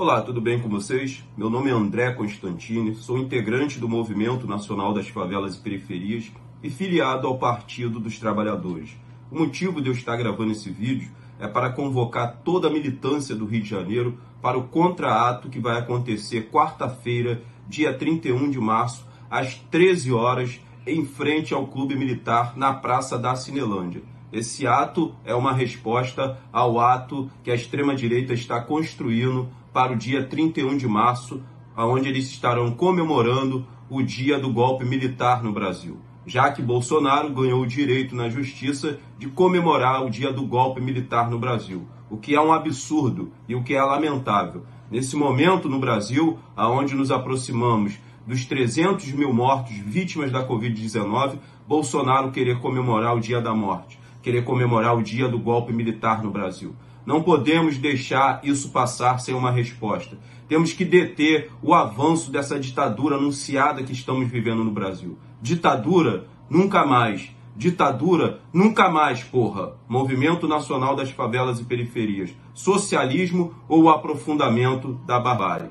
Olá, 0.00 0.22
tudo 0.22 0.40
bem 0.40 0.60
com 0.60 0.68
vocês? 0.68 1.24
Meu 1.36 1.50
nome 1.50 1.70
é 1.70 1.72
André 1.72 2.12
Constantini, 2.12 2.94
sou 2.94 3.18
integrante 3.18 3.80
do 3.80 3.88
Movimento 3.88 4.46
Nacional 4.46 4.94
das 4.94 5.08
Favelas 5.08 5.56
e 5.56 5.60
Periferias 5.60 6.30
e 6.62 6.70
filiado 6.70 7.26
ao 7.26 7.36
Partido 7.36 7.98
dos 7.98 8.16
Trabalhadores. 8.16 8.96
O 9.28 9.36
motivo 9.36 9.82
de 9.82 9.88
eu 9.88 9.92
estar 9.92 10.16
gravando 10.16 10.52
esse 10.52 10.70
vídeo 10.70 11.10
é 11.40 11.48
para 11.48 11.70
convocar 11.70 12.42
toda 12.44 12.68
a 12.68 12.70
militância 12.70 13.34
do 13.34 13.44
Rio 13.44 13.60
de 13.60 13.68
Janeiro 13.68 14.16
para 14.40 14.56
o 14.56 14.68
contrato 14.68 15.48
que 15.48 15.58
vai 15.58 15.76
acontecer 15.76 16.48
quarta-feira, 16.48 17.42
dia 17.66 17.92
31 17.92 18.50
de 18.50 18.60
março, 18.60 19.04
às 19.28 19.56
13 19.56 20.12
horas, 20.12 20.60
em 20.86 21.04
frente 21.04 21.52
ao 21.52 21.66
Clube 21.66 21.96
Militar 21.96 22.56
na 22.56 22.72
Praça 22.72 23.18
da 23.18 23.34
Cinelândia. 23.34 24.04
Esse 24.32 24.66
ato 24.66 25.14
é 25.24 25.34
uma 25.34 25.52
resposta 25.52 26.38
ao 26.52 26.78
ato 26.78 27.30
que 27.42 27.50
a 27.50 27.54
extrema-direita 27.54 28.34
está 28.34 28.60
construindo 28.60 29.48
para 29.72 29.92
o 29.92 29.96
dia 29.96 30.24
31 30.24 30.76
de 30.76 30.86
março, 30.86 31.42
onde 31.76 32.08
eles 32.08 32.30
estarão 32.30 32.72
comemorando 32.72 33.66
o 33.88 34.02
dia 34.02 34.38
do 34.38 34.52
golpe 34.52 34.84
militar 34.84 35.42
no 35.42 35.52
Brasil, 35.52 35.98
já 36.26 36.50
que 36.50 36.60
Bolsonaro 36.60 37.32
ganhou 37.32 37.62
o 37.62 37.66
direito 37.66 38.14
na 38.14 38.28
justiça 38.28 38.98
de 39.18 39.28
comemorar 39.28 40.04
o 40.04 40.10
dia 40.10 40.32
do 40.32 40.42
golpe 40.42 40.80
militar 40.80 41.30
no 41.30 41.38
Brasil, 41.38 41.86
o 42.10 42.16
que 42.16 42.34
é 42.34 42.40
um 42.40 42.52
absurdo 42.52 43.32
e 43.48 43.54
o 43.54 43.62
que 43.62 43.74
é 43.74 43.82
lamentável. 43.82 44.64
Nesse 44.90 45.16
momento 45.16 45.68
no 45.68 45.78
Brasil, 45.78 46.38
aonde 46.56 46.94
nos 46.94 47.10
aproximamos 47.10 47.98
dos 48.26 48.44
300 48.44 49.12
mil 49.12 49.32
mortos 49.32 49.76
vítimas 49.76 50.30
da 50.30 50.46
Covid-19, 50.46 51.38
Bolsonaro 51.66 52.30
querer 52.30 52.60
comemorar 52.60 53.16
o 53.16 53.20
dia 53.20 53.40
da 53.40 53.54
morte 53.54 53.98
querer 54.22 54.44
comemorar 54.44 54.96
o 54.96 55.02
dia 55.02 55.28
do 55.28 55.38
golpe 55.38 55.72
militar 55.72 56.22
no 56.22 56.30
Brasil. 56.30 56.74
Não 57.08 57.22
podemos 57.22 57.78
deixar 57.78 58.38
isso 58.44 58.68
passar 58.68 59.18
sem 59.18 59.34
uma 59.34 59.50
resposta. 59.50 60.18
Temos 60.46 60.74
que 60.74 60.84
deter 60.84 61.50
o 61.62 61.72
avanço 61.72 62.30
dessa 62.30 62.60
ditadura 62.60 63.16
anunciada 63.16 63.82
que 63.82 63.94
estamos 63.94 64.28
vivendo 64.28 64.62
no 64.62 64.70
Brasil. 64.70 65.18
Ditadura, 65.40 66.26
nunca 66.50 66.84
mais. 66.84 67.30
Ditadura, 67.56 68.42
nunca 68.52 68.90
mais, 68.90 69.24
porra. 69.24 69.78
Movimento 69.88 70.46
Nacional 70.46 70.94
das 70.94 71.10
Favelas 71.10 71.58
e 71.58 71.64
Periferias. 71.64 72.28
Socialismo 72.52 73.54
ou 73.66 73.84
o 73.84 73.88
aprofundamento 73.88 75.00
da 75.06 75.18
barbárie. 75.18 75.70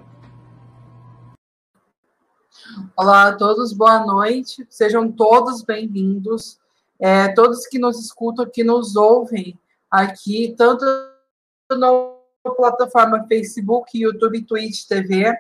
Olá 2.98 3.28
a 3.28 3.34
todos, 3.34 3.74
boa 3.74 4.04
noite. 4.04 4.66
Sejam 4.72 5.12
todos 5.12 5.62
bem-vindos 5.62 6.58
é, 7.00 7.28
todos 7.28 7.68
que 7.68 7.78
nos 7.78 8.00
escutam, 8.00 8.50
que 8.52 8.64
nos 8.64 8.96
ouvem 8.96 9.56
aqui, 9.92 10.56
tanto 10.58 10.84
na 11.76 11.88
plataforma 12.56 13.26
Facebook, 13.28 13.98
YouTube, 13.98 14.46
Twitch 14.46 14.86
TV. 14.88 15.36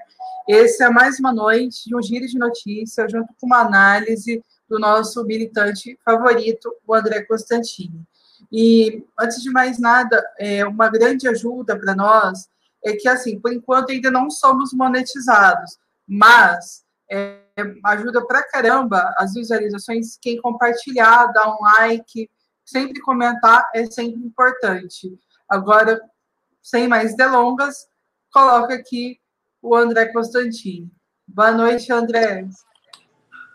Esse 0.48 0.84
é 0.84 0.90
mais 0.90 1.20
uma 1.20 1.32
noite 1.32 1.86
de 1.86 1.96
um 1.96 2.02
giro 2.02 2.28
de 2.28 2.38
notícias, 2.38 3.12
junto 3.12 3.34
com 3.40 3.46
uma 3.46 3.62
análise 3.62 4.44
do 4.68 4.78
nosso 4.78 5.24
militante 5.24 5.98
favorito, 6.04 6.74
o 6.86 6.94
André 6.94 7.24
Constantini. 7.24 8.06
E, 8.52 9.06
antes 9.18 9.42
de 9.42 9.50
mais 9.50 9.80
nada, 9.80 10.24
é, 10.38 10.66
uma 10.66 10.90
grande 10.90 11.28
ajuda 11.28 11.80
para 11.80 11.96
nós 11.96 12.50
é 12.84 12.94
que, 12.94 13.08
assim, 13.08 13.40
por 13.40 13.54
enquanto 13.54 13.92
ainda 13.92 14.12
não 14.12 14.30
somos 14.30 14.74
monetizados, 14.74 15.78
mas 16.06 16.84
é, 17.10 17.40
ajuda 17.86 18.26
pra 18.26 18.44
caramba 18.44 19.14
as 19.18 19.34
visualizações. 19.34 20.18
Quem 20.22 20.42
compartilhar, 20.42 21.28
dar 21.28 21.50
um 21.50 21.62
like, 21.62 22.30
sempre 22.66 23.00
comentar 23.00 23.66
é 23.74 23.86
sempre 23.86 24.20
importante. 24.22 25.18
Agora, 25.50 26.00
sem 26.68 26.86
mais 26.86 27.16
delongas, 27.16 27.88
coloca 28.30 28.74
aqui 28.74 29.18
o 29.62 29.74
André 29.74 30.08
Constantini. 30.08 30.92
Boa 31.26 31.54
noite, 31.54 31.94
André. 31.94 32.46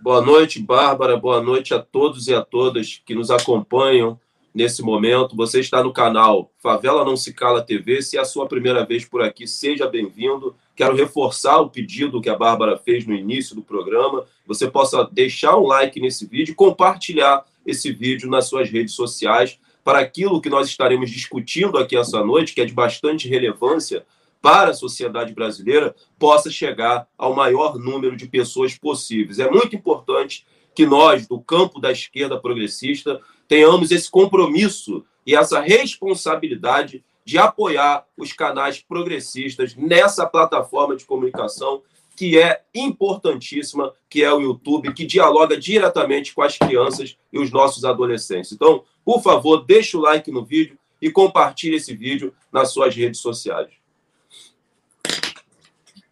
Boa 0.00 0.22
noite, 0.22 0.58
Bárbara. 0.58 1.14
Boa 1.14 1.42
noite 1.42 1.74
a 1.74 1.78
todos 1.78 2.26
e 2.26 2.34
a 2.34 2.40
todas 2.40 3.02
que 3.04 3.14
nos 3.14 3.30
acompanham 3.30 4.18
nesse 4.54 4.80
momento. 4.80 5.36
Você 5.36 5.60
está 5.60 5.84
no 5.84 5.92
canal 5.92 6.50
Favela 6.56 7.04
Não 7.04 7.14
Se 7.14 7.34
Cala 7.34 7.60
TV. 7.60 8.00
Se 8.00 8.16
é 8.16 8.20
a 8.22 8.24
sua 8.24 8.48
primeira 8.48 8.82
vez 8.86 9.04
por 9.04 9.20
aqui, 9.20 9.46
seja 9.46 9.86
bem-vindo. 9.86 10.56
Quero 10.74 10.96
reforçar 10.96 11.60
o 11.60 11.68
pedido 11.68 12.18
que 12.18 12.30
a 12.30 12.36
Bárbara 12.36 12.78
fez 12.78 13.06
no 13.06 13.12
início 13.12 13.54
do 13.54 13.60
programa. 13.60 14.24
Você 14.46 14.70
possa 14.70 15.06
deixar 15.12 15.58
um 15.58 15.66
like 15.66 16.00
nesse 16.00 16.24
vídeo, 16.24 16.54
compartilhar 16.54 17.44
esse 17.66 17.92
vídeo 17.92 18.30
nas 18.30 18.46
suas 18.46 18.70
redes 18.70 18.94
sociais 18.94 19.58
para 19.84 19.98
aquilo 19.98 20.40
que 20.40 20.50
nós 20.50 20.68
estaremos 20.68 21.10
discutindo 21.10 21.78
aqui 21.78 21.96
essa 21.96 22.24
noite, 22.24 22.54
que 22.54 22.60
é 22.60 22.64
de 22.64 22.72
bastante 22.72 23.28
relevância 23.28 24.04
para 24.40 24.70
a 24.70 24.74
sociedade 24.74 25.32
brasileira, 25.32 25.94
possa 26.18 26.50
chegar 26.50 27.06
ao 27.16 27.34
maior 27.34 27.78
número 27.78 28.16
de 28.16 28.26
pessoas 28.26 28.76
possíveis. 28.76 29.38
É 29.38 29.48
muito 29.50 29.76
importante 29.76 30.44
que 30.74 30.86
nós, 30.86 31.26
do 31.26 31.40
campo 31.40 31.80
da 31.80 31.92
esquerda 31.92 32.40
progressista, 32.40 33.20
tenhamos 33.46 33.90
esse 33.90 34.10
compromisso 34.10 35.04
e 35.26 35.34
essa 35.34 35.60
responsabilidade 35.60 37.04
de 37.24 37.38
apoiar 37.38 38.04
os 38.16 38.32
canais 38.32 38.80
progressistas 38.80 39.76
nessa 39.76 40.26
plataforma 40.26 40.96
de 40.96 41.04
comunicação 41.04 41.82
que 42.16 42.38
é 42.38 42.62
importantíssima, 42.74 43.92
que 44.08 44.22
é 44.22 44.32
o 44.32 44.40
YouTube, 44.40 44.92
que 44.92 45.06
dialoga 45.06 45.56
diretamente 45.56 46.34
com 46.34 46.42
as 46.42 46.56
crianças 46.58 47.16
e 47.32 47.38
os 47.38 47.50
nossos 47.50 47.84
adolescentes. 47.84 48.52
Então, 48.52 48.84
por 49.04 49.22
favor, 49.22 49.64
deixe 49.64 49.96
o 49.96 50.00
like 50.00 50.30
no 50.30 50.44
vídeo 50.44 50.78
e 51.00 51.10
compartilhe 51.10 51.76
esse 51.76 51.94
vídeo 51.94 52.34
nas 52.52 52.72
suas 52.72 52.94
redes 52.94 53.20
sociais. 53.20 53.70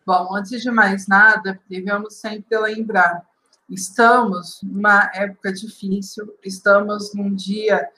Bom, 0.06 0.34
antes 0.34 0.62
de 0.62 0.70
mais 0.70 1.06
nada, 1.06 1.60
devemos 1.68 2.14
sempre 2.14 2.58
lembrar 2.58 3.24
Estamos 3.70 4.58
numa 4.64 5.08
época 5.14 5.52
difícil, 5.52 6.36
estamos 6.42 7.14
num 7.14 7.32
dia 7.32 7.88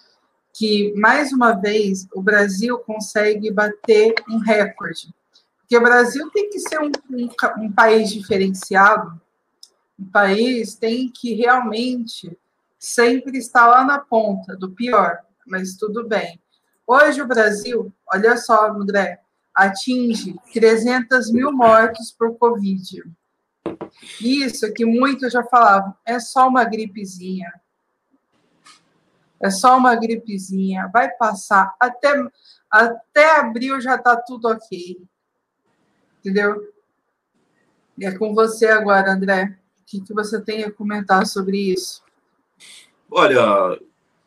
que, 0.53 0.93
mais 0.95 1.33
uma 1.33 1.55
vez, 1.55 2.07
o 2.15 2.21
Brasil 2.21 2.79
consegue 2.81 3.51
bater 3.51 4.15
um 4.29 4.37
recorde. 4.37 5.15
Porque 5.73 5.87
o 5.87 5.89
Brasil 5.89 6.31
tem 6.31 6.51
que 6.51 6.59
ser 6.59 6.79
um, 6.83 6.93
um, 7.11 7.65
um 7.65 7.73
país 7.73 8.11
diferenciado, 8.11 9.19
um 9.99 10.05
país 10.05 10.75
tem 10.75 11.09
que 11.09 11.33
realmente 11.33 12.39
sempre 12.79 13.39
estar 13.39 13.67
lá 13.67 13.83
na 13.83 13.99
ponta 13.99 14.55
do 14.55 14.71
pior, 14.73 15.21
mas 15.47 15.75
tudo 15.79 16.07
bem. 16.07 16.39
Hoje 16.87 17.23
o 17.23 17.27
Brasil, 17.27 17.91
olha 18.13 18.37
só, 18.37 18.67
André, 18.71 19.23
atinge 19.55 20.39
300 20.53 21.33
mil 21.33 21.51
mortos 21.51 22.13
por 22.13 22.37
Covid. 22.37 23.05
Isso 24.21 24.71
que 24.75 24.85
muitos 24.85 25.33
já 25.33 25.43
falavam, 25.43 25.95
é 26.05 26.21
só 26.21 26.49
uma 26.49 26.65
gripezinha. 26.65 27.51
É 29.41 29.49
só 29.49 29.79
uma 29.79 29.95
gripezinha, 29.95 30.91
vai 30.93 31.09
passar. 31.13 31.75
Até, 31.81 32.13
até 32.71 33.41
abril 33.41 33.81
já 33.81 33.95
está 33.95 34.15
tudo 34.17 34.49
ok. 34.49 35.01
Entendeu? 36.23 36.73
E 37.99 38.07
é 38.07 38.17
com 38.17 38.33
você 38.33 38.67
agora, 38.67 39.13
André. 39.13 39.59
O 39.81 39.85
que, 39.85 40.01
que 40.01 40.15
você 40.15 40.41
tem 40.41 40.63
a 40.63 40.71
comentar 40.71 41.27
sobre 41.27 41.59
isso? 41.59 42.01
Olha, 43.11 43.79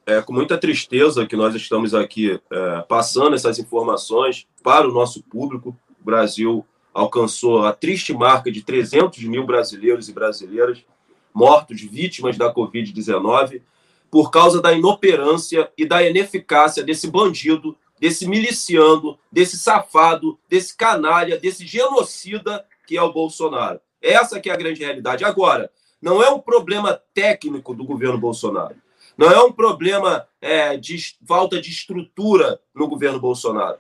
é 0.06 0.22
com 0.22 0.33
muita 0.33 0.57
tristeza 0.57 1.25
que 1.25 1.38
nós 1.38 1.56
estamos 1.56 1.94
aqui 1.94 2.39
é, 2.51 2.81
passando 2.81 3.33
essas 3.33 3.57
informações 3.57 4.45
para 4.61 4.88
o 4.88 4.91
nosso 4.91 5.23
público. 5.23 5.75
O 6.01 6.06
Brasil 6.06 6.66
alcançou 6.94 7.66
a 7.66 7.72
triste 7.72 8.13
marca 8.13 8.51
de 8.51 8.62
300 8.62 9.23
mil 9.23 9.45
brasileiros 9.45 10.09
e 10.09 10.13
brasileiras 10.13 10.86
mortos, 11.33 11.81
vítimas 11.81 12.38
da 12.38 12.53
Covid-19, 12.53 13.62
por 14.09 14.31
causa 14.31 14.62
da 14.62 14.71
inoperância 14.71 15.69
e 15.77 15.86
da 15.86 16.07
ineficácia 16.07 16.81
desse 16.83 17.09
bandido, 17.09 17.75
desse 18.00 18.27
miliciano, 18.27 19.18
desse 19.31 19.57
safado, 19.57 20.38
desse 20.50 20.75
canalha, 20.75 21.38
desse 21.38 21.65
genocida 21.65 22.65
que 22.88 22.97
é 22.97 23.01
o 23.01 23.13
Bolsonaro. 23.13 23.80
Essa 24.01 24.39
que 24.39 24.50
é 24.50 24.53
a 24.53 24.57
grande 24.57 24.81
realidade. 24.81 25.24
Agora, 25.25 25.71
não 26.01 26.21
é 26.21 26.30
um 26.30 26.39
problema 26.39 27.01
técnico 27.13 27.74
do 27.74 27.83
governo 27.83 28.18
Bolsonaro. 28.18 28.75
Não 29.18 29.31
é 29.31 29.42
um 29.42 29.51
problema 29.51 30.27
é, 30.42 30.77
de 30.77 31.15
falta 31.25 31.59
de 31.59 31.71
estrutura 31.71 32.59
no 32.74 32.88
governo 32.88 33.19
Bolsonaro. 33.19 33.77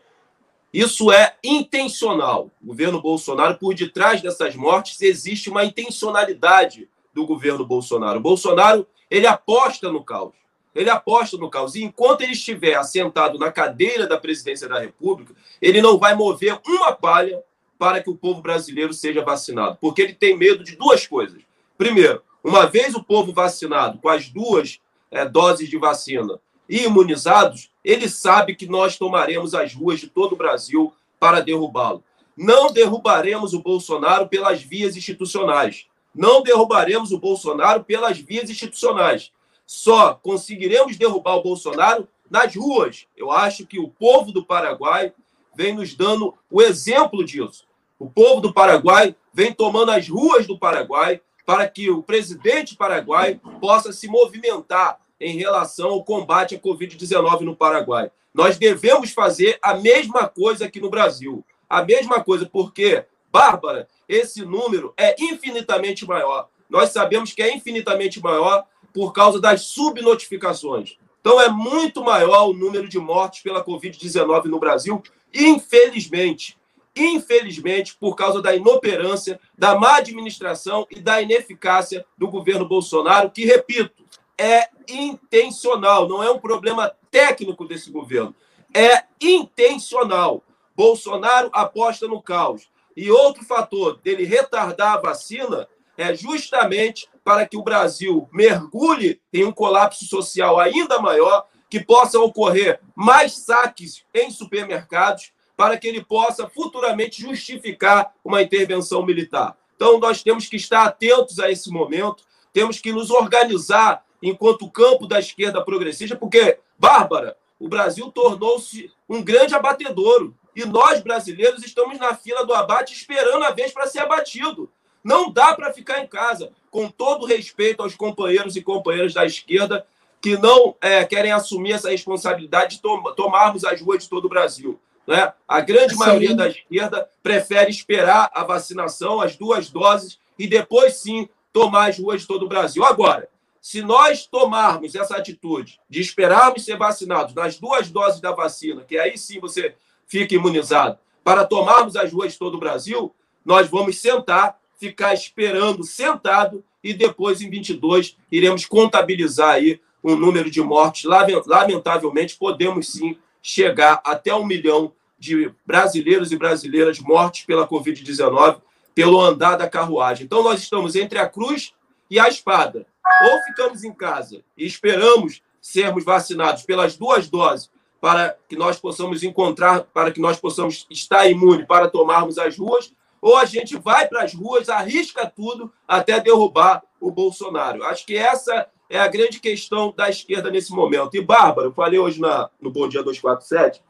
Isso 0.73 1.11
é 1.11 1.35
intencional. 1.43 2.49
O 2.61 2.67
governo 2.67 3.01
Bolsonaro, 3.01 3.57
por 3.57 3.73
detrás 3.73 4.21
dessas 4.21 4.55
mortes, 4.55 5.01
existe 5.01 5.49
uma 5.49 5.63
intencionalidade 5.63 6.89
do 7.13 7.25
governo 7.25 7.65
Bolsonaro. 7.65 8.19
O 8.19 8.23
Bolsonaro, 8.23 8.87
ele 9.09 9.27
aposta 9.27 9.91
no 9.91 10.03
caos. 10.03 10.33
Ele 10.75 10.89
aposta 10.89 11.37
no 11.37 11.49
caos. 11.49 11.73
E 11.75 11.83
enquanto 11.83 12.21
ele 12.21 12.33
estiver 12.33 12.75
assentado 12.75 13.39
na 13.39 13.51
cadeira 13.51 14.05
da 14.05 14.17
presidência 14.17 14.67
da 14.67 14.79
República, 14.79 15.33
ele 15.61 15.81
não 15.81 15.97
vai 15.97 16.13
mover 16.13 16.59
uma 16.67 16.91
palha 16.91 17.41
para 17.79 18.03
que 18.03 18.09
o 18.09 18.15
povo 18.15 18.41
brasileiro 18.41 18.93
seja 18.93 19.23
vacinado. 19.23 19.77
Porque 19.79 20.01
ele 20.01 20.13
tem 20.13 20.37
medo 20.37 20.63
de 20.63 20.75
duas 20.75 21.07
coisas. 21.07 21.41
Primeiro, 21.77 22.21
uma 22.43 22.65
vez 22.65 22.93
o 22.93 23.03
povo 23.03 23.33
vacinado 23.33 23.97
com 23.99 24.09
as 24.09 24.29
duas 24.29 24.79
é, 25.09 25.25
doses 25.25 25.69
de 25.69 25.77
vacina 25.77 26.39
e 26.67 26.83
imunizados, 26.83 27.69
ele 27.83 28.09
sabe 28.09 28.55
que 28.55 28.67
nós 28.67 28.97
tomaremos 28.97 29.53
as 29.53 29.73
ruas 29.73 29.99
de 29.99 30.07
todo 30.07 30.33
o 30.33 30.37
Brasil 30.37 30.93
para 31.19 31.39
derrubá-lo. 31.39 32.03
Não 32.35 32.71
derrubaremos 32.71 33.53
o 33.53 33.61
Bolsonaro 33.61 34.27
pelas 34.27 34.61
vias 34.61 34.97
institucionais. 34.97 35.85
Não 36.13 36.43
derrubaremos 36.43 37.11
o 37.11 37.19
Bolsonaro 37.19 37.83
pelas 37.83 38.17
vias 38.19 38.49
institucionais. 38.49 39.31
Só 39.65 40.13
conseguiremos 40.15 40.97
derrubar 40.97 41.35
o 41.35 41.43
Bolsonaro 41.43 42.07
nas 42.29 42.55
ruas. 42.55 43.07
Eu 43.15 43.31
acho 43.31 43.65
que 43.65 43.79
o 43.79 43.89
povo 43.89 44.31
do 44.31 44.45
Paraguai 44.45 45.13
vem 45.55 45.73
nos 45.73 45.95
dando 45.95 46.33
o 46.51 46.61
exemplo 46.61 47.23
disso. 47.23 47.65
O 47.97 48.09
povo 48.09 48.41
do 48.41 48.53
Paraguai 48.53 49.15
vem 49.33 49.53
tomando 49.53 49.91
as 49.91 50.07
ruas 50.07 50.45
do 50.45 50.57
Paraguai 50.57 51.21
para 51.45 51.67
que 51.67 51.89
o 51.89 52.01
presidente 52.01 52.75
paraguai 52.75 53.39
possa 53.61 53.93
se 53.93 54.07
movimentar 54.07 54.99
em 55.19 55.37
relação 55.37 55.91
ao 55.91 56.03
combate 56.03 56.55
à 56.55 56.59
Covid-19 56.59 57.41
no 57.41 57.55
Paraguai. 57.55 58.11
Nós 58.33 58.57
devemos 58.57 59.11
fazer 59.11 59.57
a 59.61 59.75
mesma 59.75 60.27
coisa 60.27 60.65
aqui 60.65 60.81
no 60.81 60.89
Brasil. 60.89 61.45
A 61.69 61.83
mesma 61.83 62.21
coisa, 62.21 62.45
porque, 62.45 63.05
Bárbara, 63.31 63.87
esse 64.09 64.43
número 64.43 64.93
é 64.97 65.15
infinitamente 65.19 66.05
maior. 66.05 66.49
Nós 66.69 66.89
sabemos 66.89 67.31
que 67.31 67.41
é 67.41 67.55
infinitamente 67.55 68.21
maior 68.21 68.65
por 68.95 69.11
causa 69.11 69.41
das 69.41 69.63
subnotificações. 69.63 70.97
Então, 71.19 71.41
é 71.41 71.49
muito 71.49 72.01
maior 72.01 72.47
o 72.47 72.53
número 72.53 72.87
de 72.87 72.97
mortes 72.97 73.41
pela 73.41 73.61
Covid-19 73.61 74.45
no 74.45 74.57
Brasil, 74.57 75.03
infelizmente. 75.33 76.57
Infelizmente, 76.95 77.97
por 77.99 78.15
causa 78.15 78.41
da 78.41 78.55
inoperância, 78.55 79.37
da 79.57 79.77
má 79.77 79.97
administração 79.97 80.87
e 80.89 81.01
da 81.01 81.21
ineficácia 81.21 82.05
do 82.17 82.29
governo 82.29 82.65
Bolsonaro, 82.65 83.29
que, 83.31 83.43
repito, 83.43 84.05
é 84.37 84.69
intencional, 84.87 86.07
não 86.07 86.23
é 86.23 86.31
um 86.31 86.39
problema 86.39 86.89
técnico 87.11 87.67
desse 87.67 87.91
governo, 87.91 88.33
é 88.73 89.03
intencional. 89.19 90.41
Bolsonaro 90.73 91.49
aposta 91.51 92.07
no 92.07 92.21
caos. 92.21 92.69
E 92.95 93.11
outro 93.11 93.43
fator 93.43 93.97
dele 93.97 94.23
retardar 94.23 94.93
a 94.93 95.01
vacina 95.01 95.67
é 95.97 96.13
justamente 96.15 97.07
para 97.23 97.47
que 97.47 97.57
o 97.57 97.63
Brasil 97.63 98.29
mergulhe 98.31 99.21
em 99.33 99.43
um 99.43 99.51
colapso 99.51 100.05
social 100.05 100.59
ainda 100.59 100.99
maior, 100.99 101.47
que 101.69 101.83
possa 101.83 102.19
ocorrer 102.19 102.79
mais 102.95 103.33
saques 103.33 104.05
em 104.13 104.29
supermercados, 104.29 105.31
para 105.57 105.77
que 105.77 105.87
ele 105.87 106.03
possa 106.03 106.47
futuramente 106.49 107.21
justificar 107.21 108.13
uma 108.23 108.41
intervenção 108.41 109.05
militar. 109.05 109.57
Então, 109.75 109.99
nós 109.99 110.21
temos 110.21 110.47
que 110.47 110.57
estar 110.57 110.83
atentos 110.85 111.39
a 111.39 111.49
esse 111.49 111.69
momento, 111.69 112.23
temos 112.53 112.79
que 112.79 112.91
nos 112.91 113.09
organizar 113.09 114.05
enquanto 114.21 114.69
campo 114.69 115.07
da 115.07 115.19
esquerda 115.19 115.63
progressista, 115.63 116.15
porque, 116.15 116.59
Bárbara, 116.77 117.37
o 117.59 117.67
Brasil 117.67 118.11
tornou-se 118.11 118.91
um 119.07 119.23
grande 119.23 119.55
abatedouro. 119.55 120.35
E 120.55 120.65
nós, 120.65 121.01
brasileiros, 121.01 121.63
estamos 121.65 121.97
na 121.99 122.15
fila 122.15 122.45
do 122.45 122.53
abate 122.53 122.93
esperando 122.93 123.43
a 123.43 123.51
vez 123.51 123.71
para 123.71 123.87
ser 123.87 123.99
abatido. 123.99 124.71
Não 125.05 125.31
dá 125.31 125.53
para 125.53 125.71
ficar 125.71 126.03
em 126.03 126.07
casa, 126.07 126.51
com 126.71 126.89
todo 126.89 127.27
respeito 127.27 127.83
aos 127.83 127.93
companheiros 127.95 128.55
e 128.55 128.61
companheiras 128.63 129.13
da 129.13 129.23
esquerda 129.23 129.85
que 130.19 130.35
não 130.35 130.75
é, 130.81 131.05
querem 131.05 131.31
assumir 131.31 131.73
essa 131.73 131.91
responsabilidade 131.91 132.77
de 132.77 132.81
tom 132.81 133.03
tomarmos 133.13 133.63
as 133.63 133.79
ruas 133.79 134.01
de 134.01 134.09
todo 134.09 134.25
o 134.25 134.29
Brasil. 134.29 134.79
Né? 135.05 135.31
A 135.47 135.61
grande 135.61 135.93
sim. 135.93 135.99
maioria 135.99 136.33
da 136.33 136.47
esquerda 136.47 137.07
prefere 137.21 137.69
esperar 137.69 138.31
a 138.33 138.43
vacinação, 138.43 139.21
as 139.21 139.35
duas 139.35 139.69
doses, 139.69 140.19
e 140.39 140.47
depois 140.47 140.95
sim 140.95 141.29
tomar 141.53 141.91
as 141.91 141.99
ruas 141.99 142.21
de 142.21 142.27
todo 142.27 142.47
o 142.47 142.49
Brasil. 142.49 142.83
Agora, 142.83 143.29
se 143.61 143.83
nós 143.83 144.25
tomarmos 144.25 144.95
essa 144.95 145.15
atitude 145.17 145.79
de 145.87 146.01
esperarmos 146.01 146.65
ser 146.65 146.77
vacinados 146.77 147.35
nas 147.35 147.59
duas 147.59 147.91
doses 147.91 148.19
da 148.19 148.31
vacina, 148.31 148.83
que 148.83 148.97
aí 148.97 149.19
sim 149.19 149.39
você 149.39 149.75
fica 150.07 150.33
imunizado, 150.33 150.97
para 151.23 151.45
tomarmos 151.45 151.95
as 151.95 152.11
ruas 152.11 152.33
de 152.33 152.39
todo 152.39 152.55
o 152.55 152.59
Brasil, 152.59 153.13
nós 153.45 153.69
vamos 153.69 153.99
sentar 153.99 154.59
ficar 154.89 155.13
esperando 155.13 155.83
sentado 155.83 156.63
e 156.83 156.93
depois, 156.93 157.41
em 157.41 157.49
22, 157.49 158.15
iremos 158.31 158.65
contabilizar 158.65 159.55
aí 159.55 159.81
um 160.03 160.15
número 160.15 160.51
de 160.51 160.61
mortes. 160.61 161.09
Lamentavelmente, 161.47 162.37
podemos 162.37 162.91
sim 162.91 163.17
chegar 163.41 164.01
até 164.05 164.33
um 164.35 164.45
milhão 164.45 164.93
de 165.17 165.51
brasileiros 165.65 166.31
e 166.31 166.37
brasileiras 166.37 166.99
mortos 166.99 167.41
pela 167.41 167.67
Covid-19, 167.67 168.61
pelo 168.93 169.19
andar 169.19 169.55
da 169.55 169.67
carruagem. 169.67 170.25
Então, 170.25 170.43
nós 170.43 170.61
estamos 170.61 170.95
entre 170.95 171.17
a 171.17 171.27
cruz 171.27 171.73
e 172.09 172.19
a 172.19 172.27
espada. 172.27 172.85
Ou 173.23 173.43
ficamos 173.47 173.83
em 173.83 173.93
casa 173.93 174.43
e 174.55 174.65
esperamos 174.65 175.41
sermos 175.59 176.03
vacinados 176.03 176.63
pelas 176.63 176.95
duas 176.95 177.27
doses 177.27 177.71
para 177.99 178.37
que 178.47 178.55
nós 178.55 178.77
possamos 178.77 179.23
encontrar, 179.23 179.81
para 179.85 180.11
que 180.11 180.21
nós 180.21 180.39
possamos 180.39 180.85
estar 180.91 181.27
imune 181.27 181.65
para 181.65 181.89
tomarmos 181.89 182.37
as 182.37 182.55
ruas, 182.55 182.93
ou 183.25 183.37
a 183.37 183.45
gente 183.45 183.75
vai 183.75 184.07
para 184.07 184.21
as 184.21 184.35
ruas, 184.35 184.69
arrisca 184.69 185.25
tudo 185.25 185.73
até 185.87 186.19
derrubar 186.19 186.83
o 187.01 187.09
Bolsonaro. 187.09 187.83
Acho 187.83 188.05
que 188.05 188.15
essa 188.15 188.67
é 188.87 188.99
a 188.99 189.07
grande 189.07 189.39
questão 189.39 189.91
da 189.97 190.07
esquerda 190.07 190.51
nesse 190.51 190.71
momento. 190.71 191.17
E, 191.17 191.21
Bárbara, 191.21 191.69
eu 191.69 191.73
falei 191.73 191.97
hoje 191.97 192.21
na, 192.21 192.51
no 192.61 192.69
Bom 192.69 192.87
Dia 192.87 193.01
247, 193.01 193.81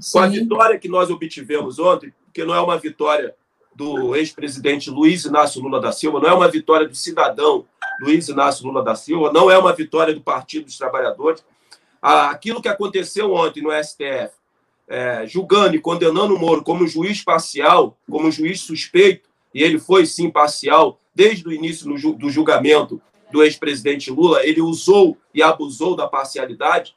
Sim. 0.00 0.12
com 0.12 0.18
a 0.18 0.26
vitória 0.26 0.78
que 0.80 0.88
nós 0.88 1.10
obtivemos 1.10 1.78
ontem, 1.78 2.12
que 2.34 2.44
não 2.44 2.52
é 2.52 2.60
uma 2.60 2.76
vitória 2.76 3.36
do 3.72 4.16
ex-presidente 4.16 4.90
Luiz 4.90 5.26
Inácio 5.26 5.62
Lula 5.62 5.80
da 5.80 5.92
Silva, 5.92 6.18
não 6.18 6.28
é 6.28 6.34
uma 6.34 6.48
vitória 6.48 6.88
do 6.88 6.96
cidadão 6.96 7.64
Luiz 8.00 8.28
Inácio 8.28 8.66
Lula 8.66 8.82
da 8.82 8.96
Silva, 8.96 9.32
não 9.32 9.48
é 9.48 9.56
uma 9.56 9.72
vitória 9.72 10.12
do 10.12 10.20
Partido 10.20 10.64
dos 10.64 10.76
Trabalhadores. 10.76 11.44
Aquilo 12.02 12.60
que 12.60 12.68
aconteceu 12.68 13.32
ontem 13.32 13.62
no 13.62 13.70
STF, 13.70 14.41
é, 14.88 15.26
julgando 15.26 15.76
e 15.76 15.80
condenando 15.80 16.34
o 16.34 16.38
Moro 16.38 16.62
como 16.62 16.86
juiz 16.86 17.22
parcial, 17.22 17.96
como 18.10 18.30
juiz 18.30 18.60
suspeito, 18.60 19.28
e 19.54 19.62
ele 19.62 19.78
foi 19.78 20.06
sim 20.06 20.30
parcial 20.30 20.98
desde 21.14 21.46
o 21.46 21.52
início 21.52 21.86
do 22.14 22.30
julgamento 22.30 23.00
do 23.30 23.42
ex-presidente 23.42 24.10
Lula, 24.10 24.44
ele 24.44 24.60
usou 24.60 25.16
e 25.34 25.42
abusou 25.42 25.96
da 25.96 26.06
parcialidade. 26.06 26.94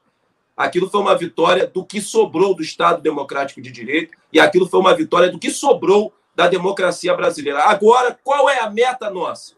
Aquilo 0.56 0.90
foi 0.90 1.02
uma 1.02 1.16
vitória 1.16 1.66
do 1.66 1.86
que 1.86 2.02
sobrou 2.02 2.54
do 2.54 2.62
Estado 2.62 3.02
Democrático 3.02 3.62
de 3.62 3.72
Direito 3.72 4.14
e 4.32 4.40
aquilo 4.40 4.68
foi 4.68 4.80
uma 4.80 4.96
vitória 4.96 5.30
do 5.30 5.40
que 5.40 5.50
sobrou 5.50 6.14
da 6.36 6.48
democracia 6.48 7.14
brasileira. 7.16 7.64
Agora, 7.64 8.18
qual 8.24 8.50
é 8.50 8.60
a 8.60 8.70
meta 8.70 9.10
nossa? 9.10 9.56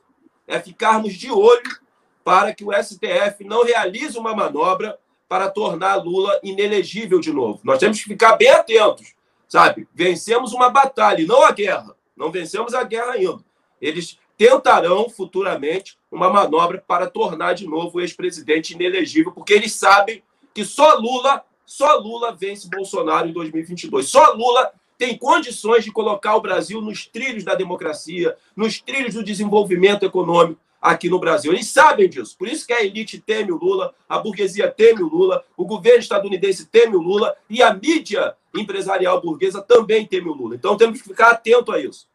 É 0.47 0.59
ficarmos 0.59 1.13
de 1.16 1.31
olho 1.31 1.80
para 2.23 2.54
que 2.54 2.63
o 2.63 2.71
STF 2.71 3.44
não 3.44 3.63
realize 3.63 4.18
uma 4.18 4.35
manobra 4.35 4.97
para 5.27 5.49
tornar 5.49 5.95
Lula 5.95 6.39
inelegível 6.43 7.19
de 7.19 7.31
novo. 7.31 7.59
Nós 7.63 7.79
temos 7.79 7.99
que 7.99 8.07
ficar 8.07 8.37
bem 8.37 8.49
atentos, 8.49 9.13
sabe? 9.47 9.87
Vencemos 9.93 10.53
uma 10.53 10.69
batalha, 10.69 11.25
não 11.25 11.43
a 11.43 11.51
guerra. 11.51 11.95
Não 12.15 12.31
vencemos 12.31 12.73
a 12.73 12.83
guerra 12.83 13.13
ainda. 13.13 13.43
Eles 13.81 14.17
tentarão 14.37 15.09
futuramente 15.09 15.97
uma 16.11 16.29
manobra 16.29 16.83
para 16.87 17.09
tornar 17.09 17.53
de 17.53 17.67
novo 17.67 17.97
o 17.97 18.01
ex-presidente 18.01 18.73
inelegível, 18.73 19.31
porque 19.31 19.53
eles 19.53 19.73
sabem 19.73 20.23
que 20.53 20.63
só 20.63 20.95
Lula, 20.95 21.43
só 21.65 21.97
Lula 21.97 22.33
vence 22.33 22.69
Bolsonaro 22.69 23.27
em 23.27 23.33
2022. 23.33 24.07
Só 24.07 24.33
Lula 24.33 24.71
tem 24.97 25.17
condições 25.17 25.83
de 25.83 25.91
colocar 25.91 26.35
o 26.35 26.41
Brasil 26.41 26.81
nos 26.81 27.05
trilhos 27.05 27.43
da 27.43 27.53
democracia, 27.53 28.35
nos 28.55 28.79
trilhos 28.79 29.13
do 29.13 29.23
desenvolvimento 29.23 30.03
econômico 30.03 30.59
aqui 30.91 31.09
no 31.09 31.19
Brasil. 31.19 31.51
Eles 31.51 31.67
sabem 31.67 32.09
disso. 32.09 32.35
Por 32.37 32.47
isso 32.47 32.65
que 32.65 32.73
a 32.73 32.83
elite 32.83 33.19
teme 33.19 33.51
o 33.51 33.57
Lula, 33.57 33.94
a 34.07 34.17
burguesia 34.19 34.69
teme 34.69 35.03
o 35.03 35.07
Lula, 35.07 35.44
o 35.56 35.65
governo 35.65 35.99
estadunidense 35.99 36.65
teme 36.65 36.95
o 36.95 37.01
Lula 37.01 37.35
e 37.49 37.61
a 37.61 37.73
mídia 37.73 38.35
empresarial 38.56 39.21
burguesa 39.21 39.61
também 39.61 40.06
teme 40.06 40.29
o 40.29 40.33
Lula. 40.33 40.56
Então 40.56 40.77
temos 40.77 41.01
que 41.01 41.07
ficar 41.07 41.31
atento 41.31 41.71
a 41.71 41.79
isso. 41.79 42.07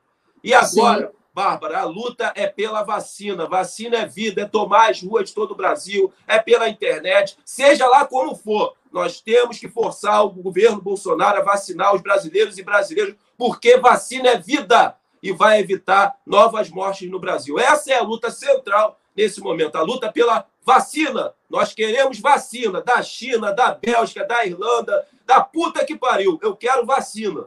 E 0.42 0.52
agora, 0.52 1.06
Sim. 1.06 1.22
Bárbara, 1.34 1.80
a 1.80 1.84
luta 1.84 2.32
é 2.36 2.46
pela 2.46 2.82
vacina. 2.82 3.46
Vacina 3.46 3.98
é 3.98 4.06
vida, 4.06 4.42
é 4.42 4.46
tomar 4.46 4.90
as 4.90 5.02
ruas 5.02 5.28
de 5.28 5.34
todo 5.34 5.52
o 5.52 5.56
Brasil, 5.56 6.12
é 6.26 6.38
pela 6.38 6.68
internet, 6.68 7.36
seja 7.44 7.86
lá 7.86 8.04
como 8.04 8.34
for. 8.34 8.74
Nós 8.92 9.20
temos 9.20 9.58
que 9.58 9.68
forçar 9.68 10.22
o 10.24 10.30
governo 10.30 10.80
Bolsonaro 10.80 11.38
a 11.38 11.44
vacinar 11.44 11.94
os 11.94 12.02
brasileiros 12.02 12.58
e 12.58 12.62
brasileiras, 12.62 13.14
porque 13.38 13.78
vacina 13.78 14.28
é 14.30 14.38
vida 14.38 14.94
e 15.22 15.32
vai 15.32 15.60
evitar 15.60 16.16
novas 16.26 16.68
mortes 16.68 17.08
no 17.10 17.20
Brasil. 17.20 17.58
Essa 17.58 17.92
é 17.92 17.98
a 17.98 18.02
luta 18.02 18.30
central 18.30 18.98
nesse 19.16 19.40
momento, 19.40 19.76
a 19.76 19.82
luta 19.82 20.10
pela 20.10 20.46
vacina. 20.64 21.32
Nós 21.48 21.72
queremos 21.72 22.18
vacina 22.18 22.80
da 22.82 23.02
China, 23.02 23.52
da 23.52 23.74
Bélgica, 23.74 24.26
da 24.26 24.44
Irlanda, 24.44 25.06
da 25.24 25.40
puta 25.40 25.84
que 25.84 25.96
pariu. 25.96 26.38
Eu 26.42 26.56
quero 26.56 26.84
vacina. 26.84 27.46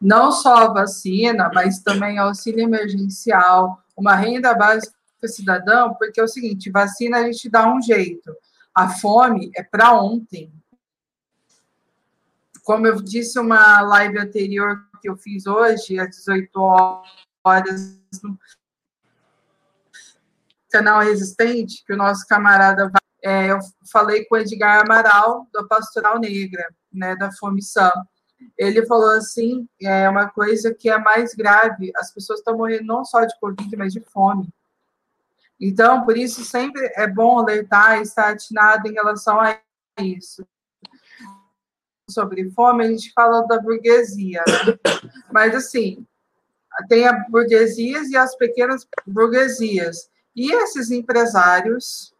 Não 0.00 0.32
só 0.32 0.72
vacina, 0.72 1.50
mas 1.54 1.80
também 1.80 2.18
auxílio 2.18 2.62
emergencial, 2.64 3.80
uma 3.96 4.14
renda 4.14 4.54
básica 4.54 4.96
cidadão, 5.28 5.94
porque 5.94 6.20
é 6.20 6.24
o 6.24 6.28
seguinte, 6.28 6.70
vacina 6.70 7.18
a 7.18 7.24
gente 7.24 7.48
dá 7.48 7.72
um 7.72 7.80
jeito. 7.80 8.34
A 8.74 8.88
fome 8.88 9.52
é 9.54 9.62
para 9.62 9.92
ontem. 9.92 10.52
Como 12.64 12.86
eu 12.86 13.00
disse 13.00 13.38
uma 13.38 13.80
live 13.82 14.18
anterior 14.18 14.82
que 15.02 15.10
eu 15.10 15.16
fiz 15.16 15.46
hoje, 15.46 15.98
às 15.98 16.10
18 16.10 16.50
horas, 17.44 18.00
no 18.22 18.38
canal 20.70 21.00
Resistente, 21.00 21.84
que 21.84 21.92
o 21.92 21.96
nosso 21.96 22.26
camarada 22.26 22.90
é, 23.22 23.50
eu 23.50 23.58
falei 23.90 24.24
com 24.24 24.36
o 24.36 24.38
Edgar 24.38 24.80
Amaral, 24.80 25.46
da 25.52 25.64
Pastoral 25.64 26.18
Negra, 26.18 26.64
né, 26.92 27.14
da 27.16 27.30
Fome 27.32 27.62
Sam. 27.62 27.92
ele 28.56 28.86
falou 28.86 29.10
assim, 29.10 29.68
é 29.80 30.08
uma 30.08 30.28
coisa 30.28 30.74
que 30.74 30.88
é 30.88 30.98
mais 30.98 31.34
grave, 31.34 31.92
as 31.96 32.12
pessoas 32.12 32.38
estão 32.38 32.56
morrendo 32.56 32.86
não 32.86 33.04
só 33.04 33.24
de 33.24 33.38
Covid, 33.38 33.76
mas 33.76 33.92
de 33.92 34.00
fome. 34.00 34.48
Então, 35.60 36.04
por 36.04 36.16
isso, 36.16 36.44
sempre 36.44 36.92
é 36.96 37.06
bom 37.06 37.38
alertar 37.38 37.98
e 37.98 38.02
estar 38.02 38.30
atinado 38.30 38.88
em 38.88 38.94
relação 38.94 39.40
a 39.40 39.56
isso. 40.00 40.44
Sobre 42.12 42.50
fome, 42.50 42.84
a 42.84 42.88
gente 42.88 43.12
fala 43.12 43.46
da 43.46 43.58
burguesia. 43.58 44.42
Mas, 45.32 45.54
assim, 45.54 46.06
tem 46.88 47.06
a 47.06 47.12
burguesias 47.28 48.08
e 48.08 48.16
as 48.16 48.34
pequenas 48.36 48.86
burguesias. 49.06 50.10
E 50.34 50.52
esses 50.52 50.90
empresários 50.90 52.14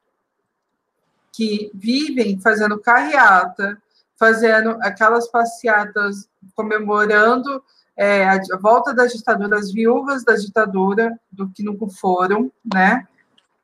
que 1.33 1.71
vivem 1.75 2.39
fazendo 2.39 2.79
carreata, 2.79 3.81
fazendo 4.19 4.77
aquelas 4.83 5.29
passeatas 5.29 6.29
comemorando 6.55 7.63
é, 7.97 8.29
a 8.29 8.41
volta 8.61 8.95
das 8.95 9.13
ditaduras, 9.13 9.73
viúvas 9.73 10.25
da 10.25 10.35
ditadura, 10.35 11.19
do 11.31 11.49
que 11.51 11.63
nunca 11.63 11.87
foram, 11.89 12.51
né? 12.73 13.07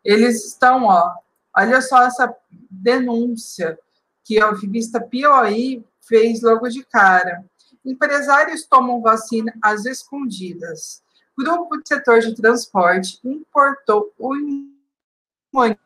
Eles 0.04 0.44
estão, 0.46 0.84
ó, 0.84 1.14
olha 1.56 1.80
só 1.80 2.04
essa 2.04 2.34
denúncia 2.70 3.78
que 4.24 4.40
a 4.40 4.50
revista 4.50 5.00
POI 5.00 5.84
fez 6.08 6.42
logo 6.42 6.68
de 6.68 6.84
cara. 6.84 7.44
Empresários 7.84 8.66
tomam 8.66 9.00
vacina 9.00 9.52
às 9.62 9.84
escondidas. 9.84 11.02
Grupo 11.36 11.76
de 11.76 11.86
setor 11.86 12.20
de 12.20 12.34
transporte 12.34 13.20
importou 13.24 14.12
o 14.18 14.34
imunizante 15.54 15.78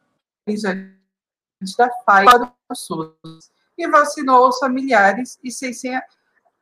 da 1.76 1.88
Pfizer 1.88 2.24
para 2.24 2.54
o 2.70 2.74
SUS 2.74 3.50
e 3.76 3.86
vacinou 3.88 4.48
os 4.48 4.58
familiares 4.58 5.38
e 5.42 5.50
600, 5.50 6.02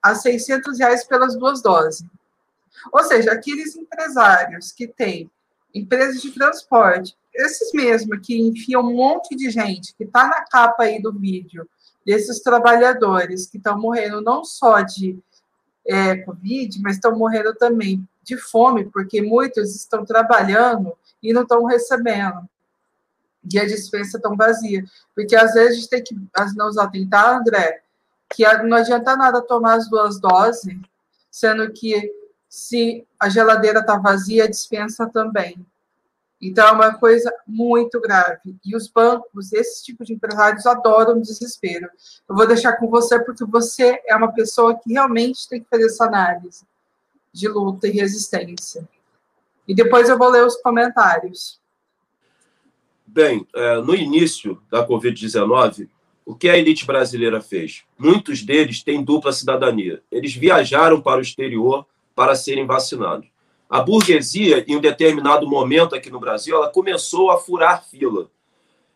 a 0.02 0.14
600 0.14 0.78
reais 0.78 1.04
pelas 1.04 1.36
duas 1.36 1.62
doses. 1.62 2.04
Ou 2.92 3.04
seja, 3.04 3.32
aqueles 3.32 3.76
empresários 3.76 4.72
que 4.72 4.88
têm 4.88 5.30
empresas 5.74 6.20
de 6.20 6.32
transporte, 6.32 7.16
esses 7.32 7.72
mesmos 7.72 8.18
que 8.24 8.36
enfiam 8.40 8.82
um 8.82 8.94
monte 8.94 9.36
de 9.36 9.50
gente, 9.50 9.94
que 9.94 10.04
está 10.04 10.26
na 10.26 10.44
capa 10.46 10.84
aí 10.84 11.00
do 11.00 11.12
vídeo, 11.12 11.68
desses 12.04 12.40
trabalhadores 12.40 13.46
que 13.46 13.58
estão 13.58 13.78
morrendo 13.78 14.20
não 14.20 14.44
só 14.44 14.80
de 14.80 15.18
é, 15.86 16.16
Covid, 16.16 16.80
mas 16.82 16.94
estão 16.96 17.16
morrendo 17.16 17.54
também 17.54 18.06
de 18.22 18.36
fome, 18.36 18.84
porque 18.86 19.22
muitos 19.22 19.74
estão 19.74 20.04
trabalhando 20.04 20.92
e 21.22 21.32
não 21.32 21.42
estão 21.42 21.64
recebendo 21.64 22.48
e 23.52 23.58
a 23.58 23.66
dispensa 23.66 24.20
tão 24.20 24.36
vazia. 24.36 24.84
Porque 25.14 25.34
às 25.34 25.54
vezes 25.54 25.70
a 25.70 25.74
gente 25.74 25.88
tem 25.88 26.02
que 26.02 26.16
nos 26.56 26.78
atentar, 26.78 27.38
André, 27.38 27.82
que 28.28 28.44
não 28.64 28.76
adianta 28.76 29.16
nada 29.16 29.42
tomar 29.42 29.74
as 29.74 29.88
duas 29.88 30.20
doses, 30.20 30.76
sendo 31.30 31.72
que 31.72 32.12
se 32.48 33.06
a 33.18 33.28
geladeira 33.28 33.80
está 33.80 33.96
vazia, 33.96 34.44
a 34.44 34.50
dispensa 34.50 35.08
também. 35.08 35.64
Então, 36.40 36.66
é 36.66 36.72
uma 36.72 36.94
coisa 36.94 37.30
muito 37.46 38.00
grave. 38.00 38.56
E 38.64 38.74
os 38.74 38.88
bancos, 38.88 39.52
esse 39.52 39.84
tipo 39.84 40.04
de 40.04 40.14
empresários, 40.14 40.64
adoram 40.64 41.20
desespero. 41.20 41.88
Eu 42.28 42.34
vou 42.34 42.46
deixar 42.46 42.74
com 42.74 42.88
você, 42.88 43.22
porque 43.22 43.44
você 43.44 44.00
é 44.06 44.16
uma 44.16 44.32
pessoa 44.32 44.78
que 44.78 44.92
realmente 44.92 45.48
tem 45.48 45.60
que 45.60 45.68
fazer 45.68 45.86
essa 45.86 46.06
análise 46.06 46.64
de 47.32 47.46
luta 47.46 47.86
e 47.86 47.90
resistência. 47.90 48.88
E 49.68 49.74
depois 49.74 50.08
eu 50.08 50.18
vou 50.18 50.30
ler 50.30 50.44
os 50.44 50.56
comentários. 50.56 51.60
Bem, 53.06 53.46
é, 53.54 53.76
no 53.82 53.94
início 53.94 54.60
da 54.70 54.86
Covid-19, 54.86 55.88
o 56.24 56.34
que 56.34 56.48
a 56.48 56.56
elite 56.56 56.86
brasileira 56.86 57.40
fez? 57.40 57.84
Muitos 57.98 58.42
deles 58.42 58.82
têm 58.82 59.04
dupla 59.04 59.32
cidadania. 59.32 60.02
Eles 60.10 60.34
viajaram 60.34 61.00
para 61.00 61.18
o 61.18 61.22
exterior 61.22 61.86
para 62.14 62.34
serem 62.34 62.66
vacinados. 62.66 63.28
A 63.70 63.80
burguesia, 63.80 64.64
em 64.66 64.76
um 64.76 64.80
determinado 64.80 65.48
momento 65.48 65.94
aqui 65.94 66.10
no 66.10 66.18
Brasil, 66.18 66.56
ela 66.56 66.68
começou 66.68 67.30
a 67.30 67.38
furar 67.38 67.84
fila. 67.84 68.28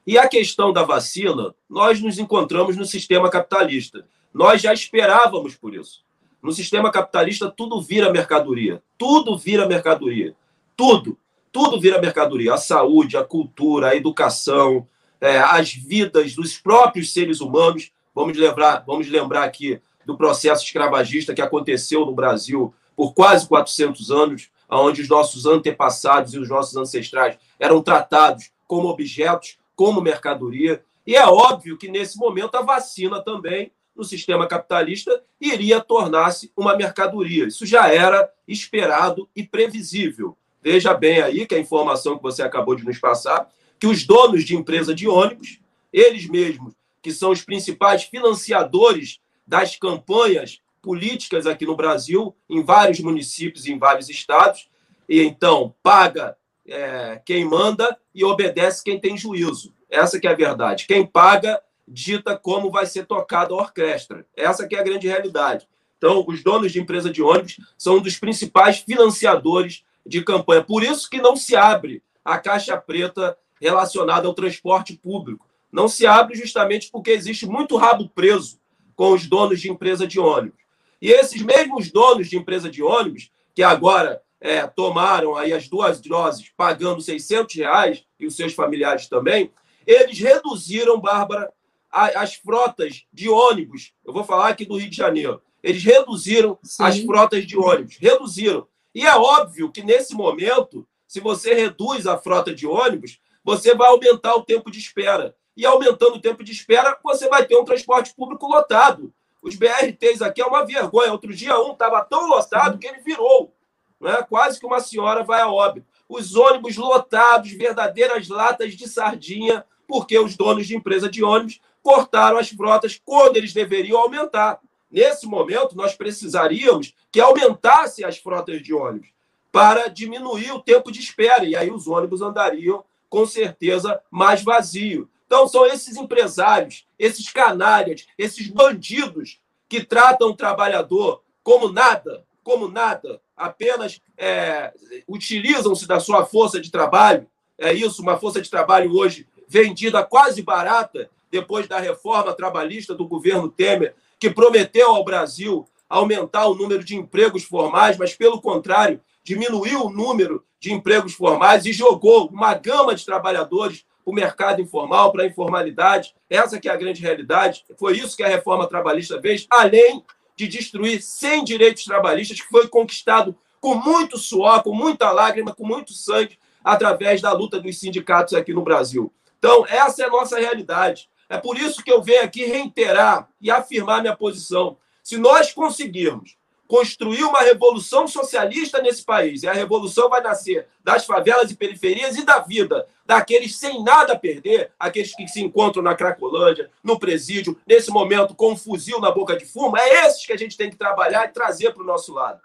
E 0.06 0.18
a 0.18 0.28
questão 0.28 0.72
da 0.72 0.82
vacina, 0.82 1.54
nós 1.70 2.02
nos 2.02 2.18
encontramos 2.18 2.76
no 2.76 2.84
sistema 2.84 3.30
capitalista. 3.30 4.06
Nós 4.34 4.60
já 4.60 4.74
esperávamos 4.74 5.54
por 5.54 5.74
isso. 5.74 6.04
No 6.42 6.52
sistema 6.52 6.90
capitalista, 6.90 7.50
tudo 7.50 7.80
vira 7.80 8.12
mercadoria. 8.12 8.82
Tudo 8.98 9.38
vira 9.38 9.66
mercadoria. 9.66 10.34
Tudo 10.76 11.16
tudo 11.54 11.80
vira 11.80 12.00
mercadoria. 12.00 12.54
A 12.54 12.56
saúde, 12.56 13.16
a 13.16 13.22
cultura, 13.22 13.90
a 13.90 13.94
educação, 13.94 14.88
é, 15.20 15.38
as 15.38 15.72
vidas 15.72 16.34
dos 16.34 16.58
próprios 16.58 17.12
seres 17.12 17.40
humanos. 17.40 17.92
Vamos 18.12 18.36
lembrar, 18.36 18.82
vamos 18.84 19.08
lembrar 19.08 19.44
aqui 19.44 19.80
do 20.04 20.16
processo 20.16 20.64
escravagista 20.64 21.32
que 21.32 21.40
aconteceu 21.40 22.04
no 22.04 22.12
Brasil 22.12 22.74
por 22.96 23.14
quase 23.14 23.46
400 23.46 24.10
anos, 24.10 24.50
onde 24.80 25.02
os 25.02 25.08
nossos 25.08 25.46
antepassados 25.46 26.34
e 26.34 26.38
os 26.38 26.48
nossos 26.48 26.76
ancestrais 26.76 27.38
eram 27.58 27.82
tratados 27.82 28.50
como 28.66 28.88
objetos, 28.88 29.58
como 29.76 30.00
mercadoria. 30.00 30.84
E 31.06 31.16
é 31.16 31.26
óbvio 31.26 31.76
que, 31.76 31.88
nesse 31.88 32.16
momento, 32.18 32.56
a 32.56 32.62
vacina 32.62 33.22
também, 33.22 33.70
no 33.94 34.04
sistema 34.04 34.46
capitalista, 34.46 35.22
iria 35.40 35.80
tornar-se 35.80 36.50
uma 36.56 36.76
mercadoria. 36.76 37.46
Isso 37.46 37.64
já 37.64 37.92
era 37.92 38.28
esperado 38.48 39.28
e 39.36 39.44
previsível. 39.44 40.36
Veja 40.62 40.94
bem 40.94 41.20
aí 41.20 41.46
que 41.46 41.54
a 41.54 41.58
informação 41.58 42.16
que 42.16 42.22
você 42.22 42.42
acabou 42.42 42.74
de 42.74 42.84
nos 42.84 42.98
passar, 42.98 43.48
que 43.78 43.86
os 43.86 44.06
donos 44.06 44.44
de 44.44 44.56
empresa 44.56 44.94
de 44.94 45.06
ônibus, 45.06 45.60
eles 45.92 46.26
mesmos, 46.26 46.74
que 47.02 47.12
são 47.12 47.30
os 47.30 47.42
principais 47.42 48.04
financiadores 48.04 49.20
das 49.46 49.76
campanhas 49.76 50.60
políticas 50.84 51.46
aqui 51.46 51.64
no 51.64 51.74
Brasil, 51.74 52.36
em 52.48 52.62
vários 52.62 53.00
municípios, 53.00 53.66
em 53.66 53.78
vários 53.78 54.10
estados, 54.10 54.68
e 55.08 55.22
então 55.22 55.74
paga 55.82 56.36
é, 56.66 57.20
quem 57.24 57.44
manda 57.44 57.98
e 58.14 58.22
obedece 58.22 58.84
quem 58.84 59.00
tem 59.00 59.16
juízo. 59.16 59.72
Essa 59.90 60.20
que 60.20 60.28
é 60.28 60.30
a 60.30 60.36
verdade. 60.36 60.86
Quem 60.86 61.06
paga 61.06 61.60
dita 61.88 62.36
como 62.36 62.70
vai 62.70 62.84
ser 62.84 63.06
tocada 63.06 63.54
a 63.54 63.56
orquestra. 63.56 64.26
Essa 64.36 64.66
que 64.66 64.76
é 64.76 64.80
a 64.80 64.84
grande 64.84 65.08
realidade. 65.08 65.66
Então, 65.96 66.22
os 66.26 66.42
donos 66.42 66.70
de 66.70 66.80
empresa 66.80 67.10
de 67.10 67.22
ônibus 67.22 67.58
são 67.78 67.96
um 67.96 68.02
dos 68.02 68.18
principais 68.18 68.78
financiadores 68.78 69.84
de 70.04 70.22
campanha. 70.22 70.62
Por 70.62 70.82
isso 70.82 71.08
que 71.08 71.20
não 71.20 71.34
se 71.34 71.56
abre 71.56 72.02
a 72.22 72.38
caixa 72.38 72.76
preta 72.76 73.36
relacionada 73.60 74.26
ao 74.26 74.34
transporte 74.34 74.94
público. 74.94 75.46
Não 75.72 75.88
se 75.88 76.06
abre 76.06 76.36
justamente 76.36 76.90
porque 76.90 77.10
existe 77.10 77.46
muito 77.46 77.76
rabo 77.76 78.08
preso 78.08 78.58
com 78.94 79.12
os 79.12 79.26
donos 79.26 79.60
de 79.60 79.70
empresa 79.70 80.06
de 80.06 80.20
ônibus. 80.20 80.63
E 81.04 81.12
esses 81.12 81.42
mesmos 81.42 81.90
donos 81.90 82.30
de 82.30 82.38
empresa 82.38 82.70
de 82.70 82.82
ônibus, 82.82 83.30
que 83.54 83.62
agora 83.62 84.22
é, 84.40 84.66
tomaram 84.66 85.36
aí 85.36 85.52
as 85.52 85.68
duas 85.68 86.00
doses 86.00 86.50
pagando 86.56 87.02
600 87.02 87.56
reais, 87.56 88.06
e 88.18 88.26
os 88.26 88.34
seus 88.34 88.54
familiares 88.54 89.06
também, 89.06 89.52
eles 89.86 90.18
reduziram, 90.18 90.98
Bárbara, 90.98 91.52
as 91.90 92.36
frotas 92.36 93.04
de 93.12 93.28
ônibus. 93.28 93.92
Eu 94.02 94.14
vou 94.14 94.24
falar 94.24 94.48
aqui 94.48 94.64
do 94.64 94.78
Rio 94.78 94.88
de 94.88 94.96
Janeiro. 94.96 95.42
Eles 95.62 95.84
reduziram 95.84 96.58
Sim. 96.62 96.84
as 96.84 96.98
frotas 97.00 97.46
de 97.46 97.58
ônibus. 97.58 97.98
Reduziram. 97.98 98.66
E 98.94 99.06
é 99.06 99.14
óbvio 99.14 99.70
que 99.70 99.82
nesse 99.82 100.14
momento, 100.14 100.88
se 101.06 101.20
você 101.20 101.52
reduz 101.52 102.06
a 102.06 102.16
frota 102.16 102.54
de 102.54 102.66
ônibus, 102.66 103.20
você 103.44 103.74
vai 103.74 103.90
aumentar 103.90 104.36
o 104.36 104.42
tempo 104.42 104.70
de 104.70 104.78
espera. 104.78 105.36
E 105.54 105.66
aumentando 105.66 106.14
o 106.14 106.20
tempo 106.20 106.42
de 106.42 106.52
espera, 106.52 106.98
você 107.04 107.28
vai 107.28 107.44
ter 107.44 107.58
um 107.58 107.64
transporte 107.64 108.14
público 108.14 108.46
lotado. 108.46 109.12
Os 109.44 109.56
BRTs 109.56 110.22
aqui 110.22 110.40
é 110.40 110.46
uma 110.46 110.64
vergonha. 110.64 111.12
Outro 111.12 111.34
dia 111.34 111.60
um 111.60 111.72
estava 111.72 112.02
tão 112.02 112.26
lotado 112.26 112.78
que 112.78 112.86
ele 112.86 113.02
virou. 113.02 113.52
Né? 114.00 114.22
Quase 114.22 114.58
que 114.58 114.64
uma 114.64 114.80
senhora 114.80 115.22
vai 115.22 115.42
a 115.42 115.50
óbito. 115.52 115.86
Os 116.08 116.34
ônibus 116.34 116.78
lotados, 116.78 117.52
verdadeiras 117.52 118.26
latas 118.28 118.74
de 118.74 118.88
sardinha, 118.88 119.62
porque 119.86 120.18
os 120.18 120.34
donos 120.34 120.66
de 120.66 120.74
empresa 120.74 121.10
de 121.10 121.22
ônibus 121.22 121.60
cortaram 121.82 122.38
as 122.38 122.48
frotas 122.48 122.98
quando 123.04 123.36
eles 123.36 123.52
deveriam 123.52 124.00
aumentar. 124.00 124.60
Nesse 124.90 125.26
momento, 125.26 125.76
nós 125.76 125.94
precisaríamos 125.94 126.94
que 127.12 127.20
aumentasse 127.20 128.02
as 128.02 128.16
frotas 128.16 128.62
de 128.62 128.72
ônibus 128.72 129.10
para 129.52 129.88
diminuir 129.88 130.52
o 130.52 130.60
tempo 130.60 130.90
de 130.90 131.00
espera, 131.00 131.44
e 131.44 131.54
aí 131.54 131.70
os 131.70 131.86
ônibus 131.86 132.22
andariam 132.22 132.82
com 133.10 133.26
certeza 133.26 134.00
mais 134.10 134.42
vazio. 134.42 135.08
Então, 135.34 135.48
são 135.48 135.66
esses 135.66 135.96
empresários, 135.96 136.86
esses 136.96 137.28
canalhas, 137.32 138.06
esses 138.16 138.46
bandidos 138.46 139.40
que 139.68 139.84
tratam 139.84 140.28
o 140.28 140.36
trabalhador 140.36 141.24
como 141.42 141.72
nada, 141.72 142.24
como 142.44 142.68
nada, 142.68 143.20
apenas 143.36 144.00
é, 144.16 144.72
utilizam-se 145.08 145.88
da 145.88 145.98
sua 145.98 146.24
força 146.24 146.60
de 146.60 146.70
trabalho. 146.70 147.26
É 147.58 147.72
isso, 147.72 148.00
uma 148.00 148.16
força 148.16 148.40
de 148.40 148.48
trabalho 148.48 148.96
hoje 148.96 149.26
vendida 149.48 150.04
quase 150.04 150.40
barata, 150.40 151.10
depois 151.32 151.66
da 151.66 151.80
reforma 151.80 152.32
trabalhista 152.32 152.94
do 152.94 153.08
governo 153.08 153.48
Temer, 153.48 153.96
que 154.20 154.30
prometeu 154.30 154.90
ao 154.90 155.04
Brasil 155.04 155.68
aumentar 155.88 156.46
o 156.46 156.54
número 156.54 156.84
de 156.84 156.94
empregos 156.94 157.42
formais, 157.42 157.98
mas, 157.98 158.14
pelo 158.14 158.40
contrário, 158.40 159.00
diminuiu 159.24 159.86
o 159.86 159.90
número 159.90 160.44
de 160.60 160.72
empregos 160.72 161.12
formais 161.12 161.66
e 161.66 161.72
jogou 161.72 162.28
uma 162.28 162.54
gama 162.54 162.94
de 162.94 163.04
trabalhadores 163.04 163.84
o 164.04 164.12
mercado 164.12 164.60
informal, 164.60 165.12
para 165.12 165.24
a 165.24 165.26
informalidade. 165.26 166.14
Essa 166.28 166.60
que 166.60 166.68
é 166.68 166.72
a 166.72 166.76
grande 166.76 167.00
realidade. 167.00 167.64
Foi 167.78 167.96
isso 167.96 168.16
que 168.16 168.22
a 168.22 168.28
reforma 168.28 168.68
trabalhista 168.68 169.20
fez, 169.20 169.46
além 169.50 170.04
de 170.36 170.48
destruir 170.48 171.02
100 171.02 171.44
direitos 171.44 171.84
trabalhistas 171.84 172.40
que 172.40 172.48
foi 172.48 172.68
conquistado 172.68 173.36
com 173.60 173.74
muito 173.74 174.18
suor, 174.18 174.62
com 174.62 174.74
muita 174.74 175.10
lágrima, 175.10 175.54
com 175.54 175.66
muito 175.66 175.92
sangue, 175.92 176.38
através 176.62 177.20
da 177.22 177.32
luta 177.32 177.60
dos 177.60 177.78
sindicatos 177.78 178.34
aqui 178.34 178.52
no 178.52 178.62
Brasil. 178.62 179.12
Então, 179.38 179.64
essa 179.66 180.02
é 180.02 180.06
a 180.06 180.10
nossa 180.10 180.38
realidade. 180.38 181.08
É 181.28 181.38
por 181.38 181.58
isso 181.58 181.82
que 181.82 181.92
eu 181.92 182.02
venho 182.02 182.22
aqui 182.22 182.44
reiterar 182.44 183.28
e 183.40 183.50
afirmar 183.50 184.00
minha 184.00 184.16
posição. 184.16 184.76
Se 185.02 185.16
nós 185.16 185.52
conseguirmos 185.52 186.36
construir 186.66 187.24
uma 187.24 187.40
revolução 187.40 188.06
socialista 188.06 188.80
nesse 188.80 189.04
país, 189.04 189.42
e 189.42 189.48
a 189.48 189.52
revolução 189.52 190.08
vai 190.08 190.22
nascer 190.22 190.66
das 190.82 191.04
favelas 191.04 191.50
e 191.50 191.56
periferias 191.56 192.16
e 192.16 192.24
da 192.24 192.38
vida 192.38 192.86
daqueles 193.06 193.56
sem 193.56 193.82
nada 193.82 194.14
a 194.14 194.18
perder, 194.18 194.72
aqueles 194.78 195.14
que 195.14 195.28
se 195.28 195.40
encontram 195.40 195.82
na 195.82 195.94
Cracolândia, 195.94 196.70
no 196.82 196.98
presídio, 196.98 197.58
nesse 197.66 197.90
momento 197.90 198.34
com 198.34 198.52
um 198.52 198.56
fuzil 198.56 198.98
na 198.98 199.10
boca 199.10 199.36
de 199.36 199.44
fumo, 199.44 199.76
é 199.76 200.06
esses 200.06 200.24
que 200.24 200.32
a 200.32 200.38
gente 200.38 200.56
tem 200.56 200.70
que 200.70 200.76
trabalhar 200.76 201.26
e 201.26 201.32
trazer 201.32 201.72
para 201.72 201.82
o 201.82 201.86
nosso 201.86 202.12
lado. 202.12 202.40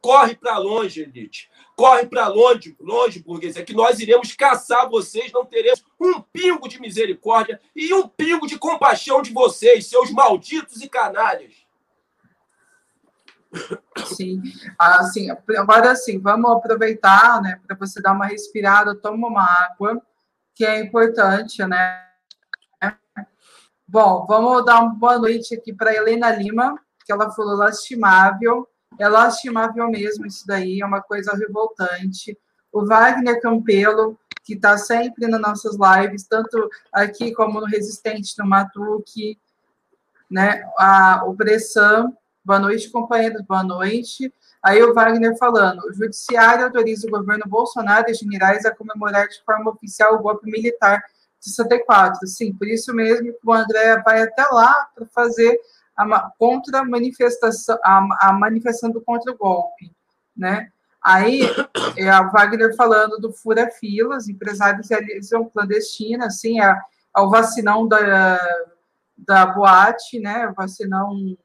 Corre 0.00 0.36
para 0.36 0.56
longe, 0.58 1.02
elite. 1.02 1.50
Corre 1.76 2.06
para 2.06 2.28
longe, 2.28 2.76
longe, 2.80 3.20
burguesia, 3.20 3.64
que 3.64 3.74
nós 3.74 3.98
iremos 3.98 4.32
caçar 4.34 4.88
vocês, 4.88 5.32
não 5.32 5.44
teremos 5.44 5.84
um 6.00 6.20
pingo 6.20 6.68
de 6.68 6.80
misericórdia 6.80 7.60
e 7.74 7.92
um 7.92 8.08
pingo 8.08 8.46
de 8.46 8.58
compaixão 8.58 9.20
de 9.20 9.32
vocês, 9.32 9.86
seus 9.86 10.10
malditos 10.10 10.80
e 10.82 10.88
canalhas. 10.88 11.67
Sim, 14.06 14.42
assim, 14.78 15.28
agora 15.56 15.94
sim, 15.96 16.18
vamos 16.18 16.50
aproveitar, 16.50 17.40
né, 17.40 17.60
para 17.66 17.76
você 17.76 18.00
dar 18.00 18.12
uma 18.12 18.26
respirada, 18.26 18.94
toma 18.94 19.26
uma 19.26 19.44
água, 19.44 20.00
que 20.54 20.64
é 20.64 20.80
importante, 20.80 21.64
né? 21.64 22.04
Bom, 23.86 24.26
vamos 24.26 24.64
dar 24.66 24.80
uma 24.80 24.94
boa 24.94 25.18
noite 25.18 25.54
aqui 25.54 25.72
para 25.72 25.94
Helena 25.94 26.30
Lima, 26.30 26.78
que 27.06 27.12
ela 27.12 27.30
falou 27.30 27.56
lastimável, 27.56 28.68
é 28.98 29.08
lastimável 29.08 29.88
mesmo 29.88 30.26
isso 30.26 30.46
daí, 30.46 30.80
é 30.80 30.84
uma 30.84 31.00
coisa 31.00 31.32
revoltante. 31.34 32.36
O 32.70 32.84
Wagner 32.84 33.40
Campelo, 33.40 34.18
que 34.44 34.54
está 34.54 34.76
sempre 34.76 35.26
nas 35.26 35.40
nossas 35.40 35.76
lives, 35.76 36.24
tanto 36.24 36.68
aqui 36.92 37.32
como 37.32 37.60
no 37.60 37.66
Resistente, 37.66 38.34
no 38.38 38.46
Matuque, 38.46 39.38
né? 40.30 40.62
A, 40.78 41.22
o 41.24 41.32
Bressan, 41.32 42.12
Boa 42.48 42.60
noite, 42.60 42.88
companheiros, 42.88 43.42
boa 43.42 43.62
noite. 43.62 44.32
Aí 44.62 44.82
o 44.82 44.94
Wagner 44.94 45.36
falando: 45.36 45.80
o 45.80 45.92
judiciário 45.92 46.64
autoriza 46.64 47.06
o 47.06 47.10
governo 47.10 47.44
Bolsonaro 47.46 48.06
e 48.08 48.14
generais 48.14 48.64
a 48.64 48.74
comemorar 48.74 49.28
de 49.28 49.44
forma 49.44 49.70
oficial 49.70 50.14
o 50.14 50.22
golpe 50.22 50.50
militar 50.50 50.98
de 51.38 51.50
64. 51.50 52.26
Sim, 52.26 52.54
por 52.54 52.66
isso 52.66 52.94
mesmo 52.94 53.34
que 53.34 53.38
o 53.44 53.52
André 53.52 54.02
vai 54.02 54.22
até 54.22 54.46
lá 54.46 54.72
para 54.94 55.04
fazer 55.08 55.60
a 55.94 56.30
contra 56.38 56.82
manifestação, 56.82 57.78
a, 57.84 58.28
a 58.28 58.32
manifestando 58.32 58.98
contra 59.02 59.30
o 59.30 59.36
golpe, 59.36 59.92
né? 60.34 60.70
Aí, 61.04 61.42
é 61.98 62.08
a 62.08 62.22
Wagner 62.22 62.74
falando 62.74 63.18
do 63.18 63.30
fura 63.30 63.70
filas, 63.72 64.26
empresários 64.26 64.88
realizam 64.88 65.50
clandestina, 65.50 66.24
assim, 66.28 66.62
é, 66.62 66.74
é 67.14 67.20
o 67.20 67.28
vacinão 67.28 67.86
da, 67.86 68.40
da 69.18 69.44
boate, 69.44 70.18
né? 70.18 70.50
Vacinão 70.56 71.36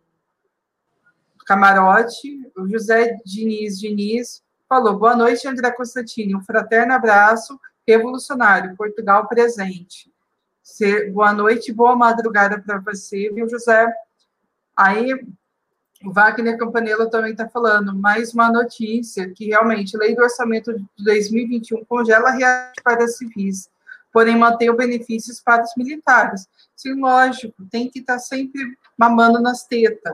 camarote, 1.44 2.52
o 2.58 2.68
José 2.68 3.18
Diniz 3.26 3.80
Diniz 3.80 4.44
falou: 4.68 4.98
Boa 4.98 5.16
noite, 5.16 5.48
André 5.48 5.72
Constantini. 5.72 6.36
Um 6.36 6.44
fraterno 6.44 6.94
abraço, 6.94 7.60
revolucionário, 7.88 8.76
Portugal 8.76 9.28
presente. 9.28 10.12
boa 11.12 11.34
noite, 11.34 11.72
boa 11.72 11.96
madrugada 11.96 12.60
para 12.60 12.79
você, 12.79 13.29
viu, 13.29 13.48
José? 13.48 13.88
Aí, 14.75 15.14
o 16.03 16.12
Wagner 16.12 16.58
Campanella 16.58 17.10
também 17.10 17.32
está 17.32 17.48
falando, 17.48 17.96
mais 17.96 18.34
uma 18.34 18.51
notícia, 18.51 19.29
que 19.29 19.46
realmente, 19.48 19.96
lei 19.96 20.16
do 20.16 20.22
orçamento 20.22 20.74
de 20.74 20.86
2021 21.03 21.86
congela 21.86 22.29
a 22.29 22.72
para 22.84 23.08
civis, 23.08 23.70
porém 24.12 24.38
mantém 24.38 24.70
os 24.70 24.75
benefícios 24.75 25.40
para 25.40 25.64
os 25.64 25.72
militares. 25.77 26.48
Sim, 26.75 27.00
lógico, 27.00 27.64
tem 27.70 27.90
que 27.90 28.00
estar 28.00 28.14
tá 28.14 28.20
sempre 28.20 28.62
mamando 28.98 29.40
nas 29.40 29.66
tetas. 29.66 30.14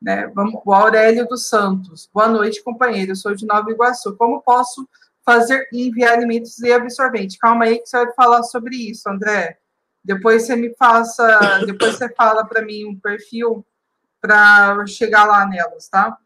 Né? 0.00 0.28
Vamos, 0.28 0.60
o 0.64 0.72
Aurélio 0.72 1.26
dos 1.26 1.48
Santos. 1.48 2.08
Boa 2.12 2.28
noite, 2.28 2.62
companheiro. 2.62 3.12
Eu 3.12 3.16
sou 3.16 3.34
de 3.34 3.46
Nova 3.46 3.70
Iguaçu. 3.70 4.16
Como 4.16 4.42
posso 4.42 4.88
fazer 5.24 5.68
e 5.72 5.88
enviar 5.88 6.14
alimentos 6.14 6.58
e 6.60 6.72
absorvente? 6.72 7.38
Calma 7.38 7.64
aí 7.64 7.78
que 7.78 7.88
você 7.88 8.04
vai 8.04 8.14
falar 8.14 8.42
sobre 8.44 8.76
isso, 8.76 9.08
André. 9.08 9.58
Depois 10.04 10.44
você 10.44 10.56
me 10.56 10.74
faça, 10.74 11.26
depois 11.66 11.96
você 11.96 12.08
fala 12.14 12.46
para 12.46 12.62
mim 12.62 12.84
um 12.86 12.98
perfil 12.98 13.66
para 14.20 14.86
chegar 14.86 15.24
lá 15.24 15.46
nelas, 15.46 15.88
tá? 15.88 16.16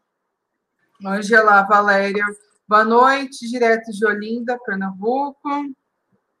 Angela 1.05 1.63
Valéria, 1.63 2.25
boa 2.67 2.85
noite, 2.85 3.49
direto 3.49 3.91
de 3.91 4.05
Olinda, 4.05 4.57
Pernambuco, 4.65 5.49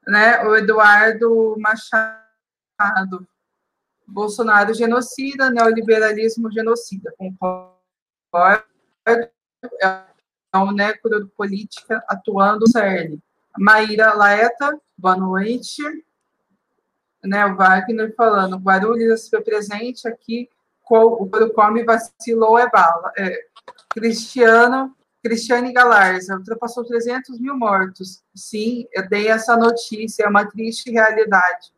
né? 0.07 0.43
O 0.45 0.55
Eduardo 0.55 1.55
Machado, 1.57 3.27
Bolsonaro 4.07 4.73
genocida, 4.73 5.49
neoliberalismo 5.49 6.51
genocida. 6.51 7.13
Concordo. 7.17 7.83
É 9.81 10.57
um 10.57 10.71
necropolítica 10.71 12.03
atuando 12.07 12.61
no 12.61 12.67
CERN. 12.67 13.19
Maíra 13.57 14.13
Laeta, 14.13 14.79
boa 14.97 15.15
noite. 15.17 15.81
Né, 17.23 17.45
o 17.45 17.55
Wagner 17.55 18.13
falando, 18.15 18.57
Guarulhos 18.57 19.29
presente 19.29 20.07
aqui, 20.07 20.49
o 20.89 21.29
come 21.55 21.83
vacilou 21.83 22.59
é 22.59 22.69
bala. 22.69 23.11
É, 23.17 23.45
Cristiano, 23.89 24.95
Cristiane 25.23 25.71
Galarza, 25.71 26.35
ultrapassou 26.35 26.83
300 26.83 27.39
mil 27.39 27.57
mortos. 27.57 28.21
Sim, 28.35 28.85
eu 28.91 29.07
dei 29.07 29.29
essa 29.29 29.55
notícia, 29.55 30.23
é 30.23 30.27
uma 30.27 30.45
triste 30.45 30.91
realidade 30.91 31.72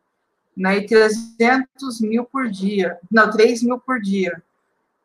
né, 0.56 0.78
e 0.78 0.86
300 0.86 2.00
mil 2.00 2.24
por 2.24 2.48
dia, 2.48 2.98
não, 3.10 3.30
3 3.30 3.62
mil 3.62 3.78
por 3.78 4.00
dia, 4.00 4.42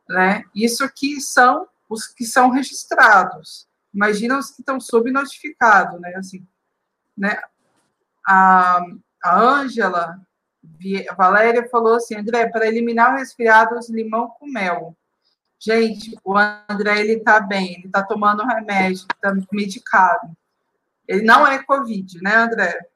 né, 0.07 0.45
isso 0.55 0.83
aqui 0.83 1.19
são 1.19 1.67
os 1.89 2.07
que 2.07 2.25
são 2.25 2.49
registrados, 2.49 3.67
imagina 3.93 4.37
os 4.37 4.51
que 4.51 4.61
estão 4.61 4.79
subnotificados, 4.79 5.99
né, 5.99 6.13
assim, 6.15 6.45
né, 7.17 7.41
a, 8.25 8.81
Ângela, 9.23 10.19
Valéria 11.17 11.67
falou 11.69 11.95
assim, 11.95 12.15
André, 12.15 12.47
para 12.49 12.67
eliminar 12.67 13.13
o 13.13 13.17
resfriado, 13.17 13.75
limão 13.89 14.29
com 14.29 14.47
mel, 14.47 14.95
gente, 15.59 16.17
o 16.23 16.35
André, 16.37 17.01
ele 17.01 17.19
tá 17.19 17.39
bem, 17.39 17.75
ele 17.75 17.89
tá 17.89 18.01
tomando 18.01 18.45
remédio, 18.45 19.05
tá 19.21 19.35
medicado, 19.51 20.35
ele 21.07 21.23
não 21.23 21.45
é 21.45 21.61
Covid, 21.61 22.21
né, 22.21 22.35
André? 22.35 22.90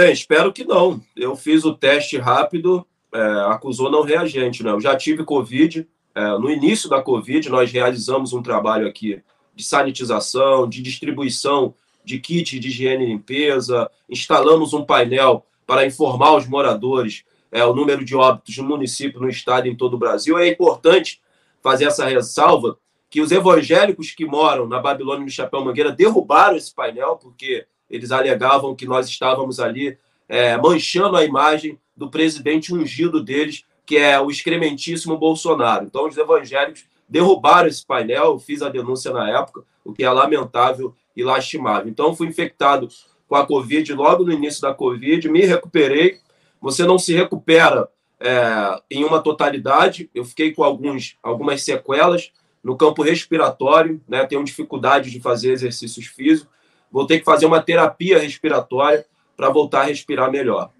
Bem, 0.00 0.14
espero 0.14 0.50
que 0.50 0.64
não. 0.64 0.98
Eu 1.14 1.36
fiz 1.36 1.62
o 1.62 1.74
teste 1.74 2.16
rápido, 2.16 2.86
é, 3.12 3.20
acusou 3.52 3.90
não 3.90 4.00
reagente. 4.00 4.62
Né? 4.62 4.70
Eu 4.70 4.80
já 4.80 4.96
tive 4.96 5.24
Covid. 5.24 5.86
É, 6.14 6.38
no 6.38 6.50
início 6.50 6.88
da 6.88 7.02
Covid, 7.02 7.50
nós 7.50 7.70
realizamos 7.70 8.32
um 8.32 8.42
trabalho 8.42 8.88
aqui 8.88 9.22
de 9.54 9.62
sanitização, 9.62 10.66
de 10.66 10.80
distribuição 10.80 11.74
de 12.02 12.18
kits 12.18 12.58
de 12.58 12.68
higiene 12.68 13.04
e 13.04 13.08
limpeza, 13.08 13.90
instalamos 14.08 14.72
um 14.72 14.86
painel 14.86 15.44
para 15.66 15.84
informar 15.84 16.34
os 16.34 16.48
moradores 16.48 17.22
é, 17.52 17.62
o 17.62 17.74
número 17.74 18.02
de 18.02 18.16
óbitos 18.16 18.56
no 18.56 18.64
município, 18.64 19.20
no 19.20 19.28
estado 19.28 19.66
e 19.66 19.70
em 19.70 19.76
todo 19.76 19.94
o 19.94 19.98
Brasil. 19.98 20.38
É 20.38 20.48
importante 20.48 21.20
fazer 21.62 21.84
essa 21.84 22.06
ressalva 22.06 22.78
que 23.10 23.20
os 23.20 23.30
evangélicos 23.30 24.12
que 24.12 24.24
moram 24.24 24.66
na 24.66 24.80
Babilônia 24.80 25.24
no 25.24 25.30
Chapéu 25.30 25.62
Mangueira 25.62 25.92
derrubaram 25.92 26.56
esse 26.56 26.74
painel, 26.74 27.16
porque 27.16 27.66
eles 27.90 28.12
alegavam 28.12 28.74
que 28.74 28.86
nós 28.86 29.08
estávamos 29.08 29.58
ali 29.58 29.98
é, 30.28 30.56
manchando 30.56 31.16
a 31.16 31.24
imagem 31.24 31.78
do 31.96 32.08
presidente 32.08 32.72
ungido 32.72 33.22
deles, 33.22 33.64
que 33.84 33.96
é 33.96 34.20
o 34.20 34.30
excrementíssimo 34.30 35.18
Bolsonaro. 35.18 35.84
Então, 35.84 36.06
os 36.06 36.16
evangélicos 36.16 36.84
derrubaram 37.08 37.68
esse 37.68 37.84
painel, 37.84 38.38
fiz 38.38 38.62
a 38.62 38.68
denúncia 38.68 39.12
na 39.12 39.28
época, 39.28 39.64
o 39.84 39.92
que 39.92 40.04
é 40.04 40.10
lamentável 40.10 40.94
e 41.16 41.24
lastimável. 41.24 41.90
Então, 41.90 42.14
fui 42.14 42.28
infectado 42.28 42.88
com 43.28 43.34
a 43.34 43.44
Covid 43.44 43.92
logo 43.94 44.24
no 44.24 44.32
início 44.32 44.62
da 44.62 44.72
Covid, 44.72 45.28
me 45.28 45.40
recuperei. 45.44 46.18
Você 46.60 46.84
não 46.84 46.98
se 46.98 47.12
recupera 47.14 47.88
é, 48.20 48.80
em 48.90 49.04
uma 49.04 49.20
totalidade, 49.20 50.08
eu 50.14 50.24
fiquei 50.24 50.52
com 50.52 50.62
alguns, 50.62 51.16
algumas 51.22 51.62
sequelas 51.62 52.30
no 52.62 52.76
campo 52.76 53.02
respiratório, 53.02 54.00
né, 54.06 54.26
tenho 54.26 54.44
dificuldade 54.44 55.10
de 55.10 55.20
fazer 55.20 55.52
exercícios 55.52 56.06
físicos, 56.06 56.52
vou 56.90 57.06
ter 57.06 57.18
que 57.18 57.24
fazer 57.24 57.46
uma 57.46 57.62
terapia 57.62 58.18
respiratória 58.18 59.06
para 59.36 59.50
voltar 59.50 59.82
a 59.82 59.84
respirar 59.84 60.30
melhor. 60.30 60.72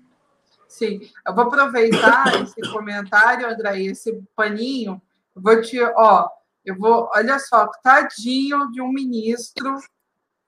Sim, 0.68 1.00
eu 1.26 1.34
vou 1.34 1.44
aproveitar 1.44 2.24
esse 2.42 2.60
comentário, 2.72 3.48
André, 3.48 3.82
esse 3.82 4.22
paninho, 4.36 5.00
vou 5.34 5.60
te, 5.60 5.80
ó, 5.82 6.28
eu 6.64 6.76
vou, 6.76 7.08
olha 7.14 7.38
só, 7.38 7.66
tadinho 7.82 8.70
de 8.70 8.80
um 8.80 8.92
ministro 8.92 9.78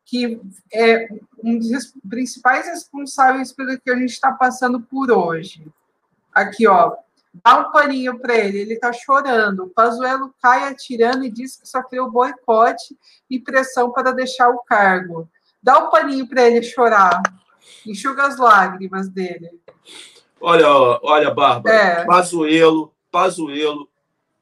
que 0.05 0.40
é 0.72 1.09
um 1.42 1.59
dos 1.59 1.94
principais 2.09 2.66
responsáveis 2.66 3.53
pelo 3.53 3.81
que 3.81 3.90
a 3.90 3.96
gente 3.96 4.11
está 4.11 4.33
passando 4.33 4.81
por 4.81 5.11
hoje. 5.11 5.66
Aqui, 6.35 6.66
ó, 6.66 6.96
Dá 7.35 7.61
um 7.61 7.72
paninho 7.72 8.18
para 8.18 8.37
ele, 8.37 8.59
ele 8.59 8.75
está 8.75 8.92
chorando. 8.92 9.64
O 9.64 9.70
Pazuello 9.70 10.35
cai 10.40 10.68
atirando 10.68 11.25
e 11.25 11.31
diz 11.31 11.57
que 11.57 11.66
sofreu 11.66 12.11
boicote 12.11 12.96
e 13.31 13.40
pressão 13.40 13.90
para 13.90 14.12
deixar 14.12 14.51
o 14.51 14.59
cargo. 14.64 15.29
Dá 15.62 15.79
um 15.79 15.90
paninho 15.90 16.27
para 16.27 16.48
ele 16.48 16.62
chorar. 16.62 17.22
Enxuga 17.87 18.27
as 18.27 18.38
lágrimas 18.38 19.09
dele. 19.09 19.51
Olha, 20.40 20.68
olha, 21.03 21.31
Bárbara, 21.31 21.75
é. 21.75 22.05
Pazuello, 22.05 22.92
Pazuello, 23.11 23.88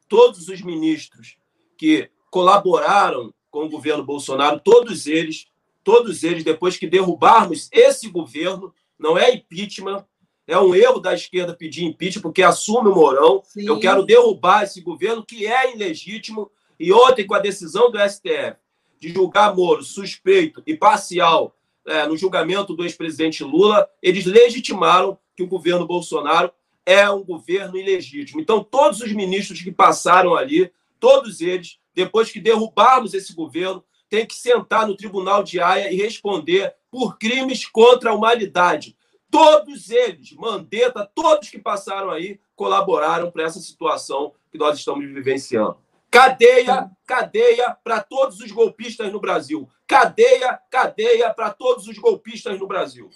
todos 0.09 0.47
os 0.47 0.61
ministros 0.61 1.37
que 1.77 2.09
colaboraram 2.31 3.31
com 3.51 3.65
o 3.65 3.69
governo 3.69 4.03
Bolsonaro, 4.03 4.59
todos 4.59 5.05
eles, 5.05 5.47
todos 5.83 6.23
eles, 6.23 6.43
depois 6.43 6.77
que 6.77 6.87
derrubarmos 6.87 7.69
esse 7.71 8.09
governo, 8.09 8.73
não 8.97 9.17
é 9.17 9.31
impeachment, 9.31 10.03
é 10.47 10.57
um 10.57 10.73
erro 10.73 10.99
da 10.99 11.13
esquerda 11.13 11.53
pedir 11.53 11.85
impeachment, 11.85 12.23
porque 12.23 12.41
assume 12.41 12.89
o 12.89 12.95
Mourão. 12.95 13.41
Sim. 13.45 13.67
Eu 13.67 13.79
quero 13.79 14.03
derrubar 14.03 14.63
esse 14.63 14.81
governo, 14.81 15.25
que 15.25 15.45
é 15.45 15.73
ilegítimo. 15.73 16.51
E 16.79 16.91
ontem, 16.91 17.27
com 17.27 17.35
a 17.35 17.39
decisão 17.39 17.91
do 17.91 17.99
STF 17.99 18.57
de 19.01 19.11
julgar 19.11 19.55
Moro 19.55 19.83
suspeito 19.83 20.61
e 20.65 20.77
parcial 20.77 21.57
é, 21.87 22.05
no 22.05 22.15
julgamento 22.15 22.75
do 22.75 22.83
ex-presidente 22.83 23.43
Lula, 23.43 23.89
eles 23.99 24.25
legitimaram 24.25 25.17
que 25.35 25.41
o 25.41 25.47
governo 25.47 25.87
Bolsonaro 25.87 26.51
é 26.85 27.09
um 27.09 27.23
governo 27.23 27.75
ilegítimo. 27.77 28.39
Então, 28.39 28.63
todos 28.63 29.01
os 29.01 29.11
ministros 29.11 29.59
que 29.59 29.71
passaram 29.71 30.35
ali, 30.35 30.71
todos 30.99 31.41
eles, 31.41 31.79
depois 31.95 32.31
que 32.31 32.39
derrubarmos 32.39 33.15
esse 33.15 33.33
governo, 33.33 33.83
têm 34.07 34.23
que 34.23 34.35
sentar 34.35 34.87
no 34.87 34.95
tribunal 34.95 35.41
de 35.41 35.59
Haia 35.59 35.91
e 35.91 35.95
responder 35.95 36.71
por 36.91 37.17
crimes 37.17 37.65
contra 37.65 38.11
a 38.11 38.13
humanidade. 38.13 38.95
Todos 39.31 39.89
eles, 39.89 40.33
Mandetta, 40.33 41.09
todos 41.15 41.49
que 41.49 41.57
passaram 41.57 42.11
aí, 42.11 42.39
colaboraram 42.55 43.31
para 43.31 43.43
essa 43.43 43.59
situação 43.59 44.33
que 44.51 44.59
nós 44.59 44.77
estamos 44.77 45.03
vivenciando. 45.05 45.77
Cadeia, 46.11 46.91
cadeia 47.07 47.77
para 47.81 48.03
todos 48.03 48.41
os 48.41 48.51
golpistas 48.51 49.09
no 49.13 49.19
Brasil. 49.19 49.69
Cadeia, 49.87 50.59
cadeia 50.69 51.33
para 51.33 51.51
todos 51.51 51.87
os 51.87 51.97
golpistas 51.97 52.59
no 52.59 52.67
Brasil. 52.67 53.09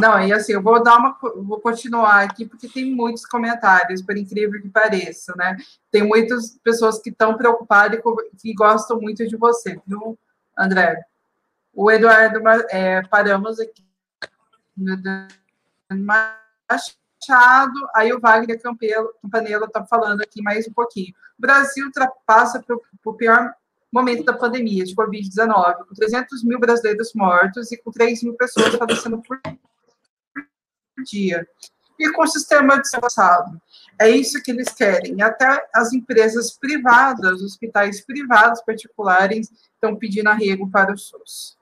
Não, 0.00 0.20
e 0.20 0.32
assim, 0.32 0.52
eu 0.52 0.62
vou 0.62 0.82
dar 0.82 0.96
uma, 0.96 1.16
vou 1.20 1.60
continuar 1.60 2.22
aqui 2.22 2.44
porque 2.44 2.68
tem 2.68 2.92
muitos 2.92 3.24
comentários, 3.24 4.02
por 4.02 4.16
incrível 4.16 4.60
que 4.60 4.68
pareça, 4.68 5.32
né? 5.36 5.56
Tem 5.90 6.02
muitas 6.02 6.58
pessoas 6.62 7.00
que 7.00 7.10
estão 7.10 7.36
preocupadas 7.36 8.00
e 8.00 8.36
que 8.36 8.54
gostam 8.54 9.00
muito 9.00 9.26
de 9.26 9.36
você, 9.36 9.80
viu, 9.86 10.18
André? 10.58 11.04
O 11.72 11.90
Eduardo, 11.90 12.40
é, 12.68 13.02
paramos 13.06 13.58
aqui. 13.58 13.84
Machado, 15.90 17.01
aí 17.94 18.12
o 18.12 18.20
Wagner 18.20 18.60
Campanella 18.60 19.66
está 19.66 19.84
falando 19.84 20.20
aqui 20.22 20.42
mais 20.42 20.66
um 20.66 20.72
pouquinho. 20.72 21.12
O 21.38 21.42
Brasil 21.42 21.90
passa 22.26 22.64
o 23.04 23.14
pior 23.14 23.52
momento 23.92 24.24
da 24.24 24.32
pandemia 24.32 24.84
de 24.84 24.94
Covid-19, 24.94 25.86
com 25.86 25.94
300 25.94 26.42
mil 26.44 26.58
brasileiros 26.58 27.12
mortos 27.14 27.70
e 27.70 27.76
com 27.76 27.90
3 27.90 28.22
mil 28.22 28.34
pessoas 28.34 28.74
falecendo 28.74 29.20
por 29.22 29.38
dia. 31.04 31.46
E 31.98 32.10
com 32.12 32.22
o 32.22 32.26
sistema 32.26 32.80
de. 32.80 33.60
É 34.00 34.08
isso 34.08 34.42
que 34.42 34.50
eles 34.50 34.70
querem. 34.70 35.20
Até 35.22 35.68
as 35.74 35.92
empresas 35.92 36.56
privadas, 36.58 37.42
hospitais 37.42 38.00
privados 38.04 38.62
particulares, 38.62 39.50
estão 39.74 39.94
pedindo 39.94 40.28
arrego 40.28 40.68
para 40.70 40.92
o 40.92 40.98
SUS 40.98 41.60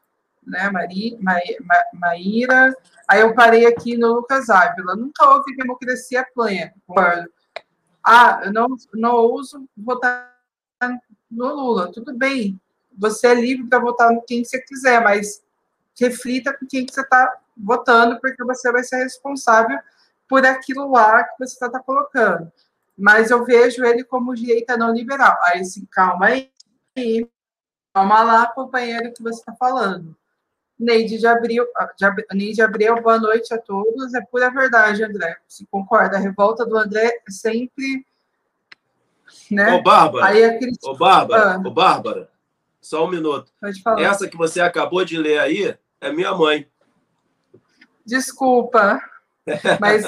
né, 0.50 0.70
Mari, 0.70 1.16
Ma, 1.20 1.34
Ma, 1.62 1.76
Maíra. 1.94 2.74
Aí 3.08 3.20
eu 3.20 3.34
parei 3.34 3.66
aqui 3.66 3.96
no 3.96 4.14
Lucas 4.14 4.50
Ávila. 4.50 4.94
Nunca 4.96 5.28
houve 5.28 5.56
democracia 5.56 6.26
plena. 6.34 6.72
Ah, 8.04 8.42
eu 8.44 8.52
não, 8.52 8.68
não 8.94 9.14
ouso 9.14 9.68
votar 9.76 10.36
no 11.30 11.54
Lula. 11.54 11.92
Tudo 11.92 12.16
bem, 12.16 12.60
você 12.96 13.28
é 13.28 13.34
livre 13.34 13.66
para 13.66 13.78
votar 13.78 14.12
no 14.12 14.22
quem 14.22 14.44
você 14.44 14.60
quiser, 14.60 15.02
mas 15.02 15.42
reflita 15.98 16.56
com 16.56 16.66
quem 16.66 16.86
que 16.86 16.92
você 16.92 17.02
está 17.02 17.32
votando, 17.56 18.18
porque 18.20 18.42
você 18.44 18.72
vai 18.72 18.82
ser 18.82 19.04
responsável 19.04 19.78
por 20.28 20.44
aquilo 20.46 20.90
lá 20.90 21.24
que 21.24 21.38
você 21.38 21.54
está 21.54 21.68
tá 21.68 21.80
colocando. 21.80 22.50
Mas 22.96 23.30
eu 23.30 23.44
vejo 23.44 23.84
ele 23.84 24.04
como 24.04 24.34
direita 24.34 24.76
não 24.76 24.92
liberal. 24.92 25.36
Aí, 25.46 25.60
assim, 25.60 25.86
calma 25.90 26.26
aí, 26.26 26.50
calma 27.94 28.22
lá, 28.22 28.46
companheiro, 28.46 29.12
que 29.12 29.22
você 29.22 29.40
está 29.40 29.54
falando. 29.54 30.16
Neide 30.80 31.18
de 31.18 31.26
Abril, 31.26 31.66
ah, 31.76 31.92
Neide 32.32 32.62
Abreu, 32.62 33.02
boa 33.02 33.18
noite 33.18 33.52
a 33.52 33.58
todos. 33.58 34.14
É 34.14 34.20
pura 34.22 34.50
verdade, 34.50 35.04
André. 35.04 35.36
Se 35.46 35.66
concorda, 35.66 36.16
a 36.16 36.20
revolta 36.20 36.64
do 36.64 36.74
André 36.78 37.06
é 37.06 37.30
sempre. 37.30 38.06
Né? 39.50 39.74
Ô, 39.74 39.82
Bárbara, 39.82 40.24
Aí 40.24 40.42
aquele... 40.42 40.72
ô, 40.82 40.96
Bárbara, 40.96 41.56
ah. 41.56 41.58
ô, 41.58 41.70
Bárbara, 41.70 42.30
só 42.80 43.04
um 43.04 43.10
minuto. 43.10 43.52
Essa 43.98 44.26
que 44.26 44.38
você 44.38 44.62
acabou 44.62 45.04
de 45.04 45.18
ler 45.18 45.38
aí 45.38 45.76
é 46.00 46.12
minha 46.12 46.34
mãe. 46.34 46.66
Desculpa, 48.04 49.02
mas. 49.78 50.04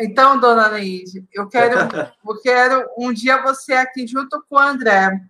Então, 0.00 0.40
dona 0.40 0.68
Neide, 0.70 1.24
eu 1.32 1.48
quero, 1.48 1.76
eu 2.26 2.40
quero 2.42 2.90
um 2.98 3.12
dia 3.12 3.40
você 3.40 3.74
aqui 3.74 4.04
junto 4.04 4.44
com 4.48 4.56
o 4.56 4.58
André. 4.58 5.20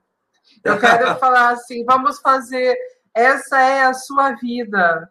Eu 0.65 0.79
quero 0.79 1.15
falar 1.21 1.51
assim: 1.51 1.85
vamos 1.85 2.21
fazer 2.21 2.75
essa 3.15 3.61
é 3.61 3.83
a 3.85 3.95
sua 3.95 4.33
vida. 4.33 5.11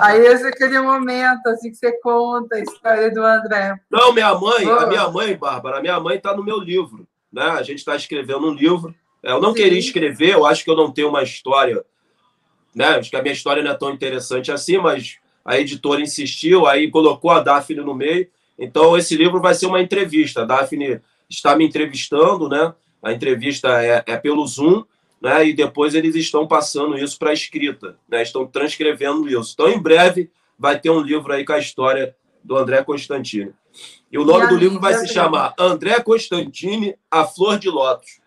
Aí 0.00 0.20
esse 0.26 0.44
é 0.44 0.48
aquele 0.48 0.80
momento 0.80 1.46
assim 1.48 1.70
que 1.70 1.76
você 1.76 1.92
conta 2.00 2.56
a 2.56 2.60
história 2.60 3.10
do 3.10 3.22
André. 3.22 3.74
Não, 3.90 4.12
minha 4.12 4.34
mãe, 4.34 4.66
oh. 4.66 4.80
a 4.80 4.86
minha 4.86 5.08
mãe, 5.08 5.36
Bárbara, 5.36 5.78
a 5.78 5.80
minha 5.80 5.98
mãe 6.00 6.16
está 6.16 6.34
no 6.34 6.44
meu 6.44 6.58
livro, 6.58 7.06
né? 7.32 7.44
A 7.50 7.62
gente 7.62 7.78
está 7.78 7.94
escrevendo 7.94 8.48
um 8.48 8.54
livro. 8.54 8.94
Eu 9.22 9.40
não 9.40 9.54
Sim. 9.54 9.62
queria 9.62 9.78
escrever, 9.78 10.34
eu 10.34 10.44
acho 10.44 10.64
que 10.64 10.70
eu 10.70 10.76
não 10.76 10.90
tenho 10.90 11.08
uma 11.08 11.22
história, 11.22 11.84
né? 12.74 12.96
Acho 12.96 13.10
que 13.10 13.16
a 13.16 13.22
minha 13.22 13.32
história 13.32 13.62
não 13.62 13.70
é 13.70 13.74
tão 13.74 13.90
interessante 13.90 14.52
assim, 14.52 14.78
mas 14.78 15.18
a 15.44 15.58
editora 15.58 16.00
insistiu, 16.00 16.66
aí 16.66 16.90
colocou 16.90 17.30
a 17.30 17.40
Daphne 17.40 17.80
no 17.80 17.94
meio. 17.94 18.28
Então 18.58 18.96
esse 18.96 19.16
livro 19.16 19.40
vai 19.40 19.54
ser 19.54 19.66
uma 19.66 19.80
entrevista. 19.80 20.42
A 20.42 20.44
Daphne 20.44 21.00
está 21.28 21.56
me 21.56 21.64
entrevistando, 21.66 22.48
né? 22.48 22.74
A 23.02 23.12
entrevista 23.12 23.82
é, 23.82 24.02
é 24.06 24.16
pelo 24.16 24.46
Zoom 24.46 24.84
né? 25.24 25.48
E 25.48 25.54
depois 25.54 25.94
eles 25.94 26.14
estão 26.14 26.46
passando 26.46 26.98
isso 26.98 27.18
para 27.18 27.30
a 27.30 27.32
escrita, 27.32 27.96
né? 28.06 28.22
Estão 28.22 28.46
transcrevendo 28.46 29.26
isso. 29.26 29.52
Então, 29.54 29.70
em 29.70 29.80
breve, 29.80 30.30
vai 30.58 30.78
ter 30.78 30.90
um 30.90 31.00
livro 31.00 31.32
aí 31.32 31.46
com 31.46 31.54
a 31.54 31.58
história 31.58 32.14
do 32.42 32.54
André 32.54 32.84
Constantini. 32.84 33.54
E 34.12 34.18
o 34.18 34.24
nome 34.24 34.44
e 34.44 34.48
do 34.48 34.56
livro 34.56 34.78
vai 34.78 34.92
se 34.92 35.08
chamar 35.08 35.54
André 35.58 35.98
Constantini, 36.02 36.94
A 37.10 37.24
Flor 37.24 37.58
de 37.58 37.70
Lótus. 37.70 38.20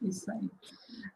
Isso 0.00 0.30
aí. 0.30 0.50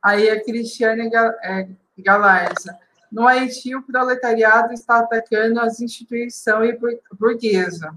Aí 0.04 0.28
a 0.28 0.44
Cristiane 0.44 1.10
é, 1.42 1.68
Galarza. 1.98 2.76
No 3.10 3.26
Haiti, 3.26 3.74
o 3.74 3.82
proletariado 3.82 4.74
está 4.74 4.98
atacando 4.98 5.58
as 5.58 5.80
instituições 5.80 6.76
burguesas. 7.18 7.90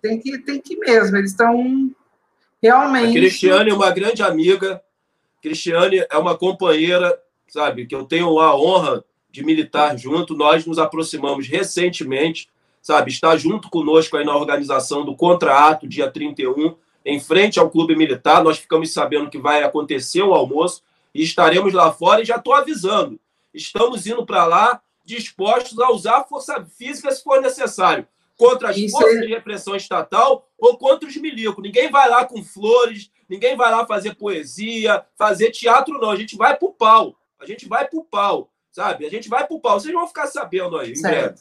Tem 0.00 0.20
que, 0.20 0.38
tem 0.38 0.60
que 0.60 0.76
mesmo, 0.76 1.16
eles 1.16 1.32
estão 1.32 1.90
realmente. 2.62 3.08
A 3.08 3.12
Cristiane 3.12 3.70
é 3.70 3.74
uma 3.74 3.90
grande 3.90 4.22
amiga, 4.22 4.80
Cristiane 5.42 6.04
é 6.10 6.16
uma 6.16 6.36
companheira, 6.36 7.18
sabe, 7.48 7.86
que 7.86 7.94
eu 7.94 8.04
tenho 8.04 8.38
a 8.40 8.56
honra 8.56 9.04
de 9.30 9.44
militar 9.44 9.96
junto. 9.98 10.34
Nós 10.34 10.66
nos 10.66 10.78
aproximamos 10.78 11.46
recentemente, 11.46 12.48
sabe, 12.82 13.10
está 13.10 13.36
junto 13.36 13.68
conosco 13.68 14.16
aí 14.16 14.24
na 14.24 14.36
organização 14.36 15.04
do 15.04 15.14
Contrato, 15.14 15.88
dia 15.88 16.10
31, 16.10 16.74
em 17.04 17.20
frente 17.20 17.58
ao 17.58 17.70
Clube 17.70 17.94
Militar. 17.94 18.42
Nós 18.42 18.58
ficamos 18.58 18.92
sabendo 18.92 19.30
que 19.30 19.38
vai 19.38 19.62
acontecer 19.62 20.22
o 20.22 20.30
um 20.30 20.34
almoço 20.34 20.82
e 21.14 21.22
estaremos 21.22 21.72
lá 21.72 21.92
fora. 21.92 22.22
E 22.22 22.24
já 22.24 22.36
estou 22.36 22.54
avisando, 22.54 23.20
estamos 23.54 24.06
indo 24.06 24.24
para 24.24 24.44
lá 24.44 24.80
dispostos 25.04 25.78
a 25.78 25.90
usar 25.92 26.24
força 26.24 26.66
física 26.76 27.12
se 27.12 27.22
for 27.22 27.40
necessário 27.40 28.06
contra 28.36 28.70
as 28.70 28.76
Isso 28.76 28.90
forças 28.90 29.16
é... 29.16 29.20
de 29.20 29.28
repressão 29.28 29.74
estatal 29.74 30.48
ou 30.58 30.76
contra 30.76 31.08
os 31.08 31.16
milicos. 31.16 31.62
Ninguém 31.62 31.90
vai 31.90 32.08
lá 32.08 32.24
com 32.24 32.42
flores, 32.42 33.10
Ninguém 33.28 33.56
vai 33.56 33.70
lá 33.70 33.86
fazer 33.86 34.14
poesia, 34.14 35.04
fazer 35.16 35.50
teatro, 35.50 35.98
não. 35.98 36.10
A 36.10 36.16
gente 36.16 36.36
vai 36.36 36.56
pro 36.56 36.72
pau. 36.72 37.16
A 37.40 37.46
gente 37.46 37.68
vai 37.68 37.86
pro 37.86 38.04
pau, 38.04 38.50
sabe? 38.70 39.06
A 39.06 39.10
gente 39.10 39.28
vai 39.28 39.46
pro 39.46 39.60
pau. 39.60 39.78
Vocês 39.78 39.92
vão 39.92 40.06
ficar 40.06 40.26
sabendo 40.26 40.78
aí, 40.78 40.92
breve. 41.00 41.36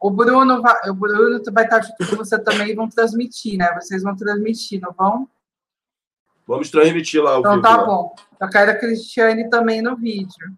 O 0.00 0.10
Bruno, 0.10 0.62
vai, 0.62 0.90
o 0.90 0.94
Bruno 0.94 1.42
vai 1.52 1.64
estar 1.64 1.80
junto 1.80 2.08
com 2.08 2.16
você 2.16 2.38
também 2.38 2.70
e 2.70 2.74
vão 2.74 2.88
transmitir, 2.88 3.58
né? 3.58 3.74
Vocês 3.74 4.02
vão 4.02 4.14
transmitir, 4.14 4.80
não 4.80 4.92
vão? 4.92 5.28
Vamos 6.46 6.70
transmitir 6.70 7.22
lá 7.22 7.36
o 7.36 7.40
Então 7.40 7.60
tá 7.60 7.84
bom. 7.84 8.14
Eu 8.40 8.48
quero 8.48 8.70
a 8.70 8.74
Cristiane 8.74 9.50
também 9.50 9.82
no 9.82 9.96
vídeo. 9.96 10.56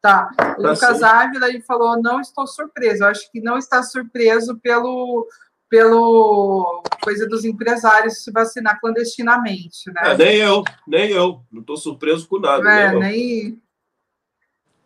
Tá. 0.00 0.30
O 0.58 0.62
tá 0.62 0.70
Lucas 0.70 1.02
Ávila 1.02 1.48
ele 1.48 1.60
falou: 1.60 2.00
não 2.00 2.20
estou 2.20 2.46
surpreso. 2.46 3.04
Eu 3.04 3.08
acho 3.08 3.30
que 3.30 3.40
não 3.40 3.58
está 3.58 3.82
surpreso 3.82 4.58
pelo 4.58 5.28
pelo 5.72 6.82
coisa 7.00 7.26
dos 7.26 7.46
empresários 7.46 8.22
se 8.22 8.30
vacinar 8.30 8.78
clandestinamente, 8.78 9.90
né? 9.90 10.02
É, 10.04 10.16
nem 10.18 10.36
eu, 10.36 10.62
nem 10.86 11.10
eu. 11.10 11.42
Não 11.50 11.62
estou 11.62 11.78
surpreso 11.78 12.28
com 12.28 12.38
nada. 12.38 12.70
É, 12.70 12.90
nem, 12.90 13.00
nem... 13.00 13.62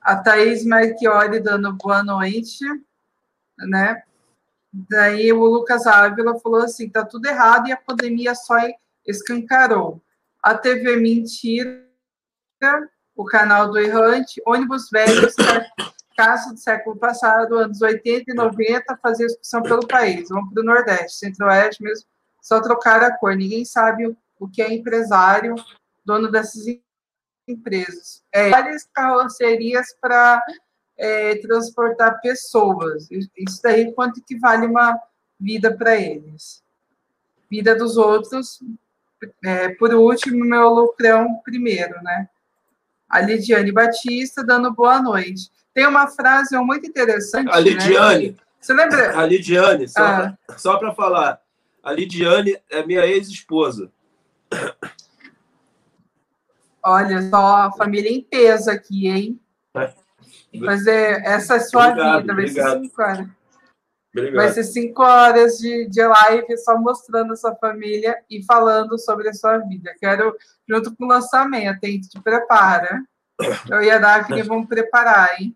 A 0.00 0.14
Thaís 0.14 0.64
Marchiori 0.64 1.40
dando 1.40 1.72
boa 1.72 2.04
noite. 2.04 2.64
né? 3.58 4.00
Daí 4.72 5.32
o 5.32 5.44
Lucas 5.44 5.88
Ávila 5.88 6.38
falou 6.38 6.62
assim: 6.62 6.88
tá 6.88 7.04
tudo 7.04 7.26
errado 7.26 7.66
e 7.66 7.72
a 7.72 7.76
pandemia 7.76 8.36
só 8.36 8.54
escancarou. 9.04 10.00
A 10.40 10.54
TV 10.54 10.94
Mentira, 10.94 11.84
o 13.16 13.24
canal 13.24 13.72
do 13.72 13.78
Errante, 13.80 14.40
ônibus 14.46 14.88
velhos, 14.88 15.34
caso 16.16 16.54
do 16.54 16.58
século 16.58 16.96
passado, 16.96 17.56
anos 17.56 17.82
80 17.82 18.30
e 18.30 18.34
90, 18.34 18.96
fazia 19.02 19.26
excursão 19.26 19.62
pelo 19.62 19.86
país. 19.86 20.28
Vamos 20.28 20.52
para 20.52 20.62
o 20.62 20.64
Nordeste, 20.64 21.18
Centro-Oeste 21.18 21.82
mesmo, 21.82 22.06
só 22.40 22.60
trocar 22.60 23.02
a 23.02 23.16
cor. 23.16 23.36
Ninguém 23.36 23.64
sabe 23.64 24.16
o 24.38 24.48
que 24.48 24.62
é 24.62 24.72
empresário, 24.72 25.54
dono 26.04 26.30
dessas 26.30 26.64
empresas. 27.46 28.22
É, 28.32 28.50
várias 28.50 28.84
carrocerias 28.92 29.94
para 30.00 30.42
é, 30.96 31.36
transportar 31.36 32.20
pessoas. 32.20 33.08
Isso 33.36 33.60
daí, 33.62 33.92
quanto 33.92 34.22
que 34.22 34.38
vale 34.38 34.66
uma 34.66 34.98
vida 35.38 35.76
para 35.76 35.96
eles? 35.96 36.62
Vida 37.50 37.76
dos 37.76 37.96
outros, 37.96 38.60
é, 39.44 39.68
por 39.74 39.94
último, 39.94 40.44
meu 40.44 40.68
lucrão 40.70 41.40
primeiro, 41.44 42.02
né? 42.02 42.28
A 43.08 43.20
Lidiane 43.20 43.70
Batista 43.70 44.42
dando 44.42 44.72
boa 44.72 45.00
noite. 45.00 45.50
Tem 45.76 45.86
uma 45.86 46.08
frase 46.08 46.56
muito 46.56 46.88
interessante. 46.88 47.50
A 47.52 47.60
Lidiane. 47.60 48.30
Né? 48.30 48.36
Você 48.58 48.72
lembra? 48.72 49.20
A 49.20 49.26
Lidiane, 49.26 49.86
só, 49.86 50.00
ah. 50.00 50.78
para 50.78 50.94
falar. 50.94 51.38
A 51.82 51.92
Lidiane 51.92 52.56
é 52.70 52.82
minha 52.82 53.04
ex-esposa. 53.04 53.92
Olha 56.82 57.28
só, 57.28 57.70
família 57.76 58.10
em 58.10 58.22
peso 58.22 58.70
aqui, 58.70 59.06
hein? 59.06 59.40
É. 59.76 59.92
Mas 60.54 60.86
é, 60.86 61.20
essa 61.26 61.54
é 61.54 61.56
a 61.58 61.60
sua 61.60 61.88
obrigado, 61.88 62.20
vida, 62.22 62.34
vai 62.34 62.44
obrigado. 62.44 62.70
ser 62.70 62.80
cinco 62.80 63.02
horas. 63.02 63.28
Obrigado. 64.14 64.34
Vai 64.34 64.52
ser 64.52 64.64
cinco 64.64 65.02
horas 65.02 65.58
de, 65.58 65.88
de 65.90 66.02
live 66.02 66.58
só 66.58 66.78
mostrando 66.78 67.34
a 67.34 67.36
sua 67.36 67.54
família 67.56 68.16
e 68.30 68.42
falando 68.44 68.98
sobre 68.98 69.28
a 69.28 69.34
sua 69.34 69.58
vida. 69.58 69.94
Quero, 70.00 70.34
junto 70.66 70.96
com 70.96 71.04
o 71.04 71.08
lançamento, 71.08 71.84
hein? 71.84 72.00
Te 72.00 72.18
prepara. 72.18 73.02
Eu 73.68 73.82
e 73.82 73.90
a 73.90 73.98
Daphne 73.98 74.42
vamos 74.42 74.68
preparar, 74.68 75.38
hein? 75.38 75.54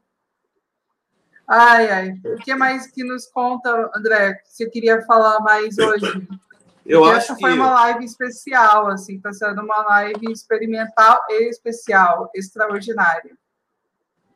Ai, 1.52 1.90
ai. 1.90 2.14
O 2.24 2.36
que 2.36 2.54
mais 2.54 2.86
que 2.86 3.02
nos 3.02 3.26
conta, 3.26 3.90
André, 3.92 4.34
que 4.34 4.48
você 4.52 4.70
queria 4.70 5.02
falar 5.02 5.40
mais 5.40 5.76
hoje? 5.76 6.28
Eu 6.86 7.00
Porque 7.00 7.16
acho 7.16 7.32
essa 7.32 7.40
foi 7.40 7.54
uma 7.54 7.72
live 7.72 8.04
especial, 8.04 8.86
assim, 8.86 9.16
está 9.16 9.32
sendo 9.32 9.60
uma 9.60 9.82
live 9.82 10.30
experimental 10.30 11.20
e 11.28 11.48
especial, 11.48 12.30
extraordinária. 12.36 13.36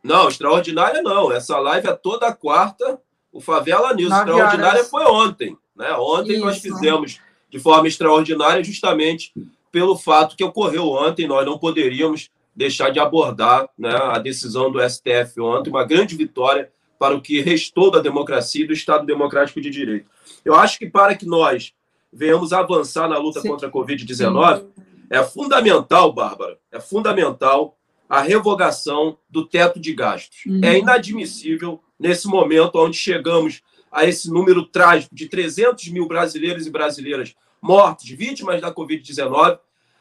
Não, 0.02 0.28
extraordinária 0.28 1.02
não. 1.02 1.30
Essa 1.30 1.56
live 1.58 1.88
é 1.88 1.92
toda 1.94 2.34
quarta, 2.34 3.00
o 3.32 3.40
Favela 3.40 3.94
News. 3.94 4.12
Extraordinária 4.12 4.80
horas. 4.80 4.90
foi 4.90 5.04
ontem. 5.04 5.56
Né? 5.74 5.92
Ontem 5.92 6.34
Isso. 6.34 6.44
nós 6.44 6.58
fizemos 6.58 7.20
de 7.48 7.60
forma 7.60 7.86
extraordinária, 7.86 8.62
justamente 8.64 9.32
pelo 9.70 9.96
fato 9.96 10.36
que 10.36 10.42
ocorreu 10.42 10.88
ontem. 10.88 11.28
Nós 11.28 11.46
não 11.46 11.58
poderíamos 11.58 12.28
deixar 12.54 12.90
de 12.90 12.98
abordar 12.98 13.68
né, 13.78 13.94
a 13.94 14.18
decisão 14.18 14.70
do 14.70 14.80
STF 14.80 15.40
ontem, 15.40 15.70
uma 15.70 15.84
grande 15.84 16.16
vitória 16.16 16.70
para 17.04 17.14
o 17.14 17.20
que 17.20 17.42
restou 17.42 17.90
da 17.90 18.00
democracia 18.00 18.64
e 18.64 18.66
do 18.66 18.72
Estado 18.72 19.04
Democrático 19.04 19.60
de 19.60 19.68
Direito. 19.68 20.10
Eu 20.42 20.54
acho 20.54 20.78
que 20.78 20.88
para 20.88 21.14
que 21.14 21.26
nós 21.26 21.74
venhamos 22.10 22.50
avançar 22.50 23.06
na 23.06 23.18
luta 23.18 23.42
Sim. 23.42 23.48
contra 23.48 23.68
a 23.68 23.70
Covid-19, 23.70 24.64
é 25.10 25.22
fundamental, 25.22 26.10
Bárbara, 26.14 26.58
é 26.72 26.80
fundamental 26.80 27.76
a 28.08 28.22
revogação 28.22 29.18
do 29.28 29.46
teto 29.46 29.78
de 29.78 29.92
gastos. 29.92 30.46
Uhum. 30.46 30.60
É 30.64 30.78
inadmissível, 30.78 31.78
nesse 32.00 32.26
momento 32.26 32.76
onde 32.76 32.96
chegamos 32.96 33.60
a 33.92 34.06
esse 34.06 34.30
número 34.30 34.64
trágico 34.64 35.14
de 35.14 35.28
300 35.28 35.86
mil 35.88 36.08
brasileiros 36.08 36.66
e 36.66 36.70
brasileiras 36.70 37.34
mortos, 37.60 38.08
vítimas 38.08 38.62
da 38.62 38.72
Covid-19, 38.72 39.58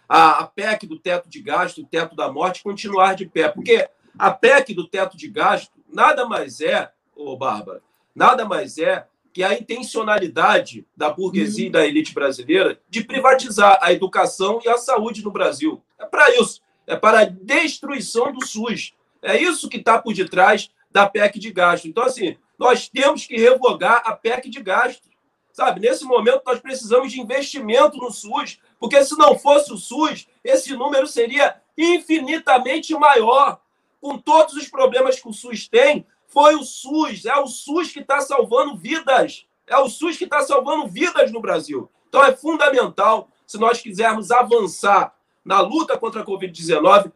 a, 0.08 0.46
PEC 0.46 0.88
do 0.88 0.98
teto 0.98 1.28
de 1.28 1.42
gasto, 1.42 1.82
o 1.82 1.86
teto 1.86 2.16
da 2.16 2.32
morte, 2.32 2.64
continuar 2.64 3.14
de 3.14 3.26
pé. 3.26 3.50
Porque 3.50 3.90
a 4.18 4.32
PEC 4.32 4.74
do 4.74 4.88
teto 4.88 5.18
de 5.18 5.28
gasto 5.28 5.83
nada 5.94 6.26
mais 6.26 6.60
é, 6.62 6.92
ô 7.16 7.38
Bárbara, 7.38 7.82
nada 8.16 8.46
mais 8.46 8.78
é 8.78 9.08
que 9.32 9.44
a 9.44 9.54
intencionalidade 9.54 10.86
da 10.96 11.10
burguesia 11.10 11.68
e 11.68 11.72
da 11.72 11.86
elite 11.86 12.14
brasileira 12.14 12.80
de 12.90 13.04
privatizar 13.04 13.80
a 13.82 13.92
educação 13.92 14.60
e 14.64 14.70
a 14.70 14.78
saúde 14.78 15.24
no 15.24 15.32
Brasil. 15.32 15.82
É 15.98 16.06
para 16.06 16.36
isso 16.36 16.62
é 16.86 16.96
para 16.96 17.22
a 17.22 17.26
destruição 17.26 18.32
do 18.32 18.46
SUS. 18.46 18.94
É 19.22 19.38
isso 19.38 19.70
que 19.70 19.78
está 19.78 20.02
por 20.02 20.14
detrás 20.14 20.70
da 20.92 21.08
PEC 21.08 21.40
de 21.40 21.52
gasto. 21.52 21.88
Então, 21.88 22.04
assim, 22.04 22.38
nós 22.58 22.88
temos 22.88 23.26
que 23.26 23.38
revogar 23.38 24.04
a 24.06 24.14
PEC 24.14 24.50
de 24.50 24.62
gasto. 24.62 25.10
Sabe, 25.52 25.82
nesse 25.82 26.04
momento 26.04 26.42
nós 26.46 26.60
precisamos 26.60 27.12
de 27.12 27.22
investimento 27.22 27.98
no 27.98 28.12
SUS, 28.12 28.60
porque 28.80 29.04
se 29.04 29.16
não 29.18 29.38
fosse 29.38 29.72
o 29.72 29.78
SUS, 29.78 30.28
esse 30.44 30.76
número 30.76 31.06
seria 31.06 31.56
infinitamente 31.78 32.94
maior. 32.96 33.62
Com 34.04 34.18
todos 34.18 34.56
os 34.56 34.68
problemas 34.68 35.18
que 35.18 35.30
o 35.30 35.32
SUS 35.32 35.70
tem, 35.70 36.06
foi 36.28 36.56
o 36.56 36.64
SUS, 36.64 37.26
é 37.26 37.38
o 37.38 37.48
SUS 37.48 37.90
que 37.90 38.02
está 38.02 38.20
salvando 38.20 38.76
vidas. 38.76 39.48
É 39.66 39.78
o 39.78 39.88
SUS 39.88 40.18
que 40.18 40.26
está 40.26 40.42
salvando 40.42 40.90
vidas 40.90 41.32
no 41.32 41.40
Brasil. 41.40 41.90
Então 42.10 42.22
é 42.22 42.36
fundamental, 42.36 43.30
se 43.48 43.58
nós 43.58 43.82
quisermos 43.82 44.30
avançar 44.30 45.16
na 45.46 45.62
luta 45.62 45.98
contra 45.98 46.20
a 46.20 46.26
Covid-19, 46.26 47.14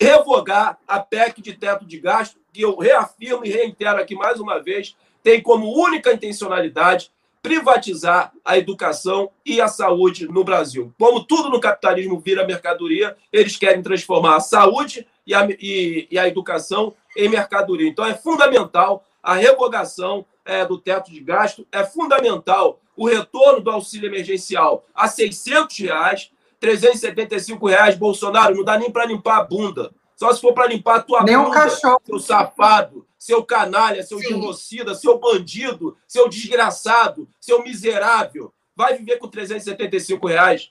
revogar 0.00 0.80
a 0.88 0.98
PEC 0.98 1.40
de 1.40 1.52
teto 1.52 1.86
de 1.86 2.00
gasto, 2.00 2.40
que 2.52 2.62
eu 2.62 2.76
reafirmo 2.76 3.46
e 3.46 3.50
reitero 3.50 4.00
aqui 4.00 4.16
mais 4.16 4.40
uma 4.40 4.60
vez, 4.60 4.96
tem 5.22 5.40
como 5.40 5.80
única 5.80 6.12
intencionalidade 6.12 7.12
privatizar 7.40 8.32
a 8.44 8.58
educação 8.58 9.30
e 9.44 9.60
a 9.60 9.68
saúde 9.68 10.26
no 10.26 10.42
Brasil. 10.42 10.92
Como 10.98 11.22
tudo 11.22 11.50
no 11.50 11.60
capitalismo 11.60 12.18
vira 12.18 12.44
mercadoria, 12.44 13.16
eles 13.32 13.56
querem 13.56 13.80
transformar 13.80 14.34
a 14.34 14.40
saúde 14.40 15.06
e 15.26 15.34
a, 15.34 15.46
e, 15.58 16.08
e 16.10 16.18
a 16.18 16.28
educação 16.28 16.94
em 17.16 17.28
mercadoria. 17.28 17.88
Então, 17.88 18.04
é 18.04 18.14
fundamental 18.14 19.04
a 19.22 19.34
revogação 19.34 20.24
é, 20.44 20.64
do 20.64 20.78
teto 20.78 21.10
de 21.10 21.20
gasto, 21.20 21.66
é 21.72 21.84
fundamental 21.84 22.80
o 22.96 23.06
retorno 23.06 23.60
do 23.60 23.70
auxílio 23.70 24.08
emergencial 24.08 24.84
a 24.94 25.08
600 25.08 25.78
reais, 25.78 26.30
375 26.60 27.66
reais, 27.66 27.96
Bolsonaro, 27.96 28.54
não 28.54 28.64
dá 28.64 28.78
nem 28.78 28.90
para 28.90 29.04
limpar 29.04 29.38
a 29.38 29.44
bunda. 29.44 29.92
Só 30.14 30.32
se 30.32 30.40
for 30.40 30.54
para 30.54 30.68
limpar 30.68 30.96
a 30.96 31.02
tua 31.02 31.22
nem 31.22 31.36
bunda, 31.36 31.50
um 31.50 31.52
cachorro. 31.52 32.00
seu 32.06 32.18
safado, 32.18 33.06
seu 33.18 33.44
canalha, 33.44 34.02
seu 34.02 34.18
Sim. 34.18 34.28
genocida, 34.28 34.94
seu 34.94 35.18
bandido, 35.18 35.96
seu 36.08 36.28
desgraçado, 36.28 37.28
seu 37.38 37.62
miserável. 37.62 38.52
Vai 38.74 38.96
viver 38.96 39.18
com 39.18 39.28
375 39.28 40.26
reais. 40.26 40.70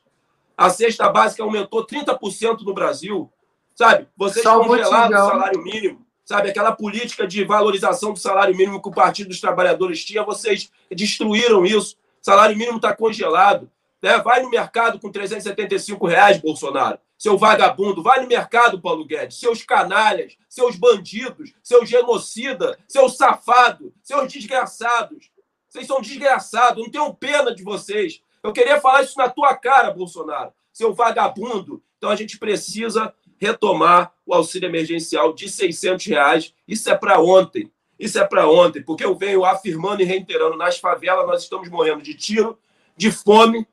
A 0.58 0.70
cesta 0.70 1.10
básica 1.10 1.44
aumentou 1.44 1.86
30% 1.86 2.62
no 2.62 2.74
Brasil. 2.74 3.32
Sabe? 3.76 4.08
Vocês 4.16 4.46
congelaram 4.46 5.26
o 5.26 5.30
salário 5.30 5.62
mínimo. 5.62 6.06
Sabe? 6.24 6.50
Aquela 6.50 6.72
política 6.72 7.28
de 7.28 7.44
valorização 7.44 8.14
do 8.14 8.20
salário 8.20 8.56
mínimo 8.56 8.82
que 8.82 8.90
o 8.90 8.94
Partido 8.94 9.28
dos 9.28 9.40
Trabalhadores 9.40 10.04
tinha, 10.04 10.24
vocês 10.24 10.72
destruíram 10.90 11.66
isso. 11.66 11.96
O 12.22 12.26
salário 12.26 12.58
mínimo 12.58 12.78
está 12.78 12.96
congelado. 12.96 13.70
Né? 14.02 14.18
Vai 14.20 14.42
no 14.42 14.50
mercado 14.50 15.00
com 15.00 15.12
375 15.12 16.08
reais, 16.08 16.40
Bolsonaro. 16.40 16.98
Seu 17.18 17.38
vagabundo, 17.38 18.02
vai 18.02 18.22
no 18.22 18.28
mercado, 18.28 18.82
Paulo 18.82 19.06
Guedes. 19.06 19.40
Seus 19.40 19.64
canalhas, 19.64 20.36
seus 20.50 20.76
bandidos, 20.76 21.54
seu 21.64 21.86
genocida, 21.86 22.78
seu 22.88 23.08
safado, 23.08 23.94
seus 24.02 24.32
desgraçados. 24.32 25.30
Vocês 25.70 25.88
são 25.88 26.02
desgraçados, 26.02 26.84
não 26.84 26.92
tenho 26.92 27.14
pena 27.14 27.54
de 27.54 27.64
vocês. 27.64 28.22
Eu 28.42 28.54
queria 28.54 28.80
falar 28.80 29.04
isso 29.04 29.18
na 29.18 29.30
tua 29.30 29.56
cara, 29.56 29.92
Bolsonaro, 29.92 30.54
seu 30.72 30.94
vagabundo. 30.94 31.82
Então 31.98 32.10
a 32.10 32.16
gente 32.16 32.38
precisa 32.38 33.14
retomar 33.38 34.14
o 34.26 34.34
auxílio 34.34 34.68
emergencial 34.68 35.34
de 35.34 35.50
600 35.50 36.06
reais. 36.06 36.54
Isso 36.68 36.90
é 36.90 36.96
para 36.96 37.20
ontem. 37.20 37.72
Isso 37.98 38.20
é 38.20 38.26
para 38.26 38.50
ontem, 38.50 38.82
porque 38.82 39.06
eu 39.06 39.16
venho 39.16 39.46
afirmando 39.46 40.02
e 40.02 40.06
reiterando: 40.06 40.58
nas 40.58 40.78
favelas 40.78 41.26
nós 41.26 41.44
estamos 41.44 41.70
morrendo 41.70 42.02
de 42.02 42.14
tiro, 42.14 42.58
de 42.98 43.12
fome 43.12 43.66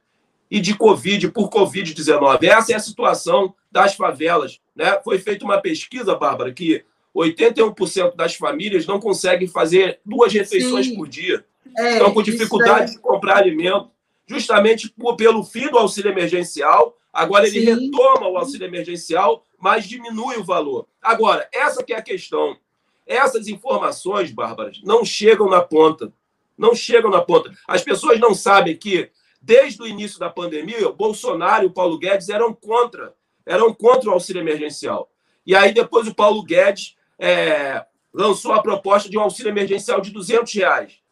e 0.50 0.60
de 0.60 0.76
Covid, 0.76 1.30
por 1.30 1.48
Covid-19. 1.48 2.44
Essa 2.44 2.72
é 2.72 2.76
a 2.76 2.80
situação 2.80 3.54
das 3.70 3.94
favelas. 3.94 4.60
Né? 4.76 5.00
Foi 5.02 5.18
feita 5.18 5.44
uma 5.44 5.60
pesquisa, 5.60 6.14
Bárbara, 6.14 6.52
que 6.52 6.84
81% 7.16 8.14
das 8.14 8.34
famílias 8.34 8.86
não 8.86 9.00
conseguem 9.00 9.48
fazer 9.48 10.00
duas 10.04 10.32
refeições 10.32 10.86
Sim. 10.86 10.96
por 10.96 11.08
dia. 11.08 11.44
É, 11.76 11.94
Estão 11.94 12.12
com 12.12 12.22
dificuldade 12.22 12.92
é... 12.92 12.94
de 12.94 13.00
comprar 13.00 13.38
alimento, 13.38 13.90
justamente 14.26 14.90
por, 14.90 15.16
pelo 15.16 15.42
fim 15.42 15.68
do 15.68 15.78
auxílio 15.78 16.10
emergencial. 16.10 16.96
Agora 17.12 17.46
ele 17.46 17.60
Sim. 17.60 17.86
retoma 17.86 18.28
o 18.28 18.38
auxílio 18.38 18.66
emergencial, 18.66 19.46
mas 19.58 19.86
diminui 19.86 20.36
o 20.36 20.44
valor. 20.44 20.86
Agora, 21.00 21.48
essa 21.52 21.82
que 21.82 21.92
é 21.92 21.96
a 21.96 22.02
questão. 22.02 22.56
Essas 23.06 23.48
informações, 23.48 24.30
Bárbara, 24.30 24.72
não 24.84 25.04
chegam 25.04 25.48
na 25.48 25.60
ponta. 25.60 26.12
Não 26.56 26.74
chegam 26.74 27.10
na 27.10 27.20
ponta. 27.20 27.52
As 27.66 27.82
pessoas 27.82 28.18
não 28.18 28.34
sabem 28.34 28.76
que 28.76 29.10
Desde 29.42 29.82
o 29.82 29.86
início 29.88 30.20
da 30.20 30.30
pandemia, 30.30 30.88
o 30.88 30.92
Bolsonaro 30.92 31.64
e 31.64 31.66
o 31.66 31.72
Paulo 31.72 31.98
Guedes 31.98 32.28
eram 32.28 32.54
contra, 32.54 33.12
eram 33.44 33.74
contra 33.74 34.08
o 34.08 34.12
auxílio 34.12 34.40
emergencial. 34.40 35.10
E 35.44 35.56
aí 35.56 35.74
depois 35.74 36.06
o 36.06 36.14
Paulo 36.14 36.44
Guedes 36.44 36.96
é, 37.18 37.84
lançou 38.14 38.52
a 38.52 38.62
proposta 38.62 39.10
de 39.10 39.18
um 39.18 39.20
auxílio 39.20 39.50
emergencial 39.50 40.00
de 40.00 40.12
200 40.12 40.54
reais. 40.54 41.02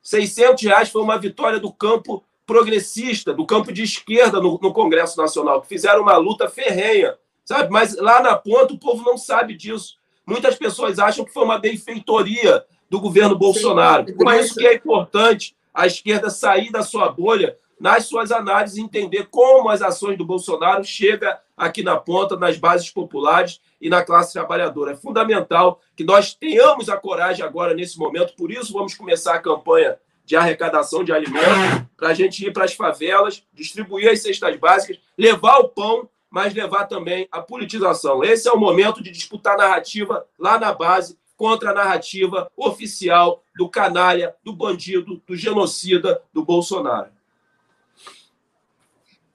600 0.00 0.62
reais 0.62 0.88
foi 0.90 1.02
uma 1.02 1.18
vitória 1.18 1.58
do 1.58 1.72
campo 1.72 2.24
progressista, 2.50 3.32
do 3.32 3.46
campo 3.46 3.72
de 3.72 3.84
esquerda 3.84 4.40
no, 4.40 4.58
no 4.60 4.72
Congresso 4.72 5.16
Nacional, 5.16 5.62
que 5.62 5.68
fizeram 5.68 6.02
uma 6.02 6.16
luta 6.16 6.48
ferrenha, 6.48 7.14
sabe? 7.44 7.70
Mas 7.70 7.96
lá 7.96 8.20
na 8.20 8.34
ponta 8.34 8.74
o 8.74 8.78
povo 8.78 9.04
não 9.04 9.16
sabe 9.16 9.54
disso. 9.54 9.94
Muitas 10.26 10.56
pessoas 10.56 10.98
acham 10.98 11.24
que 11.24 11.32
foi 11.32 11.44
uma 11.44 11.60
benfeitoria 11.60 12.64
do 12.90 12.98
governo 13.00 13.38
Bolsonaro. 13.38 14.04
Sim, 14.04 14.16
Por 14.16 14.34
isso 14.34 14.56
que 14.56 14.66
é 14.66 14.74
importante 14.74 15.54
a 15.72 15.86
esquerda 15.86 16.28
sair 16.28 16.72
da 16.72 16.82
sua 16.82 17.08
bolha 17.08 17.56
nas 17.78 18.06
suas 18.06 18.32
análises 18.32 18.78
entender 18.78 19.28
como 19.30 19.68
as 19.68 19.80
ações 19.80 20.18
do 20.18 20.24
Bolsonaro 20.24 20.82
chegam 20.82 21.32
aqui 21.56 21.84
na 21.84 21.96
ponta, 21.96 22.36
nas 22.36 22.58
bases 22.58 22.90
populares 22.90 23.60
e 23.80 23.88
na 23.88 24.02
classe 24.02 24.32
trabalhadora. 24.32 24.90
É 24.90 24.96
fundamental 24.96 25.80
que 25.94 26.02
nós 26.02 26.34
tenhamos 26.34 26.88
a 26.88 26.96
coragem 26.96 27.44
agora, 27.44 27.74
nesse 27.74 27.96
momento, 27.96 28.34
por 28.34 28.50
isso 28.50 28.72
vamos 28.72 28.94
começar 28.94 29.34
a 29.34 29.40
campanha 29.40 29.96
de 30.30 30.36
arrecadação 30.36 31.02
de 31.02 31.12
alimentos, 31.12 31.88
para 31.96 32.10
a 32.10 32.14
gente 32.14 32.46
ir 32.46 32.52
para 32.52 32.64
as 32.64 32.72
favelas, 32.72 33.44
distribuir 33.52 34.12
as 34.12 34.22
cestas 34.22 34.56
básicas, 34.56 35.00
levar 35.18 35.58
o 35.58 35.70
pão, 35.70 36.08
mas 36.30 36.54
levar 36.54 36.84
também 36.84 37.26
a 37.32 37.42
politização. 37.42 38.22
Esse 38.22 38.48
é 38.48 38.52
o 38.52 38.56
momento 38.56 39.02
de 39.02 39.10
disputar 39.10 39.56
narrativa 39.56 40.24
lá 40.38 40.56
na 40.56 40.72
base 40.72 41.18
contra 41.36 41.72
a 41.72 41.74
narrativa 41.74 42.48
oficial 42.56 43.42
do 43.56 43.68
canalha, 43.68 44.36
do 44.44 44.54
bandido, 44.54 45.20
do 45.26 45.34
genocida, 45.34 46.22
do 46.32 46.44
Bolsonaro. 46.44 47.10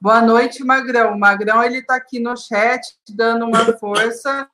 Boa 0.00 0.22
noite, 0.22 0.64
Magrão. 0.64 1.12
O 1.12 1.18
Magrão 1.18 1.62
ele 1.62 1.80
está 1.80 1.96
aqui 1.96 2.18
no 2.18 2.34
chat 2.38 2.96
dando 3.10 3.44
uma 3.44 3.66
força. 3.76 4.48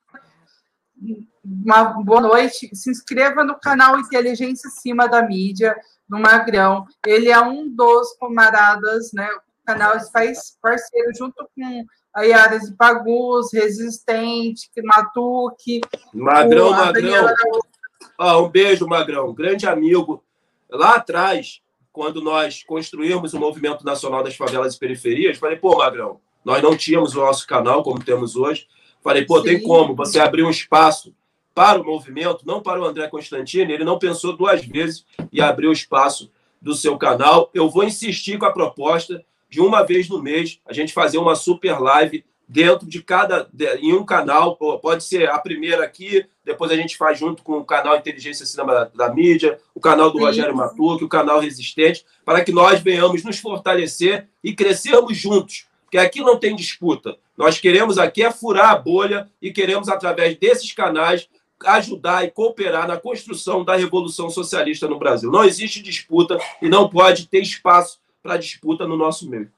Uma 1.41 1.85
boa 2.03 2.19
noite. 2.19 2.69
Se 2.75 2.91
inscreva 2.91 3.45
no 3.45 3.57
canal 3.57 3.97
Inteligência 3.97 4.69
Cima 4.69 5.07
da 5.07 5.21
Mídia, 5.21 5.73
do 6.07 6.19
Magrão. 6.19 6.85
Ele 7.05 7.29
é 7.29 7.39
um 7.39 7.67
dos 7.67 8.13
camaradas, 8.19 9.11
né? 9.13 9.29
O 9.31 9.65
canal 9.65 9.99
faz 10.11 10.57
parceiro 10.61 11.11
junto 11.17 11.35
com 11.55 11.85
a 12.13 12.23
Yaras 12.23 12.63
de 12.63 12.75
Pagus, 12.75 13.53
Resistente, 13.53 14.69
Matuque. 14.83 15.81
Magrão, 16.13 16.71
Magrão. 16.71 17.27
Ah, 18.17 18.37
um 18.39 18.49
beijo, 18.49 18.87
Magrão. 18.87 19.33
Grande 19.33 19.67
amigo. 19.67 20.23
Lá 20.69 20.95
atrás, 20.95 21.61
quando 21.91 22.21
nós 22.21 22.63
construímos 22.63 23.33
o 23.33 23.39
Movimento 23.39 23.85
Nacional 23.85 24.23
das 24.23 24.35
Favelas 24.35 24.75
e 24.75 24.79
Periferias, 24.79 25.37
falei, 25.37 25.57
pô, 25.57 25.77
Magrão, 25.77 26.19
nós 26.43 26.61
não 26.61 26.75
tínhamos 26.75 27.15
o 27.15 27.21
nosso 27.21 27.47
canal 27.47 27.83
como 27.83 28.03
temos 28.03 28.35
hoje. 28.35 28.67
Falei, 29.03 29.25
pô, 29.25 29.37
Sim. 29.39 29.43
tem 29.45 29.63
como 29.63 29.95
você 29.95 30.19
abrir 30.19 30.43
um 30.43 30.49
espaço 30.49 31.13
para 31.53 31.79
o 31.79 31.85
movimento, 31.85 32.45
não 32.45 32.61
para 32.61 32.81
o 32.81 32.85
André 32.85 33.07
Constantino. 33.07 33.71
Ele 33.71 33.83
não 33.83 33.99
pensou 33.99 34.35
duas 34.35 34.65
vezes 34.65 35.05
e 35.31 35.41
abriu 35.41 35.71
espaço 35.71 36.31
do 36.61 36.73
seu 36.73 36.97
canal. 36.97 37.49
Eu 37.53 37.69
vou 37.69 37.83
insistir 37.83 38.37
com 38.37 38.45
a 38.45 38.51
proposta 38.51 39.23
de 39.49 39.61
uma 39.61 39.83
vez 39.83 40.09
no 40.09 40.21
mês 40.21 40.59
a 40.65 40.73
gente 40.73 40.93
fazer 40.93 41.19
uma 41.19 41.35
super 41.35 41.79
live 41.79 42.25
dentro 42.47 42.87
de 42.87 43.01
cada 43.01 43.47
em 43.79 43.93
um 43.93 44.03
canal 44.03 44.55
pode 44.57 45.03
ser 45.03 45.29
a 45.29 45.37
primeira 45.39 45.83
aqui 45.83 46.25
depois 46.43 46.71
a 46.71 46.75
gente 46.75 46.97
faz 46.97 47.17
junto 47.17 47.41
com 47.41 47.59
o 47.59 47.63
canal 47.63 47.95
Inteligência 47.95 48.45
Cinema 48.45 48.73
da, 48.73 49.07
da 49.07 49.13
Mídia 49.13 49.59
o 49.73 49.79
canal 49.79 50.11
do. 50.11 50.19
Rogério 50.19 50.55
Matuque 50.55 51.03
o 51.03 51.07
canal 51.07 51.39
Resistente 51.39 52.05
para 52.25 52.43
que 52.43 52.51
nós 52.51 52.81
venhamos 52.81 53.23
nos 53.23 53.39
fortalecer 53.39 54.27
e 54.43 54.53
crescermos 54.53 55.17
juntos 55.17 55.67
porque 55.85 55.97
aqui 55.97 56.19
não 56.19 56.37
tem 56.37 56.55
disputa 56.55 57.15
nós 57.37 57.59
queremos 57.59 57.97
aqui 57.97 58.23
é 58.23 58.31
furar 58.31 58.71
a 58.71 58.75
bolha 58.75 59.29
e 59.41 59.51
queremos 59.51 59.87
através 59.87 60.37
desses 60.37 60.71
canais 60.73 61.29
ajudar 61.65 62.23
e 62.23 62.31
cooperar 62.31 62.87
na 62.87 62.97
construção 62.97 63.63
da 63.63 63.75
revolução 63.75 64.29
socialista 64.29 64.87
no 64.87 64.99
Brasil 64.99 65.31
não 65.31 65.43
existe 65.43 65.81
disputa 65.81 66.37
e 66.61 66.69
não 66.69 66.89
pode 66.89 67.27
ter 67.27 67.41
espaço 67.41 67.99
para 68.21 68.37
disputa 68.37 68.87
no 68.87 68.97
nosso 68.97 69.29
meio 69.29 69.51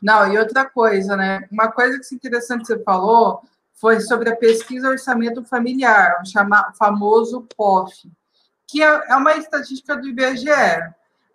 não, 0.00 0.32
e 0.32 0.38
outra 0.38 0.68
coisa, 0.68 1.16
né? 1.16 1.46
Uma 1.50 1.70
coisa 1.70 1.98
que 1.98 2.14
é 2.14 2.16
interessante 2.16 2.62
que 2.62 2.66
você 2.66 2.82
falou 2.82 3.42
foi 3.74 4.00
sobre 4.00 4.30
a 4.30 4.36
pesquisa 4.36 4.88
orçamento 4.88 5.44
familiar, 5.44 6.22
o 6.22 6.76
famoso 6.76 7.46
POF, 7.56 8.10
que 8.66 8.82
é, 8.82 8.86
é 8.86 9.16
uma 9.16 9.36
estatística 9.36 9.96
do 9.96 10.08
IBGE. 10.08 10.50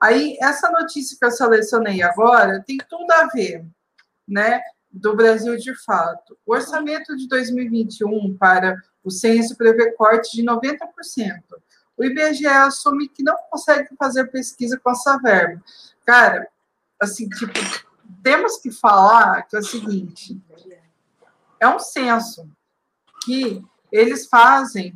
Aí, 0.01 0.37
essa 0.39 0.69
notícia 0.71 1.17
que 1.17 1.25
eu 1.25 1.31
selecionei 1.31 2.01
agora 2.01 2.63
tem 2.65 2.77
tudo 2.89 3.11
a 3.11 3.27
ver, 3.27 3.65
né? 4.27 4.61
Do 4.91 5.15
Brasil 5.15 5.57
de 5.57 5.73
fato. 5.83 6.37
O 6.45 6.53
orçamento 6.53 7.15
de 7.15 7.27
2021 7.27 8.37
para 8.37 8.77
o 9.07 9.11
censo 9.11 9.55
prevê 9.55 9.91
corte 9.93 10.35
de 10.35 10.43
90%. 10.43 10.77
O 11.97 12.03
IBGE 12.03 12.45
assume 12.45 13.09
que 13.09 13.23
não 13.23 13.35
consegue 13.49 13.95
fazer 13.97 14.27
pesquisa 14.27 14.79
com 14.79 14.91
essa 14.91 15.17
verba. 15.17 15.63
Cara, 16.05 16.47
assim, 16.99 17.27
tipo, 17.29 17.53
temos 18.21 18.57
que 18.57 18.71
falar 18.71 19.43
que 19.43 19.55
é 19.55 19.59
o 19.59 19.63
seguinte: 19.63 20.39
é 21.59 21.67
um 21.67 21.79
censo 21.79 22.47
que 23.25 23.63
eles 23.91 24.27
fazem 24.27 24.95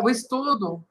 o 0.00 0.10
estudo 0.10 0.84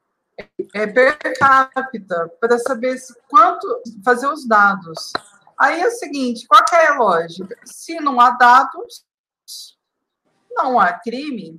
é 0.74 0.86
per 0.86 1.18
capita 1.38 2.28
para 2.40 2.58
saber 2.58 2.98
se 2.98 3.14
quanto 3.28 3.82
fazer 4.04 4.26
os 4.26 4.46
dados. 4.46 5.12
Aí 5.58 5.80
é 5.80 5.86
o 5.86 5.90
seguinte, 5.90 6.46
qual 6.46 6.62
é 6.72 6.86
a 6.88 6.98
lógica? 6.98 7.56
Se 7.64 7.98
não 8.00 8.20
há 8.20 8.30
dados, 8.30 9.04
não 10.50 10.78
há 10.78 10.92
crime. 10.92 11.58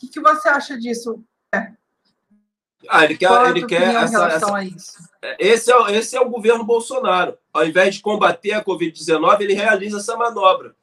O 0.00 0.06
que, 0.06 0.08
que 0.08 0.20
você 0.20 0.48
acha 0.48 0.78
disso? 0.78 1.22
É. 1.54 1.72
Ah, 2.88 3.04
ele 3.04 3.18
quer, 3.18 3.50
ele 3.50 3.66
quer 3.66 3.94
essa, 3.94 4.26
essa, 4.28 4.64
esse, 5.38 5.70
é, 5.70 5.92
esse 5.94 6.16
é 6.16 6.20
o 6.20 6.30
governo 6.30 6.64
Bolsonaro. 6.64 7.36
Ao 7.52 7.66
invés 7.66 7.96
de 7.96 8.00
combater 8.00 8.52
a 8.52 8.64
Covid-19, 8.64 9.42
ele 9.42 9.52
realiza 9.52 9.98
essa 9.98 10.16
manobra 10.16 10.74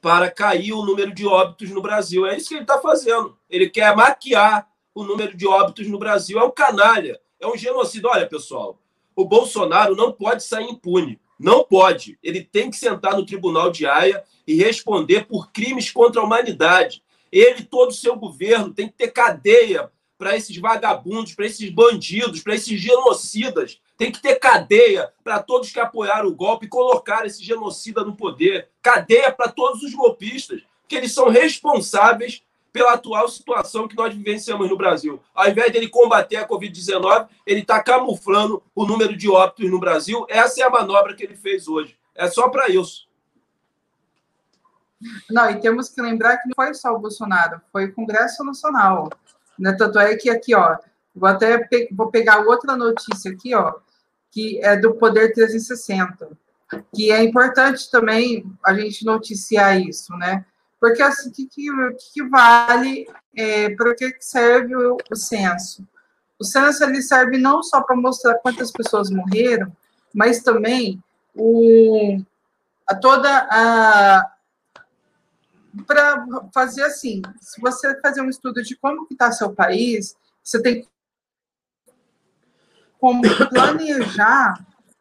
para 0.00 0.30
cair 0.30 0.72
o 0.72 0.82
número 0.82 1.14
de 1.14 1.26
óbitos 1.26 1.68
no 1.70 1.82
Brasil. 1.82 2.26
É 2.26 2.38
isso 2.38 2.48
que 2.48 2.54
ele 2.54 2.62
está 2.62 2.80
fazendo. 2.80 3.36
Ele 3.50 3.68
quer 3.68 3.94
maquiar 3.94 4.66
o 4.94 5.04
número 5.04 5.36
de 5.36 5.46
óbitos 5.46 5.86
no 5.86 5.98
Brasil. 5.98 6.38
É 6.38 6.44
um 6.44 6.50
canalha, 6.50 7.20
é 7.38 7.46
um 7.46 7.56
genocídio. 7.56 8.08
Olha, 8.08 8.26
pessoal, 8.26 8.80
o 9.14 9.26
Bolsonaro 9.26 9.94
não 9.94 10.10
pode 10.10 10.42
sair 10.42 10.64
impune. 10.64 11.20
Não 11.38 11.62
pode. 11.62 12.18
Ele 12.22 12.42
tem 12.42 12.70
que 12.70 12.76
sentar 12.76 13.14
no 13.14 13.26
tribunal 13.26 13.70
de 13.70 13.84
Haia 13.84 14.24
e 14.46 14.54
responder 14.54 15.26
por 15.26 15.52
crimes 15.52 15.90
contra 15.90 16.22
a 16.22 16.24
humanidade. 16.24 17.03
Ele 17.34 17.62
e 17.62 17.64
todo 17.64 17.90
o 17.90 17.94
seu 17.94 18.14
governo 18.14 18.72
tem 18.72 18.86
que 18.86 18.94
ter 18.94 19.08
cadeia 19.08 19.90
para 20.16 20.36
esses 20.36 20.56
vagabundos, 20.56 21.34
para 21.34 21.46
esses 21.46 21.68
bandidos, 21.68 22.40
para 22.40 22.54
esses 22.54 22.80
genocidas. 22.80 23.80
Tem 23.98 24.12
que 24.12 24.22
ter 24.22 24.36
cadeia 24.36 25.12
para 25.24 25.42
todos 25.42 25.72
que 25.72 25.80
apoiaram 25.80 26.28
o 26.28 26.34
golpe 26.34 26.66
e 26.66 26.68
colocaram 26.68 27.26
esse 27.26 27.42
genocida 27.42 28.04
no 28.04 28.14
poder. 28.14 28.68
Cadeia 28.80 29.32
para 29.32 29.50
todos 29.50 29.82
os 29.82 29.92
golpistas, 29.92 30.62
porque 30.82 30.94
eles 30.94 31.12
são 31.12 31.28
responsáveis 31.28 32.40
pela 32.72 32.92
atual 32.92 33.28
situação 33.28 33.88
que 33.88 33.96
nós 33.96 34.14
vivenciamos 34.14 34.70
no 34.70 34.76
Brasil. 34.76 35.20
Ao 35.34 35.48
invés 35.48 35.72
dele 35.72 35.88
combater 35.88 36.36
a 36.36 36.46
Covid-19, 36.46 37.26
ele 37.44 37.62
está 37.62 37.82
camuflando 37.82 38.62
o 38.76 38.86
número 38.86 39.16
de 39.16 39.28
óbitos 39.28 39.68
no 39.68 39.80
Brasil. 39.80 40.24
Essa 40.28 40.60
é 40.60 40.64
a 40.64 40.70
manobra 40.70 41.14
que 41.14 41.24
ele 41.24 41.34
fez 41.34 41.66
hoje. 41.66 41.96
É 42.14 42.28
só 42.28 42.48
para 42.48 42.68
isso. 42.68 43.08
Não, 45.30 45.50
e 45.50 45.60
temos 45.60 45.88
que 45.88 46.00
lembrar 46.00 46.38
que 46.38 46.48
não 46.48 46.54
foi 46.54 46.74
só 46.74 46.94
o 46.94 46.98
Bolsonaro, 46.98 47.60
foi 47.72 47.86
o 47.86 47.94
Congresso 47.94 48.44
Nacional. 48.44 49.10
Né? 49.58 49.72
Tanto 49.72 49.98
é 49.98 50.16
que 50.16 50.30
aqui, 50.30 50.54
ó, 50.54 50.76
vou 51.14 51.28
até 51.28 51.58
pe 51.58 51.88
vou 51.92 52.10
pegar 52.10 52.40
outra 52.40 52.76
notícia 52.76 53.30
aqui, 53.30 53.54
ó, 53.54 53.74
que 54.30 54.58
é 54.64 54.76
do 54.76 54.94
Poder 54.94 55.32
360, 55.32 56.28
que 56.92 57.12
é 57.12 57.22
importante 57.22 57.90
também 57.90 58.44
a 58.64 58.74
gente 58.74 59.04
noticiar 59.04 59.80
isso, 59.80 60.12
né? 60.16 60.44
Porque 60.80 61.00
assim, 61.02 61.30
o 61.30 61.32
que, 61.32 61.46
que, 61.46 61.66
que, 62.12 62.22
vale, 62.28 63.08
é, 63.34 63.70
para 63.70 63.94
que 63.94 64.16
serve 64.20 64.74
o, 64.74 64.98
o 65.10 65.16
censo? 65.16 65.86
O 66.38 66.44
censo 66.44 66.84
ele 66.84 67.00
serve 67.00 67.38
não 67.38 67.62
só 67.62 67.80
para 67.80 67.96
mostrar 67.96 68.34
quantas 68.34 68.70
pessoas 68.70 69.08
morreram, 69.08 69.74
mas 70.12 70.42
também 70.42 71.02
o, 71.34 72.20
a 72.86 72.94
toda 72.94 73.30
a, 73.50 74.33
para 75.86 76.26
fazer 76.52 76.82
assim, 76.84 77.22
se 77.40 77.60
você 77.60 78.00
fazer 78.00 78.20
um 78.20 78.28
estudo 78.28 78.62
de 78.62 78.76
como 78.76 79.06
está 79.10 79.32
seu 79.32 79.52
país, 79.52 80.16
você 80.42 80.62
tem 80.62 80.86
como 82.98 83.22
planejar. 83.50 84.54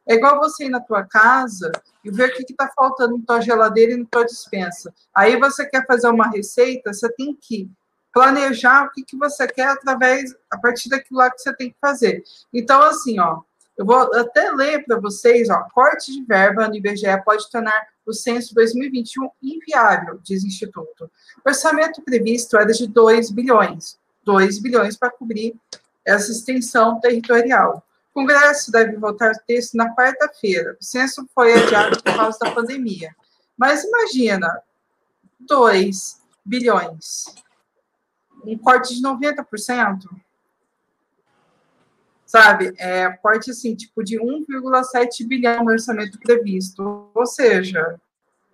É 0.05 0.15
igual 0.15 0.37
você 0.37 0.65
ir 0.65 0.69
na 0.69 0.81
tua 0.81 1.05
casa 1.05 1.71
e 2.03 2.11
ver 2.11 2.29
o 2.29 2.33
que 2.33 2.43
está 2.51 2.69
faltando 2.75 3.17
na 3.17 3.23
tua 3.25 3.41
geladeira 3.41 3.93
e 3.93 3.97
na 3.97 4.05
tua 4.09 4.25
dispensa. 4.25 4.93
Aí 5.15 5.39
você 5.39 5.65
quer 5.65 5.85
fazer 5.85 6.09
uma 6.09 6.29
receita, 6.29 6.91
você 6.91 7.09
tem 7.13 7.37
que 7.39 7.71
planejar 8.11 8.85
o 8.85 8.91
que, 8.91 9.03
que 9.03 9.17
você 9.17 9.47
quer 9.47 9.69
através, 9.69 10.35
a 10.51 10.57
partir 10.57 10.89
daquilo 10.89 11.19
lá 11.19 11.31
que 11.31 11.39
você 11.39 11.55
tem 11.55 11.71
que 11.71 11.77
fazer. 11.79 12.23
Então, 12.53 12.81
assim, 12.83 13.19
ó, 13.19 13.41
eu 13.77 13.85
vou 13.85 14.13
até 14.15 14.51
ler 14.51 14.85
para 14.85 14.99
vocês, 14.99 15.49
ó, 15.49 15.63
corte 15.73 16.11
de 16.11 16.23
verba 16.23 16.67
no 16.67 16.75
IBGE 16.75 17.23
pode 17.25 17.49
tornar 17.49 17.87
o 18.05 18.13
censo 18.13 18.53
2021 18.53 19.29
inviável, 19.41 20.19
diz 20.23 20.43
o 20.43 20.47
Instituto. 20.47 21.09
O 21.45 21.49
orçamento 21.49 22.01
previsto 22.01 22.57
era 22.57 22.71
de 22.71 22.87
2 22.87 23.31
bilhões, 23.31 23.97
2 24.23 24.59
bilhões 24.59 24.97
para 24.97 25.11
cobrir 25.11 25.55
essa 26.05 26.31
extensão 26.31 26.99
territorial. 26.99 27.85
O 28.11 28.13
Congresso 28.13 28.71
deve 28.71 28.95
votar 28.97 29.31
o 29.31 29.45
texto 29.47 29.75
na 29.75 29.93
quarta-feira. 29.95 30.77
O 30.79 30.83
censo 30.83 31.27
foi 31.33 31.53
adiado 31.53 32.01
por 32.03 32.15
causa 32.15 32.37
da 32.39 32.51
pandemia. 32.51 33.15
Mas 33.57 33.83
imagina, 33.83 34.61
2 35.39 36.21
bilhões. 36.45 37.25
Um 38.45 38.57
corte 38.57 38.93
de 38.95 39.01
90%. 39.01 40.03
Sabe? 42.35 42.73
É 42.79 43.09
corte 43.21 43.51
assim, 43.51 43.75
tipo 43.75 44.03
de 44.03 44.19
1,7 44.19 45.27
bilhão 45.27 45.63
no 45.63 45.71
orçamento 45.71 46.17
previsto. 46.17 47.11
Ou 47.13 47.25
seja. 47.27 47.99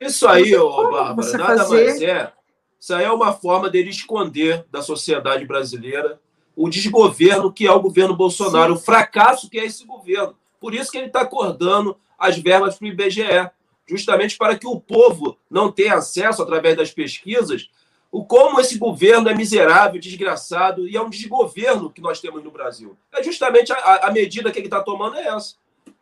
Isso 0.01 0.27
aí, 0.27 0.53
ô, 0.53 0.91
Bárbara, 0.91 1.37
nada 1.37 1.57
fazer... 1.59 1.85
mais 1.85 2.01
é. 2.01 2.33
Isso 2.77 2.93
aí 2.93 3.05
é 3.05 3.11
uma 3.11 3.31
forma 3.31 3.69
dele 3.69 3.89
esconder 3.89 4.65
da 4.69 4.81
sociedade 4.81 5.45
brasileira 5.45 6.19
o 6.57 6.69
desgoverno 6.69 7.53
que 7.53 7.65
é 7.65 7.71
o 7.71 7.79
governo 7.79 8.13
Bolsonaro, 8.13 8.75
Sim. 8.75 8.81
o 8.81 8.83
fracasso 8.83 9.49
que 9.49 9.57
é 9.57 9.65
esse 9.65 9.85
governo. 9.85 10.35
Por 10.59 10.73
isso 10.73 10.91
que 10.91 10.97
ele 10.97 11.07
está 11.07 11.21
acordando 11.21 11.95
as 12.17 12.37
verbas 12.37 12.77
para 12.77 12.85
o 12.85 12.89
IBGE, 12.89 13.49
justamente 13.87 14.37
para 14.37 14.57
que 14.57 14.67
o 14.67 14.77
povo 14.77 15.37
não 15.49 15.71
tenha 15.71 15.95
acesso, 15.95 16.43
através 16.43 16.75
das 16.75 16.91
pesquisas, 16.91 17.69
o 18.11 18.25
como 18.25 18.59
esse 18.59 18.77
governo 18.77 19.29
é 19.29 19.35
miserável, 19.35 19.99
desgraçado 19.99 20.87
e 20.87 20.97
é 20.97 21.01
um 21.01 21.09
desgoverno 21.09 21.91
que 21.91 22.01
nós 22.01 22.19
temos 22.19 22.43
no 22.43 22.51
Brasil. 22.51 22.97
É 23.11 23.21
justamente 23.21 23.71
a, 23.71 24.07
a 24.07 24.11
medida 24.11 24.51
que 24.51 24.57
ele 24.57 24.67
está 24.67 24.81
tomando 24.81 25.17
é 25.17 25.27
essa. 25.27 25.55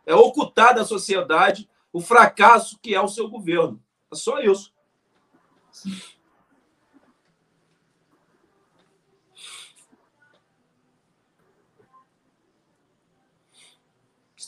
É 0.06 0.14
ocultar 0.14 0.74
da 0.74 0.84
sociedade 0.84 1.68
o 1.92 2.00
fracasso 2.00 2.78
que 2.80 2.94
é 2.94 3.00
o 3.00 3.08
seu 3.08 3.28
governo. 3.28 3.82
É 4.10 4.16
só 4.16 4.40
isso. 4.40 4.72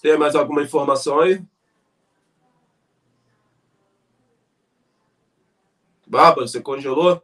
tem 0.01 0.17
mais 0.17 0.35
alguma 0.35 0.63
informação 0.63 1.21
aí? 1.21 1.45
Bárbara, 6.07 6.49
você 6.49 6.61
congelou? 6.61 7.23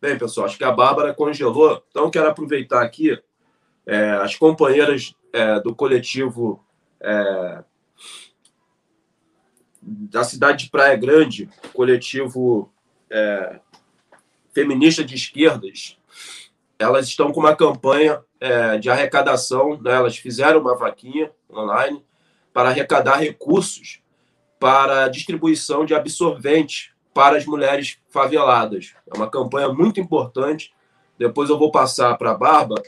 Bem, 0.00 0.18
pessoal, 0.18 0.46
acho 0.46 0.58
que 0.58 0.64
a 0.64 0.70
Bárbara 0.70 1.14
congelou. 1.14 1.82
Então, 1.90 2.10
quero 2.10 2.28
aproveitar 2.28 2.82
aqui 2.82 3.18
é, 3.86 4.10
as 4.10 4.36
companheiras 4.36 5.14
é, 5.32 5.58
do 5.60 5.74
coletivo 5.74 6.62
é, 7.00 7.64
da 9.80 10.24
cidade 10.24 10.64
de 10.64 10.70
Praia 10.70 10.96
Grande, 10.96 11.48
coletivo 11.72 12.70
é, 13.08 13.60
feminista 14.52 15.04
de 15.04 15.14
esquerdas, 15.14 15.98
elas 16.78 17.06
estão 17.06 17.32
com 17.32 17.40
uma 17.40 17.54
campanha 17.54 18.22
é, 18.40 18.78
de 18.78 18.90
arrecadação, 18.90 19.80
né? 19.80 19.94
elas 19.94 20.16
fizeram 20.16 20.60
uma 20.60 20.76
vaquinha 20.76 21.30
online 21.50 22.04
para 22.52 22.68
arrecadar 22.68 23.16
recursos 23.16 24.02
para 24.58 25.08
distribuição 25.08 25.84
de 25.84 25.94
absorvente 25.94 26.95
para 27.16 27.38
as 27.38 27.46
mulheres 27.46 27.96
faveladas. 28.10 28.92
É 29.10 29.16
uma 29.16 29.30
campanha 29.30 29.70
muito 29.70 29.98
importante. 29.98 30.74
Depois 31.18 31.48
eu 31.48 31.58
vou 31.58 31.70
passar 31.70 32.14
para 32.18 32.32
a 32.32 32.34
Bárbara, 32.34 32.82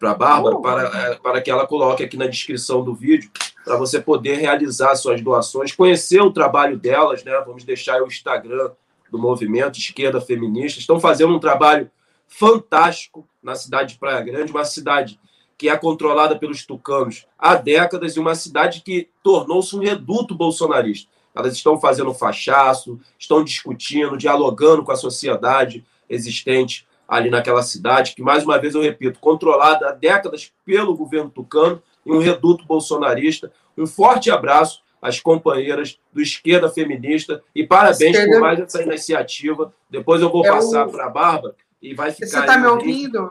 para 0.00 0.10
a 0.10 0.14
Bárbara, 0.14 0.60
para, 0.60 0.82
é, 0.82 1.14
para 1.14 1.40
que 1.40 1.48
ela 1.48 1.64
coloque 1.64 2.02
aqui 2.02 2.16
na 2.16 2.26
descrição 2.26 2.82
do 2.82 2.92
vídeo, 2.92 3.30
para 3.64 3.76
você 3.76 4.00
poder 4.00 4.38
realizar 4.38 4.96
suas 4.96 5.20
doações, 5.20 5.70
conhecer 5.70 6.20
o 6.20 6.32
trabalho 6.32 6.76
delas, 6.76 7.22
né? 7.22 7.40
Vamos 7.46 7.62
deixar 7.62 8.02
o 8.02 8.08
Instagram 8.08 8.72
do 9.12 9.16
movimento 9.16 9.78
Esquerda 9.78 10.20
Feminista. 10.20 10.80
Estão 10.80 10.98
fazendo 10.98 11.32
um 11.32 11.38
trabalho 11.38 11.88
fantástico 12.26 13.24
na 13.40 13.54
cidade 13.54 13.92
de 13.92 14.00
Praia 14.00 14.22
Grande, 14.22 14.50
uma 14.50 14.64
cidade 14.64 15.20
que 15.56 15.68
é 15.68 15.76
controlada 15.78 16.36
pelos 16.36 16.66
tucanos 16.66 17.28
há 17.38 17.54
décadas 17.54 18.16
e 18.16 18.18
uma 18.18 18.34
cidade 18.34 18.80
que 18.80 19.08
tornou-se 19.22 19.76
um 19.76 19.78
reduto 19.78 20.34
bolsonarista. 20.34 21.08
Elas 21.34 21.54
estão 21.54 21.80
fazendo 21.80 22.12
fachaço, 22.12 23.00
estão 23.18 23.42
discutindo, 23.42 24.16
dialogando 24.16 24.84
com 24.84 24.92
a 24.92 24.96
sociedade 24.96 25.84
existente 26.08 26.86
ali 27.08 27.30
naquela 27.30 27.62
cidade, 27.62 28.14
que, 28.14 28.22
mais 28.22 28.44
uma 28.44 28.58
vez, 28.58 28.74
eu 28.74 28.82
repito, 28.82 29.18
controlada 29.18 29.88
há 29.88 29.92
décadas 29.92 30.52
pelo 30.64 30.96
governo 30.96 31.30
tucano 31.30 31.82
e 32.06 32.12
um 32.12 32.18
reduto 32.18 32.64
bolsonarista. 32.64 33.52
Um 33.76 33.86
forte 33.86 34.30
abraço 34.30 34.82
às 35.00 35.20
companheiras 35.20 35.98
do 36.12 36.22
Esquerda 36.22 36.70
Feminista 36.70 37.42
e 37.54 37.66
parabéns 37.66 38.16
Esquerda... 38.16 38.32
por 38.32 38.40
mais 38.40 38.60
essa 38.60 38.82
iniciativa. 38.82 39.74
Depois 39.90 40.22
eu 40.22 40.30
vou 40.30 40.42
passar 40.42 40.88
para 40.88 41.06
a 41.06 41.10
Bárbara 41.10 41.54
e 41.82 41.94
vai 41.94 42.12
ficar. 42.12 42.26
Você 42.26 42.38
está 42.38 42.56
me 42.56 42.66
ouvindo? 42.66 43.30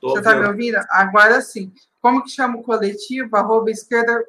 Tô 0.00 0.10
Você 0.10 0.18
está 0.18 0.36
me 0.36 0.46
ouvindo? 0.46 0.76
Agora 0.90 1.40
sim. 1.40 1.72
Como 2.00 2.22
que 2.22 2.30
chama 2.30 2.58
o 2.58 2.62
coletivo? 2.62 3.34
Arroba 3.36 3.70
esquerda. 3.70 4.22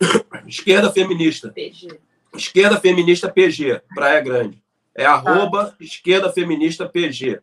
Esquerda 0.46 0.92
Feminista. 0.92 1.50
PG. 1.50 1.98
Esquerda 2.34 2.80
Feminista 2.80 3.30
PG, 3.30 3.82
Praia 3.94 4.20
Grande. 4.20 4.62
É 4.94 5.04
arroba 5.04 5.66
tá. 5.66 5.74
Esquerda 5.80 6.32
Feminista 6.32 6.88
PG. 6.88 7.40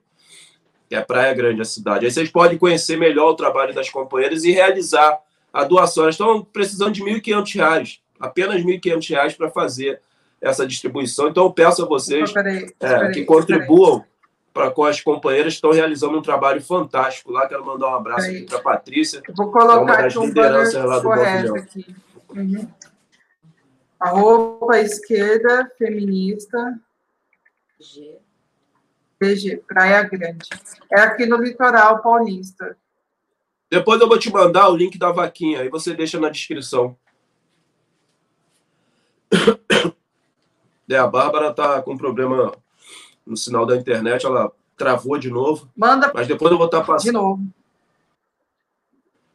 Que 0.88 0.96
é 0.96 1.02
Praia 1.02 1.34
Grande, 1.34 1.62
a 1.62 1.66
cidade. 1.66 2.06
Aí 2.06 2.12
vocês 2.12 2.30
podem 2.30 2.58
conhecer 2.58 2.98
melhor 2.98 3.32
o 3.32 3.36
trabalho 3.36 3.74
das 3.74 3.90
companheiras 3.90 4.44
e 4.44 4.52
realizar 4.52 5.20
a 5.54 5.64
doação. 5.64 6.04
Elas 6.04 6.16
estão 6.16 6.44
precisando 6.44 6.94
de 6.94 7.04
R$ 7.04 7.22
1.500, 7.22 8.00
apenas 8.20 8.64
R$ 8.64 8.80
1.500 8.80 9.38
para 9.38 9.50
fazer 9.50 10.02
essa 10.42 10.66
distribuição. 10.66 11.28
Então, 11.30 11.44
eu 11.44 11.52
peço 11.52 11.84
a 11.84 11.88
vocês 11.88 12.32
peraí, 12.32 12.74
é, 12.80 13.10
que 13.12 13.24
contribuam 13.26 14.04
para 14.54 14.72
com 14.72 14.84
as 14.84 15.00
companheiras 15.00 15.54
que 15.54 15.58
estão 15.58 15.72
realizando 15.72 16.18
um 16.18 16.22
trabalho 16.22 16.62
fantástico 16.62 17.32
lá. 17.32 17.48
Quero 17.48 17.66
mandar 17.66 17.90
um 17.90 17.96
abraço 17.96 18.28
aqui 18.28 18.42
para 18.42 18.58
a 18.58 18.62
Patrícia, 18.62 19.22
vou 19.36 19.52
colocar 19.52 19.76
é 19.76 19.80
uma 19.80 19.96
das 20.02 20.16
lideranças 20.16 20.86
lá 20.86 21.00
do 21.00 21.04
Bovilhão. 21.04 21.56
Aqui. 21.56 21.96
Uhum. 22.36 22.68
A 24.00 24.10
roupa 24.10 24.80
esquerda, 24.80 25.70
feminista. 25.78 26.80
G. 27.80 28.18
PG, 29.20 29.58
Praia 29.68 30.04
Grande. 30.04 30.50
É 30.90 31.02
aqui 31.02 31.26
no 31.26 31.38
litoral 31.38 32.02
paulista. 32.02 32.78
Depois 33.70 34.00
eu 34.00 34.08
vou 34.08 34.18
te 34.18 34.32
mandar 34.32 34.70
o 34.70 34.76
link 34.76 34.98
da 34.98 35.12
vaquinha, 35.12 35.62
aí 35.62 35.70
você 35.70 35.94
deixa 35.94 36.20
na 36.20 36.30
descrição. 36.30 36.98
É, 40.90 40.98
a 40.98 41.06
Bárbara 41.06 41.54
tá 41.54 41.82
com 41.84 41.96
problema 41.96 42.52
no 43.24 43.38
sinal 43.38 43.64
da 43.64 43.76
internet, 43.76 44.26
ela 44.26 44.52
travou 44.76 45.20
de 45.20 45.30
novo. 45.30 45.70
Manda. 45.78 46.12
Mas 46.16 46.28
depois 46.28 46.52
eu 46.52 46.58
vou 46.58 46.66
estar 46.66 46.80
tá 46.80 46.86
passando. 46.86 47.06
De 47.06 47.12
novo. 47.12 47.44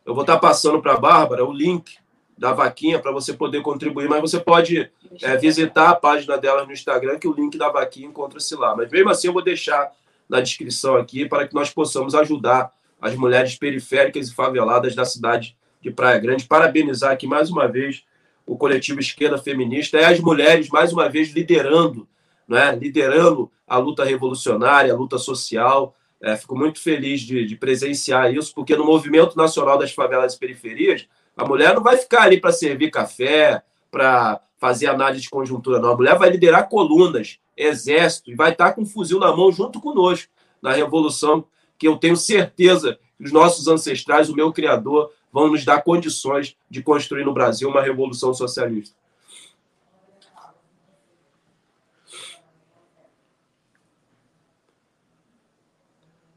Eu 0.04 0.14
vou 0.14 0.24
estar 0.24 0.34
tá 0.34 0.40
passando 0.40 0.82
para 0.82 0.94
a 0.94 0.98
Bárbara 0.98 1.44
o 1.44 1.52
link 1.52 1.96
da 2.36 2.52
vaquinha 2.52 2.98
para 2.98 3.12
você 3.12 3.32
poder 3.32 3.62
contribuir, 3.62 4.08
mas 4.08 4.20
você 4.20 4.40
pode 4.40 4.90
é, 5.22 5.36
visitar 5.36 5.90
a 5.90 5.94
página 5.94 6.36
dela 6.36 6.66
no 6.66 6.72
Instagram, 6.72 7.18
que 7.18 7.28
o 7.28 7.32
link 7.32 7.56
da 7.56 7.68
vaquinha 7.68 8.08
encontra-se 8.08 8.54
lá. 8.56 8.74
Mas 8.76 8.90
mesmo 8.90 9.10
assim, 9.10 9.28
eu 9.28 9.32
vou 9.32 9.42
deixar 9.42 9.92
na 10.28 10.40
descrição 10.40 10.96
aqui 10.96 11.28
para 11.28 11.46
que 11.46 11.54
nós 11.54 11.70
possamos 11.70 12.14
ajudar 12.14 12.72
as 13.00 13.14
mulheres 13.14 13.56
periféricas 13.56 14.28
e 14.28 14.34
faveladas 14.34 14.94
da 14.94 15.04
cidade 15.04 15.56
de 15.80 15.90
Praia 15.90 16.18
Grande. 16.18 16.44
Parabenizar 16.44 17.12
aqui 17.12 17.26
mais 17.26 17.50
uma 17.50 17.68
vez 17.68 18.02
o 18.46 18.56
coletivo 18.56 19.00
Esquerda 19.00 19.38
Feminista 19.38 19.98
e 19.98 20.04
as 20.04 20.18
mulheres, 20.20 20.68
mais 20.68 20.92
uma 20.92 21.08
vez, 21.08 21.32
liderando 21.32 22.08
né, 22.48 22.76
liderando 22.76 23.50
a 23.66 23.78
luta 23.78 24.04
revolucionária, 24.04 24.92
a 24.92 24.96
luta 24.96 25.18
social. 25.18 25.94
É, 26.20 26.36
fico 26.36 26.56
muito 26.56 26.80
feliz 26.80 27.20
de, 27.20 27.44
de, 27.44 27.56
presenciar 27.56 28.32
isso, 28.32 28.54
porque 28.54 28.76
no 28.76 28.84
movimento 28.84 29.36
nacional 29.36 29.76
das 29.76 29.92
favelas 29.92 30.34
e 30.34 30.38
periferias, 30.38 31.06
a 31.36 31.44
mulher 31.44 31.74
não 31.74 31.82
vai 31.82 31.96
ficar 31.96 32.22
ali 32.22 32.40
para 32.40 32.52
servir 32.52 32.90
café, 32.90 33.62
para 33.90 34.40
fazer 34.58 34.86
análise 34.86 35.22
de 35.22 35.30
conjuntura, 35.30 35.78
não. 35.78 35.90
A 35.90 35.96
mulher 35.96 36.16
vai 36.16 36.30
liderar 36.30 36.68
colunas, 36.68 37.38
exército, 37.56 38.30
e 38.30 38.34
vai 38.34 38.52
estar 38.52 38.72
com 38.72 38.82
um 38.82 38.86
fuzil 38.86 39.18
na 39.18 39.34
mão 39.34 39.50
junto 39.52 39.80
conosco 39.80 40.32
na 40.62 40.72
revolução, 40.72 41.44
que 41.76 41.86
eu 41.86 41.96
tenho 41.96 42.16
certeza 42.16 42.98
que 43.18 43.24
os 43.24 43.32
nossos 43.32 43.68
ancestrais, 43.68 44.30
o 44.30 44.34
meu 44.34 44.52
criador, 44.52 45.12
vão 45.30 45.48
nos 45.48 45.64
dar 45.64 45.82
condições 45.82 46.56
de 46.70 46.82
construir 46.82 47.24
no 47.24 47.34
Brasil 47.34 47.68
uma 47.68 47.82
revolução 47.82 48.32
socialista. 48.32 48.96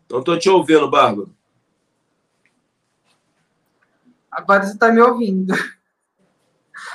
Não 0.09 0.19
estou 0.19 0.37
te 0.37 0.49
ouvindo, 0.49 0.89
Bárbara. 0.89 1.36
Agora 4.37 4.63
você 4.63 4.73
está 4.73 4.91
me 4.91 5.01
ouvindo. 5.01 5.53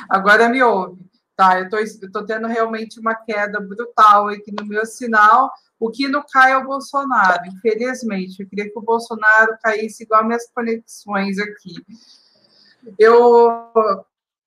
Agora 0.08 0.48
me 0.48 0.62
ouve. 0.62 1.10
Tá, 1.34 1.58
eu 1.58 1.66
estou 1.80 2.24
tendo 2.24 2.46
realmente 2.46 3.00
uma 3.00 3.14
queda 3.14 3.58
brutal 3.58 4.28
aqui 4.28 4.54
no 4.56 4.64
meu 4.64 4.86
sinal. 4.86 5.50
O 5.80 5.90
que 5.90 6.06
não 6.06 6.22
cai 6.30 6.52
é 6.52 6.56
o 6.56 6.64
Bolsonaro, 6.64 7.44
infelizmente. 7.46 8.40
Eu 8.40 8.48
queria 8.48 8.70
que 8.70 8.78
o 8.78 8.82
Bolsonaro 8.82 9.58
caísse 9.60 10.04
igual 10.04 10.24
minhas 10.24 10.48
conexões 10.52 11.38
aqui. 11.38 11.74
Eu 12.96 13.72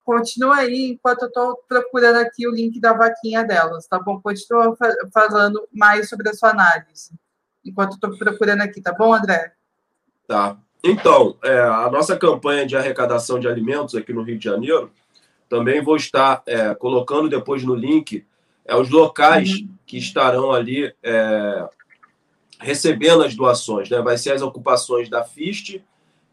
continuo 0.06 0.52
aí 0.52 0.92
enquanto 0.92 1.24
eu 1.24 1.28
estou 1.28 1.58
procurando 1.68 2.18
aqui 2.18 2.48
o 2.48 2.52
link 2.52 2.80
da 2.80 2.94
vaquinha 2.94 3.44
delas, 3.44 3.88
tá 3.88 4.00
bom? 4.00 4.22
Continua 4.22 4.78
falando 5.12 5.68
mais 5.74 6.08
sobre 6.08 6.30
a 6.30 6.34
sua 6.34 6.52
análise 6.52 7.12
enquanto 7.66 7.94
estou 7.94 8.16
procurando 8.18 8.62
aqui, 8.62 8.80
tá 8.80 8.94
bom, 8.94 9.14
André? 9.14 9.54
Tá. 10.28 10.58
Então, 10.88 11.36
é, 11.44 11.58
a 11.62 11.90
nossa 11.90 12.16
campanha 12.16 12.64
de 12.64 12.78
arrecadação 12.78 13.40
de 13.40 13.48
alimentos 13.48 13.96
aqui 13.96 14.14
no 14.14 14.22
Rio 14.22 14.38
de 14.38 14.44
Janeiro, 14.44 14.92
também 15.50 15.82
vou 15.82 15.96
estar 15.96 16.44
é, 16.46 16.76
colocando 16.76 17.28
depois 17.28 17.64
no 17.64 17.74
link 17.74 18.24
é, 18.64 18.76
os 18.76 18.92
locais 18.92 19.50
uhum. 19.50 19.70
que 19.84 19.98
estarão 19.98 20.52
ali 20.52 20.94
é, 21.02 21.68
recebendo 22.60 23.24
as 23.24 23.34
doações. 23.36 23.90
Né? 23.90 24.00
Vai 24.00 24.16
ser 24.20 24.34
as 24.34 24.44
ocupações 24.44 25.10
da 25.10 25.24
FIST, 25.24 25.84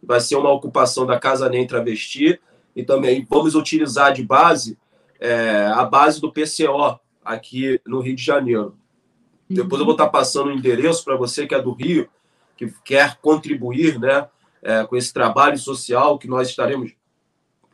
vai 0.02 0.20
ser 0.20 0.36
uma 0.36 0.52
ocupação 0.52 1.06
da 1.06 1.18
Casa 1.18 1.48
Nem 1.48 1.66
Travesti, 1.66 2.38
e 2.76 2.84
também 2.84 3.26
vamos 3.28 3.54
utilizar 3.54 4.12
de 4.12 4.22
base 4.22 4.76
é, 5.18 5.66
a 5.74 5.84
base 5.84 6.20
do 6.20 6.30
PCO 6.30 7.00
aqui 7.24 7.80
no 7.86 8.00
Rio 8.00 8.16
de 8.16 8.22
Janeiro. 8.22 8.76
Uhum. 9.48 9.56
Depois 9.56 9.80
eu 9.80 9.86
vou 9.86 9.94
estar 9.94 10.08
passando 10.08 10.48
o 10.48 10.52
endereço 10.52 11.02
para 11.02 11.16
você 11.16 11.46
que 11.46 11.54
é 11.54 11.62
do 11.62 11.72
Rio, 11.72 12.06
que 12.54 12.70
quer 12.84 13.16
contribuir 13.16 13.98
né, 13.98 14.28
é, 14.62 14.84
com 14.84 14.96
esse 14.96 15.12
trabalho 15.12 15.58
social 15.58 16.18
que 16.18 16.28
nós 16.28 16.48
estaremos 16.48 16.92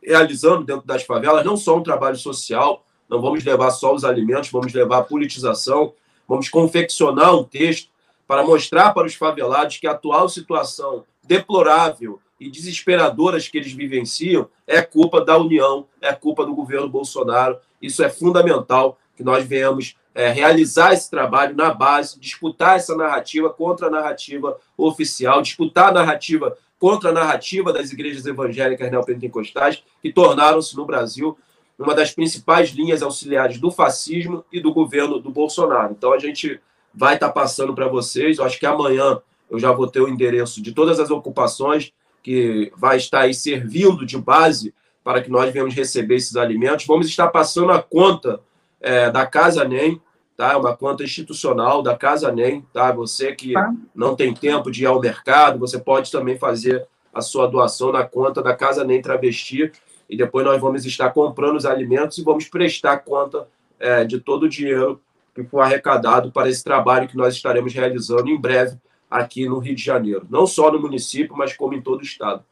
realizando 0.03 0.63
dentro 0.63 0.87
das 0.87 1.03
favelas, 1.03 1.45
não 1.45 1.55
só 1.55 1.77
um 1.77 1.83
trabalho 1.83 2.15
social, 2.15 2.85
não 3.07 3.21
vamos 3.21 3.43
levar 3.43 3.71
só 3.71 3.93
os 3.93 4.03
alimentos, 4.03 4.49
vamos 4.49 4.73
levar 4.73 4.99
a 4.99 5.03
politização, 5.03 5.93
vamos 6.27 6.49
confeccionar 6.49 7.35
um 7.35 7.43
texto 7.43 7.89
para 8.27 8.43
mostrar 8.43 8.93
para 8.93 9.07
os 9.07 9.15
favelados 9.15 9.77
que 9.77 9.87
a 9.87 9.91
atual 9.91 10.29
situação 10.29 11.03
deplorável 11.23 12.19
e 12.39 12.49
desesperadoras 12.49 13.47
que 13.47 13.57
eles 13.57 13.73
vivenciam 13.73 14.47
é 14.65 14.81
culpa 14.81 15.23
da 15.23 15.37
União, 15.37 15.85
é 16.01 16.13
culpa 16.13 16.45
do 16.45 16.55
governo 16.55 16.87
Bolsonaro. 16.87 17.57
Isso 17.81 18.03
é 18.03 18.09
fundamental 18.09 18.97
que 19.15 19.23
nós 19.23 19.45
venhamos 19.45 19.95
é, 20.15 20.31
realizar 20.31 20.93
esse 20.93 21.09
trabalho 21.09 21.55
na 21.55 21.73
base, 21.73 22.19
disputar 22.19 22.77
essa 22.77 22.95
narrativa 22.95 23.49
contra 23.49 23.87
a 23.87 23.91
narrativa 23.91 24.57
oficial, 24.77 25.41
disputar 25.41 25.89
a 25.89 25.93
narrativa 25.93 26.57
contra 26.79 27.09
a 27.09 27.13
narrativa 27.13 27.73
das 27.73 27.91
igrejas 27.91 28.25
evangélicas 28.25 28.89
neopentecostais, 28.89 29.83
que 30.01 30.11
tornaram-se 30.11 30.75
no 30.75 30.85
Brasil 30.85 31.37
uma 31.77 31.93
das 31.93 32.11
principais 32.11 32.69
linhas 32.69 33.01
auxiliares 33.01 33.59
do 33.59 33.69
fascismo 33.69 34.43
e 34.51 34.59
do 34.59 34.73
governo 34.73 35.19
do 35.19 35.29
Bolsonaro. 35.29 35.93
Então 35.97 36.13
a 36.13 36.19
gente 36.19 36.59
vai 36.93 37.13
estar 37.13 37.29
passando 37.29 37.73
para 37.73 37.87
vocês, 37.87 38.37
eu 38.37 38.45
acho 38.45 38.59
que 38.59 38.65
amanhã 38.65 39.21
eu 39.49 39.59
já 39.59 39.71
vou 39.71 39.87
ter 39.87 40.01
o 40.01 40.07
endereço 40.07 40.61
de 40.61 40.71
todas 40.71 40.99
as 40.99 41.09
ocupações 41.09 41.91
que 42.21 42.71
vai 42.75 42.97
estar 42.97 43.21
aí 43.21 43.33
servindo 43.33 44.05
de 44.05 44.17
base 44.17 44.73
para 45.03 45.21
que 45.21 45.29
nós 45.29 45.51
venhamos 45.51 45.73
receber 45.73 46.15
esses 46.15 46.35
alimentos. 46.35 46.85
Vamos 46.85 47.07
estar 47.07 47.27
passando 47.29 47.71
a 47.71 47.81
conta 47.81 48.41
é, 48.81 49.09
da 49.09 49.25
Casa 49.25 49.63
NEM, 49.63 50.01
tá? 50.39 50.57
Uma 50.57 50.73
conta 50.73 51.03
institucional 51.03 51.83
da 51.83 51.97
Casa 51.97 52.31
NEM, 52.31 52.65
tá? 52.71 52.93
Você 52.93 53.35
que 53.35 53.51
tá. 53.51 53.73
não 53.93 54.15
tem 54.15 54.33
tempo 54.33 54.71
de 54.71 54.83
ir 54.83 54.85
ao 54.85 55.01
mercado, 55.01 55.59
você 55.59 55.77
pode 55.77 56.09
também 56.09 56.37
fazer 56.37 56.87
a 57.13 57.19
sua 57.19 57.45
doação 57.45 57.91
na 57.91 58.05
conta 58.05 58.41
da 58.41 58.55
Casa 58.55 58.85
NEM 58.85 59.01
Travesti 59.01 59.69
e 60.09 60.15
depois 60.15 60.45
nós 60.45 60.61
vamos 60.61 60.85
estar 60.85 61.09
comprando 61.09 61.57
os 61.57 61.65
alimentos 61.65 62.17
e 62.17 62.23
vamos 62.23 62.47
prestar 62.47 62.99
conta 62.99 63.49
é, 63.77 64.05
de 64.05 64.17
todo 64.17 64.43
o 64.43 64.49
dinheiro 64.49 65.01
que 65.35 65.43
for 65.43 65.59
arrecadado 65.59 66.31
para 66.31 66.47
esse 66.47 66.63
trabalho 66.63 67.09
que 67.09 67.17
nós 67.17 67.35
estaremos 67.35 67.73
realizando 67.73 68.29
em 68.29 68.39
breve 68.39 68.77
aqui 69.11 69.45
no 69.45 69.59
Rio 69.59 69.75
de 69.75 69.83
Janeiro. 69.83 70.25
Não 70.29 70.47
só 70.47 70.71
no 70.71 70.79
município, 70.79 71.35
mas 71.35 71.51
como 71.51 71.73
em 71.73 71.81
todo 71.81 71.99
o 71.99 72.03
estado. 72.03 72.45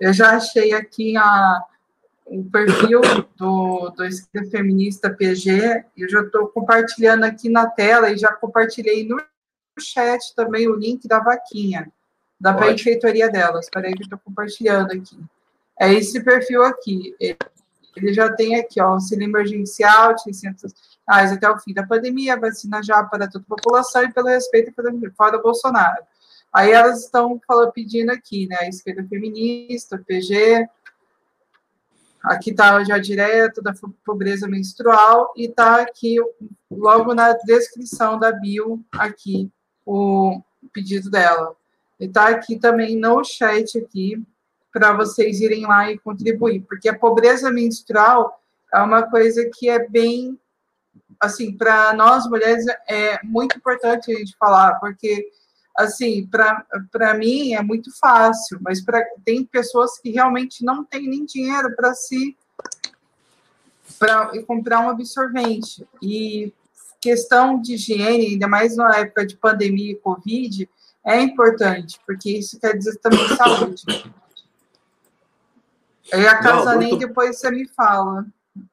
Eu 0.00 0.12
já 0.12 0.36
achei 0.36 0.72
aqui 0.72 1.16
a, 1.16 1.64
o 2.30 2.44
perfil 2.44 3.00
do, 3.36 3.90
do 3.90 4.04
Esquerda 4.04 4.48
Feminista 4.48 5.10
PG, 5.10 5.84
eu 5.96 6.08
já 6.08 6.20
estou 6.22 6.46
compartilhando 6.46 7.24
aqui 7.24 7.48
na 7.48 7.66
tela 7.66 8.08
e 8.08 8.16
já 8.16 8.32
compartilhei 8.32 9.04
no 9.04 9.20
chat 9.80 10.32
também 10.36 10.68
o 10.68 10.76
link 10.76 11.08
da 11.08 11.18
vaquinha 11.18 11.90
da 12.40 12.54
prefeitoria 12.54 13.28
delas. 13.28 13.64
Espera 13.64 13.88
aí 13.88 13.94
que 13.94 14.02
eu 14.02 14.04
estou 14.04 14.18
compartilhando 14.20 14.92
aqui. 14.92 15.18
É 15.78 15.92
esse 15.92 16.22
perfil 16.22 16.62
aqui. 16.62 17.16
Ele 17.96 18.14
já 18.14 18.32
tem 18.32 18.60
aqui, 18.60 18.80
ó, 18.80 18.92
auxílio 18.92 19.24
emergencial, 19.24 20.16
600 20.16 20.72
reais 21.08 21.32
até 21.32 21.50
o 21.50 21.58
fim 21.58 21.74
da 21.74 21.84
pandemia, 21.84 22.38
vacina 22.38 22.80
já 22.80 23.02
para 23.02 23.28
toda 23.28 23.44
a 23.44 23.56
população 23.56 24.04
e 24.04 24.12
pelo 24.12 24.28
respeito 24.28 24.72
fora 25.16 25.42
Bolsonaro. 25.42 26.04
Aí 26.52 26.70
elas 26.70 27.04
estão 27.04 27.40
falando, 27.44 27.72
pedindo 27.72 28.10
aqui, 28.10 28.46
né, 28.46 28.56
a 28.60 28.68
esquerda 28.68 29.04
feminista, 29.08 29.98
PG, 29.98 30.68
aqui 32.22 32.50
está 32.50 32.82
já 32.84 32.98
direto 32.98 33.62
da 33.62 33.72
pobreza 34.04 34.46
menstrual 34.46 35.32
e 35.36 35.46
está 35.46 35.80
aqui 35.80 36.16
logo 36.70 37.14
na 37.14 37.32
descrição 37.32 38.18
da 38.18 38.32
bio 38.32 38.84
aqui 38.92 39.50
o 39.84 40.40
pedido 40.72 41.10
dela. 41.10 41.54
E 41.98 42.04
está 42.04 42.28
aqui 42.28 42.58
também 42.58 42.96
no 42.96 43.22
chat 43.24 43.78
aqui 43.78 44.22
para 44.72 44.92
vocês 44.92 45.40
irem 45.40 45.66
lá 45.66 45.90
e 45.90 45.98
contribuir, 45.98 46.60
porque 46.60 46.88
a 46.88 46.98
pobreza 46.98 47.50
menstrual 47.50 48.40
é 48.72 48.80
uma 48.80 49.02
coisa 49.02 49.50
que 49.52 49.68
é 49.68 49.88
bem 49.88 50.38
assim, 51.20 51.54
para 51.54 51.92
nós 51.92 52.26
mulheres 52.26 52.64
é 52.88 53.22
muito 53.22 53.56
importante 53.56 54.10
a 54.10 54.18
gente 54.18 54.34
falar, 54.38 54.76
porque 54.80 55.28
assim, 55.76 56.26
para 56.26 57.14
mim 57.14 57.54
é 57.54 57.62
muito 57.62 57.90
fácil, 57.98 58.58
mas 58.60 58.82
pra, 58.84 59.02
tem 59.24 59.44
pessoas 59.44 59.98
que 59.98 60.10
realmente 60.10 60.64
não 60.64 60.84
têm 60.84 61.08
nem 61.08 61.24
dinheiro 61.24 61.74
para 61.74 61.94
se 61.94 62.36
para 63.98 64.30
comprar 64.44 64.80
um 64.80 64.90
absorvente. 64.90 65.86
E 66.02 66.52
questão 67.00 67.60
de 67.60 67.74
higiene, 67.74 68.28
ainda 68.28 68.48
mais 68.48 68.76
na 68.76 68.96
época 68.96 69.26
de 69.26 69.36
pandemia 69.36 69.92
e 69.92 69.96
Covid, 69.96 70.68
é 71.04 71.20
importante, 71.20 71.98
porque 72.06 72.30
isso 72.38 72.58
quer 72.60 72.76
dizer 72.76 72.98
também 72.98 73.26
saúde. 73.28 73.82
E 76.12 76.26
a 76.26 76.38
Casa 76.38 76.76
Nem, 76.76 76.90
muito... 76.90 77.06
depois 77.06 77.38
você 77.38 77.50
me 77.50 77.68
fala. 77.68 78.26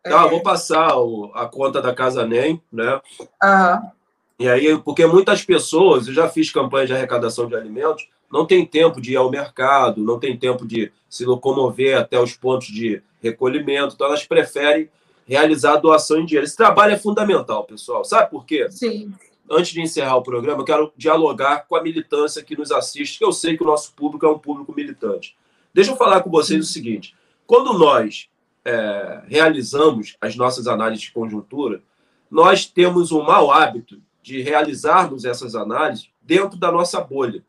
Não, 0.06 0.26
é... 0.26 0.30
vou 0.30 0.41
passar 0.41 0.98
o, 0.98 1.32
a 1.36 1.48
conta 1.48 1.82
da 1.82 1.93
Casa 1.93 2.26
Nem, 2.26 2.62
né? 2.72 3.00
Uhum. 3.43 3.91
E 4.39 4.47
aí, 4.47 4.77
porque 4.79 5.05
muitas 5.05 5.43
pessoas, 5.43 6.07
eu 6.07 6.13
já 6.13 6.29
fiz 6.29 6.51
campanha 6.51 6.88
de 6.88 6.93
arrecadação 6.93 7.47
de 7.47 7.55
alimentos, 7.55 8.07
não 8.31 8.45
tem 8.45 8.65
tempo 8.65 9.01
de 9.01 9.13
ir 9.13 9.15
ao 9.15 9.31
mercado, 9.31 10.03
não 10.03 10.19
tem 10.19 10.38
tempo 10.38 10.65
de 10.65 10.91
se 11.09 11.25
locomover 11.25 11.97
até 11.97 12.19
os 12.19 12.35
pontos 12.35 12.67
de 12.67 13.01
recolhimento, 13.21 13.95
então 13.95 14.07
elas 14.07 14.25
preferem 14.25 14.89
realizar 15.27 15.73
a 15.73 15.77
doação 15.77 16.19
em 16.19 16.25
dinheiro. 16.25 16.45
Esse 16.45 16.55
trabalho 16.55 16.93
é 16.93 16.97
fundamental, 16.97 17.63
pessoal. 17.63 18.03
Sabe 18.05 18.29
por 18.29 18.45
quê? 18.45 18.67
Sim 18.69 19.11
antes 19.49 19.71
de 19.71 19.81
encerrar 19.81 20.17
o 20.17 20.23
programa, 20.23 20.61
eu 20.61 20.65
quero 20.65 20.93
dialogar 20.95 21.65
com 21.67 21.75
a 21.75 21.81
militância 21.81 22.43
que 22.43 22.57
nos 22.57 22.71
assiste, 22.71 23.17
que 23.17 23.23
eu 23.23 23.31
sei 23.31 23.55
que 23.55 23.63
o 23.63 23.67
nosso 23.67 23.93
público 23.93 24.25
é 24.25 24.29
um 24.29 24.38
público 24.38 24.73
militante. 24.75 25.35
Deixa 25.73 25.91
eu 25.91 25.95
falar 25.95 26.21
com 26.21 26.29
vocês 26.29 26.63
o 26.63 26.67
seguinte: 26.67 27.15
quando 27.45 27.77
nós 27.77 28.29
é, 28.65 29.21
realizamos 29.27 30.17
as 30.19 30.35
nossas 30.35 30.67
análises 30.67 31.05
de 31.05 31.11
conjuntura, 31.11 31.81
nós 32.29 32.65
temos 32.65 33.11
um 33.11 33.23
mau 33.23 33.51
hábito 33.51 34.01
de 34.28 34.41
realizarmos 34.41 35.23
essas 35.23 35.55
análises 35.55 36.09
dentro 36.21 36.57
da 36.59 36.69
nossa 36.69 36.99
bolha. 36.99 37.41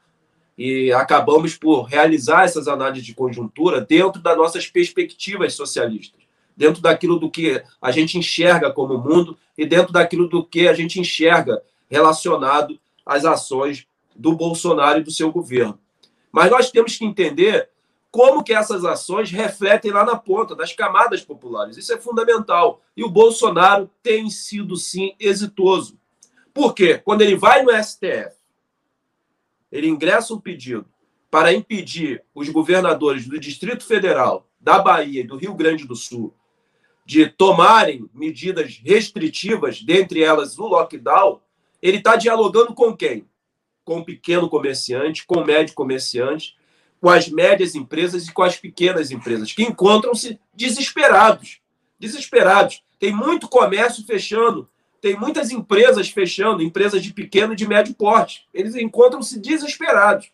E 0.57 0.93
acabamos 0.93 1.57
por 1.57 1.83
realizar 1.83 2.45
essas 2.45 2.69
análises 2.69 3.05
de 3.05 3.15
conjuntura 3.15 3.81
dentro 3.81 4.23
das 4.23 4.37
nossas 4.37 4.69
perspectivas 4.69 5.55
socialistas, 5.55 6.21
dentro 6.57 6.81
daquilo 6.81 7.19
do 7.19 7.29
que 7.29 7.61
a 7.83 7.91
gente 7.91 8.17
enxerga 8.17 8.71
como 8.71 8.97
mundo 8.97 9.37
e 9.57 9.67
dentro 9.67 9.93
daquilo 9.93 10.29
do 10.29 10.45
que 10.45 10.69
a 10.69 10.73
gente 10.73 11.01
enxerga 11.01 11.61
relacionado 11.91 12.79
às 13.05 13.25
ações 13.25 13.85
do 14.15 14.37
Bolsonaro 14.37 15.01
e 15.01 15.03
do 15.03 15.11
seu 15.11 15.33
governo. 15.33 15.79
Mas 16.31 16.49
nós 16.49 16.71
temos 16.71 16.97
que 16.97 17.05
entender 17.05 17.69
como 18.09 18.45
que 18.45 18.55
essas 18.55 18.85
ações 18.85 19.33
refletem 19.33 19.91
lá 19.91 20.05
na 20.05 20.17
ponta, 20.17 20.55
das 20.55 20.73
camadas 20.73 21.23
populares. 21.23 21.77
Isso 21.77 21.93
é 21.93 21.99
fundamental. 21.99 22.81
E 22.97 23.03
o 23.03 23.11
Bolsonaro 23.11 23.91
tem 24.01 24.31
sido, 24.31 24.77
sim, 24.77 25.15
exitoso. 25.19 25.99
Por 26.59 26.75
quê? 26.75 26.99
Quando 26.99 27.23
ele 27.23 27.37
vai 27.37 27.63
no 27.63 27.71
STF, 27.71 28.37
ele 29.71 29.87
ingressa 29.87 30.35
um 30.35 30.41
pedido 30.41 30.87
para 31.31 31.53
impedir 31.53 32.25
os 32.35 32.49
governadores 32.49 33.29
do 33.29 33.39
Distrito 33.39 33.85
Federal, 33.85 34.45
da 34.59 34.81
Bahia 34.81 35.21
e 35.21 35.25
do 35.25 35.37
Rio 35.37 35.55
Grande 35.55 35.87
do 35.87 35.95
Sul 35.95 36.35
de 37.07 37.27
tomarem 37.29 38.11
medidas 38.13 38.77
restritivas, 38.85 39.81
dentre 39.81 40.21
elas 40.25 40.59
o 40.59 40.67
lockdown, 40.67 41.41
ele 41.81 41.99
está 41.99 42.17
dialogando 42.17 42.75
com 42.75 42.93
quem? 42.93 43.29
Com 43.85 44.01
o 44.01 44.05
pequeno 44.05 44.49
comerciante, 44.49 45.25
com 45.25 45.39
o 45.39 45.47
médio 45.47 45.77
comerciante, 45.77 46.57
com 47.01 47.09
as 47.09 47.29
médias 47.29 47.77
empresas 47.77 48.27
e 48.27 48.33
com 48.33 48.43
as 48.43 48.57
pequenas 48.57 49.13
empresas, 49.13 49.53
que 49.53 49.63
encontram-se 49.63 50.41
desesperados. 50.53 51.61
Desesperados. 52.01 52.83
Tem 52.99 53.13
muito 53.13 53.47
comércio 53.47 54.05
fechando, 54.05 54.69
tem 55.01 55.19
muitas 55.19 55.51
empresas 55.51 56.09
fechando, 56.11 56.63
empresas 56.63 57.03
de 57.03 57.13
pequeno 57.13 57.53
e 57.53 57.57
de 57.57 57.67
médio 57.67 57.95
porte. 57.95 58.49
Eles 58.53 58.75
encontram-se 58.75 59.39
desesperados. 59.39 60.31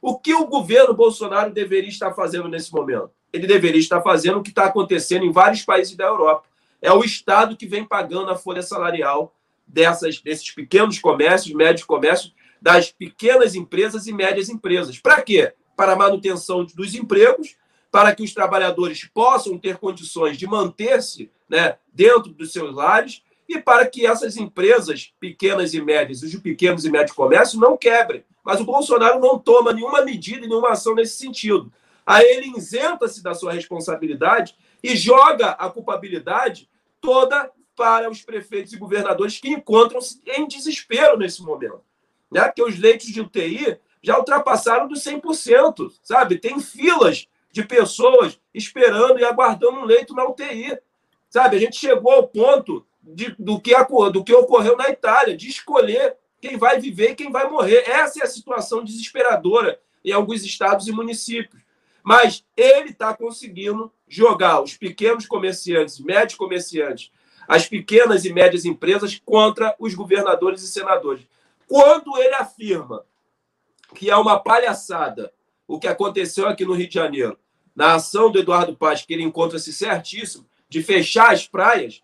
O 0.00 0.18
que 0.18 0.34
o 0.34 0.46
governo 0.46 0.94
Bolsonaro 0.94 1.52
deveria 1.52 1.88
estar 1.88 2.12
fazendo 2.12 2.48
nesse 2.48 2.72
momento? 2.72 3.10
Ele 3.32 3.46
deveria 3.46 3.80
estar 3.80 4.00
fazendo 4.00 4.38
o 4.38 4.42
que 4.42 4.50
está 4.50 4.66
acontecendo 4.66 5.24
em 5.24 5.32
vários 5.32 5.62
países 5.62 5.96
da 5.96 6.06
Europa. 6.06 6.44
É 6.80 6.92
o 6.92 7.04
Estado 7.04 7.56
que 7.56 7.66
vem 7.66 7.84
pagando 7.84 8.30
a 8.30 8.36
folha 8.36 8.62
salarial 8.62 9.34
dessas, 9.66 10.20
desses 10.20 10.50
pequenos 10.50 10.98
comércios, 10.98 11.54
médios 11.54 11.84
comércios, 11.84 12.34
das 12.60 12.90
pequenas 12.90 13.54
empresas 13.54 14.06
e 14.06 14.12
médias 14.12 14.48
empresas. 14.48 14.98
Para 14.98 15.22
quê? 15.22 15.52
Para 15.76 15.92
a 15.92 15.96
manutenção 15.96 16.64
dos 16.64 16.94
empregos, 16.94 17.56
para 17.90 18.14
que 18.14 18.22
os 18.22 18.32
trabalhadores 18.32 19.04
possam 19.04 19.58
ter 19.58 19.76
condições 19.78 20.36
de 20.36 20.46
manter-se 20.46 21.30
né, 21.48 21.76
dentro 21.92 22.32
dos 22.32 22.52
seus 22.52 22.74
lares 22.74 23.22
e 23.48 23.58
para 23.58 23.86
que 23.86 24.06
essas 24.06 24.36
empresas 24.36 25.12
pequenas 25.18 25.72
e 25.72 25.80
médias, 25.80 26.22
os 26.22 26.34
pequenos 26.36 26.84
e 26.84 26.90
médios 26.90 27.16
comércios, 27.16 27.60
não 27.60 27.76
quebrem. 27.76 28.24
Mas 28.44 28.60
o 28.60 28.64
Bolsonaro 28.64 29.18
não 29.18 29.38
toma 29.38 29.72
nenhuma 29.72 30.04
medida 30.04 30.44
e 30.44 30.48
nenhuma 30.48 30.70
ação 30.70 30.94
nesse 30.94 31.16
sentido. 31.16 31.72
Aí 32.04 32.24
ele 32.24 32.56
isenta-se 32.56 33.22
da 33.22 33.34
sua 33.34 33.52
responsabilidade 33.52 34.54
e 34.82 34.96
joga 34.96 35.50
a 35.50 35.68
culpabilidade 35.70 36.68
toda 37.00 37.50
para 37.74 38.10
os 38.10 38.22
prefeitos 38.22 38.72
e 38.72 38.78
governadores 38.78 39.38
que 39.38 39.48
encontram-se 39.48 40.20
em 40.26 40.46
desespero 40.46 41.16
nesse 41.16 41.42
momento. 41.42 41.80
Né? 42.30 42.42
Porque 42.44 42.62
os 42.62 42.78
leitos 42.78 43.06
de 43.06 43.20
UTI 43.20 43.78
já 44.02 44.18
ultrapassaram 44.18 44.88
dos 44.88 45.02
100%, 45.04 45.92
sabe? 46.02 46.38
Tem 46.38 46.58
filas 46.60 47.28
de 47.52 47.64
pessoas 47.64 48.38
esperando 48.52 49.18
e 49.18 49.24
aguardando 49.24 49.78
um 49.78 49.84
leito 49.84 50.14
na 50.14 50.24
UTI. 50.24 50.78
Sabe? 51.30 51.56
A 51.56 51.60
gente 51.60 51.76
chegou 51.76 52.12
ao 52.12 52.28
ponto 52.28 52.86
de, 53.14 53.34
do, 53.38 53.60
que, 53.60 53.72
do 54.12 54.24
que 54.24 54.34
ocorreu 54.34 54.76
na 54.76 54.88
Itália, 54.90 55.36
de 55.36 55.48
escolher 55.48 56.16
quem 56.40 56.56
vai 56.56 56.80
viver 56.80 57.10
e 57.10 57.14
quem 57.14 57.30
vai 57.30 57.48
morrer. 57.48 57.88
Essa 57.88 58.20
é 58.20 58.24
a 58.24 58.28
situação 58.28 58.84
desesperadora 58.84 59.80
em 60.04 60.12
alguns 60.12 60.44
estados 60.44 60.86
e 60.86 60.92
municípios. 60.92 61.62
Mas 62.02 62.44
ele 62.56 62.90
está 62.90 63.14
conseguindo 63.14 63.92
jogar 64.06 64.62
os 64.62 64.76
pequenos 64.76 65.26
comerciantes, 65.26 66.00
médios 66.00 66.38
comerciantes, 66.38 67.10
as 67.46 67.68
pequenas 67.68 68.24
e 68.24 68.32
médias 68.32 68.64
empresas 68.64 69.20
contra 69.24 69.74
os 69.78 69.94
governadores 69.94 70.62
e 70.62 70.68
senadores. 70.68 71.26
Quando 71.66 72.16
ele 72.18 72.34
afirma 72.34 73.04
que 73.94 74.10
é 74.10 74.16
uma 74.16 74.38
palhaçada 74.38 75.32
o 75.66 75.78
que 75.78 75.86
aconteceu 75.86 76.46
aqui 76.46 76.64
no 76.64 76.72
Rio 76.72 76.88
de 76.88 76.94
Janeiro, 76.94 77.38
na 77.76 77.94
ação 77.94 78.30
do 78.30 78.38
Eduardo 78.38 78.74
Paz, 78.74 79.02
que 79.02 79.12
ele 79.12 79.22
encontra-se 79.22 79.72
certíssimo, 79.72 80.46
de 80.68 80.82
fechar 80.82 81.32
as 81.32 81.46
praias, 81.46 82.02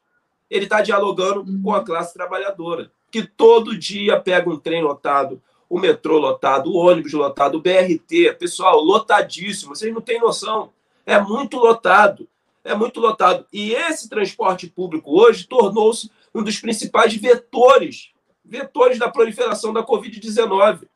ele 0.54 0.66
está 0.66 0.80
dialogando 0.80 1.44
com 1.60 1.74
a 1.74 1.82
classe 1.82 2.14
trabalhadora, 2.14 2.88
que 3.10 3.26
todo 3.26 3.76
dia 3.76 4.20
pega 4.20 4.48
um 4.48 4.56
trem 4.56 4.84
lotado, 4.84 5.42
o 5.68 5.80
metrô 5.80 6.16
lotado, 6.16 6.70
o 6.70 6.76
ônibus 6.76 7.12
lotado, 7.12 7.56
o 7.56 7.60
BRT, 7.60 8.36
pessoal, 8.38 8.80
lotadíssimo, 8.80 9.74
vocês 9.74 9.92
não 9.92 10.00
têm 10.00 10.20
noção. 10.20 10.70
É 11.04 11.20
muito 11.20 11.56
lotado, 11.56 12.28
é 12.62 12.72
muito 12.72 13.00
lotado. 13.00 13.44
E 13.52 13.72
esse 13.72 14.08
transporte 14.08 14.68
público 14.68 15.20
hoje 15.20 15.48
tornou-se 15.48 16.08
um 16.32 16.40
dos 16.40 16.60
principais 16.60 17.16
vetores, 17.16 18.12
vetores 18.44 18.96
da 18.96 19.10
proliferação 19.10 19.72
da 19.72 19.82
Covid-19. 19.82 20.86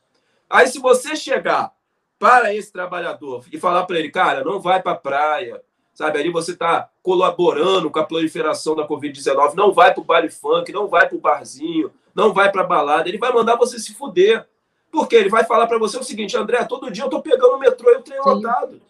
Aí, 0.48 0.68
se 0.68 0.78
você 0.78 1.16
chegar 1.16 1.72
para 2.16 2.54
esse 2.54 2.72
trabalhador 2.72 3.44
e 3.52 3.58
falar 3.58 3.84
para 3.86 3.98
ele, 3.98 4.10
cara, 4.10 4.44
não 4.44 4.60
vai 4.60 4.80
para 4.80 4.92
a 4.92 4.96
praia, 4.96 5.60
sabe? 5.98 6.16
Ali 6.16 6.30
você 6.30 6.52
está 6.52 6.88
colaborando 7.02 7.90
com 7.90 7.98
a 7.98 8.04
proliferação 8.04 8.76
da 8.76 8.86
Covid-19, 8.86 9.54
não 9.54 9.72
vai 9.72 9.92
para 9.92 10.00
o 10.00 10.04
baile 10.04 10.30
funk, 10.30 10.70
não 10.72 10.86
vai 10.86 11.08
para 11.08 11.16
o 11.16 11.20
barzinho, 11.20 11.90
não 12.14 12.32
vai 12.32 12.52
para 12.52 12.62
a 12.62 12.66
balada, 12.66 13.08
ele 13.08 13.18
vai 13.18 13.32
mandar 13.32 13.56
você 13.56 13.80
se 13.80 13.92
fuder. 13.92 14.46
Porque 14.92 15.16
ele 15.16 15.28
vai 15.28 15.44
falar 15.44 15.66
para 15.66 15.76
você 15.76 15.98
o 15.98 16.04
seguinte, 16.04 16.36
André, 16.36 16.62
todo 16.64 16.88
dia 16.92 17.02
eu 17.02 17.08
estou 17.08 17.20
pegando 17.20 17.56
o 17.56 17.58
metrô 17.58 17.90
e 17.90 17.96
o 17.96 18.02
trem 18.02 18.20
lotado. 18.24 18.80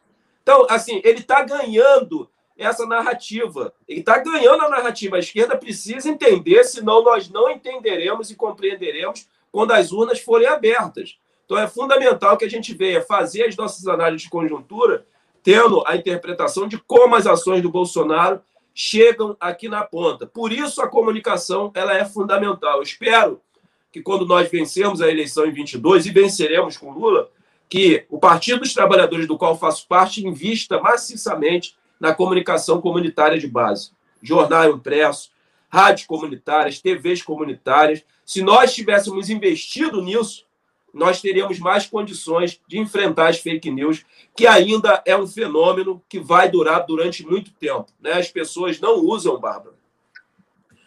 Então, 0.43 0.67
assim, 0.69 1.01
ele 1.03 1.21
está 1.21 1.43
ganhando 1.43 2.29
essa 2.59 2.85
narrativa. 2.85 3.73
Ele 3.89 4.01
está 4.01 4.19
ganhando 4.19 4.65
a 4.65 4.69
narrativa. 4.69 5.17
A 5.17 5.21
esquerda 5.21 5.57
precisa 5.57 6.11
entender, 6.11 6.63
senão 6.65 7.03
nós 7.03 7.31
não 7.31 7.51
entenderemos 7.51 8.31
e 8.31 8.37
compreenderemos 8.37 9.27
quando 9.51 9.73
as 9.73 9.93
urnas 9.93 10.21
forem 10.21 10.47
abertas. 10.47 11.19
Então 11.47 11.57
é 11.57 11.67
fundamental 11.67 12.37
que 12.37 12.45
a 12.45 12.51
gente 12.51 12.75
venha 12.75 13.01
fazer 13.01 13.45
as 13.45 13.57
nossas 13.57 13.87
análises 13.89 14.25
de 14.25 14.31
conjuntura, 14.31 15.07
tendo 15.43 15.83
a 15.87 15.97
interpretação 15.97 16.69
de 16.69 16.79
como 16.79 17.15
as 17.15 17.27
ações 17.27 17.63
do 17.63 17.71
Bolsonaro 17.71 18.41
chegam 18.75 19.37
aqui 19.41 19.69
na 19.69 19.83
ponta. 19.83 20.27
Por 20.27 20.53
isso 20.53 20.81
a 20.81 20.89
comunicação 20.89 21.71
ela 21.75 21.97
é 21.97 22.05
fundamental. 22.05 22.77
Eu 22.77 22.83
espero 22.83 23.41
que 23.93 24.03
quando 24.03 24.27
nós 24.27 24.51
vencermos 24.51 25.01
a 25.01 25.09
eleição 25.09 25.47
em 25.47 25.53
22 25.53 26.07
e 26.07 26.11
venceremos 26.11 26.77
com 26.77 26.93
Lula, 26.93 27.31
que 27.69 28.07
o 28.09 28.19
Partido 28.19 28.61
dos 28.61 28.73
Trabalhadores, 28.73 29.27
do 29.27 29.37
qual 29.37 29.59
faço 29.59 29.87
parte, 29.87 30.27
invista 30.27 30.81
maciçamente 30.81 31.77
na 31.99 32.15
comunicação 32.15 32.81
comunitária 32.81 33.39
de 33.39 33.47
base. 33.47 33.91
Jornal 34.23 34.71
impresso, 34.71 35.31
rádios 35.69 36.07
comunitárias, 36.07 36.81
TVs 36.81 37.23
comunitárias. 37.23 38.05
Se 38.25 38.43
nós 38.43 38.75
tivéssemos 38.75 39.29
investido 39.29 40.03
nisso, 40.03 40.45
nós 40.93 41.21
teríamos 41.21 41.59
mais 41.59 41.87
condições 41.87 42.61
de 42.67 42.79
enfrentar 42.79 43.29
as 43.29 43.39
fake 43.39 43.71
news, 43.71 44.05
que 44.35 44.47
ainda 44.47 45.03
é 45.05 45.17
um 45.17 45.27
fenômeno 45.27 46.03
que 46.09 46.19
vai 46.19 46.51
durar 46.51 46.87
durante 46.87 47.25
muito 47.25 47.51
tempo. 47.53 47.87
Né? 48.01 48.13
As 48.13 48.29
pessoas 48.29 48.81
não 48.81 48.97
usam, 49.05 49.39
Bárbara, 49.39 49.77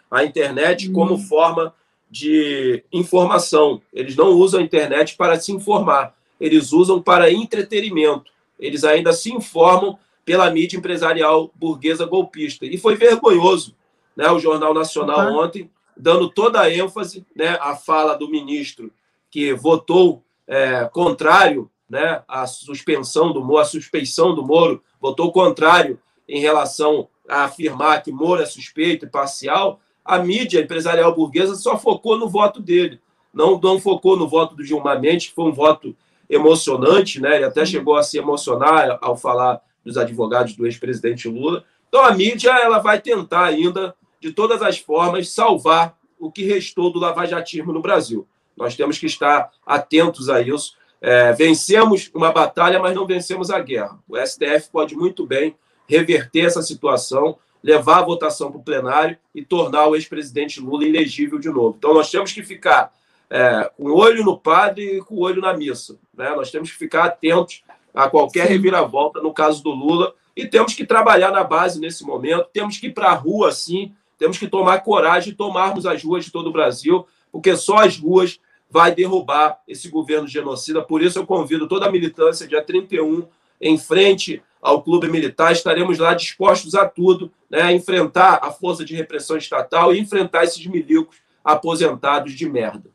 a 0.10 0.24
internet 0.24 0.90
hum. 0.90 0.94
como 0.94 1.18
forma 1.18 1.74
de 2.10 2.84
informação. 2.92 3.82
Eles 3.94 4.16
não 4.16 4.30
usam 4.32 4.60
a 4.60 4.64
internet 4.64 5.16
para 5.16 5.40
se 5.40 5.52
informar, 5.52 6.16
eles 6.40 6.74
usam 6.74 7.02
para 7.02 7.32
entretenimento. 7.32 8.32
Eles 8.60 8.84
ainda 8.84 9.14
se 9.14 9.32
informam 9.32 9.98
pela 10.26 10.50
mídia 10.52 10.78
empresarial 10.78 11.52
burguesa 11.56 12.06
golpista. 12.06 12.66
E 12.66 12.78
foi 12.78 12.96
vergonhoso 12.96 13.76
né, 14.16 14.30
o 14.30 14.40
Jornal 14.40 14.74
Nacional 14.74 15.32
uhum. 15.32 15.40
ontem, 15.40 15.70
dando 15.96 16.30
toda 16.30 16.62
a 16.62 16.74
ênfase 16.74 17.26
né, 17.36 17.58
à 17.62 17.76
fala 17.76 18.16
do 18.16 18.30
ministro 18.30 18.92
que 19.32 19.54
votou 19.54 20.24
é, 20.46 20.88
contrário 20.92 21.72
né, 21.90 22.22
à 22.28 22.46
suspensão 22.46 23.34
do 23.34 23.44
Moro, 23.44 23.62
à 23.62 23.66
suspeição 23.66 24.36
do 24.36 24.46
Moro, 24.46 24.84
votou 25.00 25.32
contrário 25.32 25.98
em 26.28 26.40
relação 26.40 27.08
a 27.28 27.46
afirmar 27.46 28.04
que 28.04 28.12
Moro 28.12 28.42
é 28.42 28.46
suspeito 28.46 29.06
e 29.06 29.10
parcial, 29.10 29.80
a 30.04 30.20
mídia 30.20 30.62
empresarial 30.62 31.16
burguesa 31.16 31.56
só 31.56 31.78
focou 31.78 32.18
no 32.18 32.28
voto 32.28 32.62
dele. 32.62 33.00
Não, 33.34 33.60
não 33.60 33.80
focou 33.80 34.18
no 34.18 34.28
voto 34.28 34.56
do 34.56 34.64
Gilmar 34.64 35.00
Mendes, 35.00 35.30
que 35.30 35.36
foi 35.36 35.46
um 35.46 35.54
voto 35.54 35.96
emocionante, 36.30 37.22
né? 37.22 37.38
Ele 37.38 37.46
até 37.46 37.66
chegou 37.66 37.96
a 37.96 38.04
se 38.04 38.18
emocionar 38.18 38.98
ao 39.02 39.16
falar 39.16 39.62
dos 39.84 39.98
advogados 39.98 40.56
do 40.56 40.66
ex-presidente 40.66 41.28
Lula. 41.28 41.64
Então 41.88 42.04
a 42.04 42.12
mídia 42.14 42.52
ela 42.52 42.80
vai 42.80 43.00
tentar 43.00 43.46
ainda, 43.46 43.96
de 44.20 44.32
todas 44.32 44.62
as 44.62 44.78
formas, 44.78 45.30
salvar 45.30 45.98
o 46.20 46.32
que 46.32 46.44
restou 46.44 46.92
do 46.92 47.00
lavajatismo 47.00 47.74
no 47.74 47.82
Brasil. 47.82 48.28
Nós 48.56 48.76
temos 48.76 48.98
que 48.98 49.06
estar 49.06 49.52
atentos 49.66 50.30
a 50.30 50.42
isso. 50.42 50.76
É, 51.02 51.34
vencemos 51.34 52.12
uma 52.14 52.32
batalha, 52.32 52.80
mas 52.80 52.96
não 52.96 53.08
vencemos 53.08 53.50
a 53.50 53.60
guerra. 53.60 54.00
O 54.08 54.18
STF 54.18 54.70
pode 54.72 54.96
muito 54.96 55.26
bem 55.26 55.56
reverter 55.88 56.46
essa 56.46 56.62
situação, 56.62 57.38
levar 57.64 58.00
a 58.00 58.06
votação 58.06 58.52
para 58.52 58.60
o 58.60 58.64
plenário 58.64 59.18
e 59.34 59.44
tornar 59.44 59.88
o 59.88 59.96
ex-presidente 59.96 60.60
Lula 60.60 60.86
elegível 60.86 61.40
de 61.40 61.50
novo. 61.50 61.76
Então, 61.78 61.94
nós 61.94 62.10
temos 62.10 62.32
que 62.32 62.44
ficar 62.44 62.94
é, 63.30 63.72
com 63.78 63.84
o 63.84 63.96
olho 63.96 64.24
no 64.24 64.38
padre 64.38 64.98
e 64.98 65.02
com 65.02 65.16
o 65.16 65.22
olho 65.22 65.42
na 65.42 65.54
missa. 65.54 65.98
Né? 66.14 66.30
Nós 66.36 66.52
temos 66.52 66.72
que 66.72 66.78
ficar 66.78 67.06
atentos 67.06 67.64
a 67.94 68.10
qualquer 68.10 68.48
reviravolta 68.48 69.22
no 69.22 69.34
caso 69.34 69.64
do 69.64 69.72
Lula 69.72 70.14
e 70.36 70.46
temos 70.48 70.74
que 70.74 70.86
trabalhar 70.86 71.32
na 71.32 71.44
base 71.44 71.80
nesse 71.80 72.04
momento. 72.04 72.48
Temos 72.54 72.78
que 72.78 72.88
ir 72.88 72.94
para 72.94 73.10
a 73.10 73.14
rua, 73.14 73.52
sim, 73.52 73.94
temos 74.18 74.38
que 74.38 74.48
tomar 74.48 74.84
coragem 74.84 75.34
e 75.34 75.36
tomarmos 75.36 75.86
as 75.86 76.04
ruas 76.04 76.26
de 76.26 76.32
todo 76.32 76.48
o 76.48 76.52
Brasil, 76.52 77.08
porque 77.32 77.56
só 77.56 77.78
as 77.78 77.98
ruas 77.98 78.40
vai 78.70 78.94
derrubar 78.94 79.60
esse 79.68 79.90
governo 79.90 80.28
genocida. 80.28 80.82
Por 80.82 81.02
isso, 81.02 81.20
eu 81.20 81.26
convido 81.26 81.68
toda 81.68 81.88
a 81.88 81.92
militância, 81.92 82.48
dia 82.48 82.64
31, 82.64 83.28
em 83.60 83.78
frente 83.78 84.42
ao 84.62 84.82
Clube 84.82 85.10
Militar. 85.10 85.52
Estaremos 85.52 86.00
lá 86.00 86.14
dispostos 86.14 86.74
a 86.76 86.88
tudo, 86.88 87.32
né, 87.50 87.62
a 87.62 87.74
enfrentar 87.74 88.40
a 88.42 88.52
força 88.52 88.86
de 88.86 88.96
repressão 88.96 89.38
estatal 89.38 89.94
e 89.94 90.00
enfrentar 90.00 90.44
esses 90.44 90.66
milicos 90.66 91.18
aposentados 91.44 92.34
de 92.34 92.50
merda. 92.50 92.90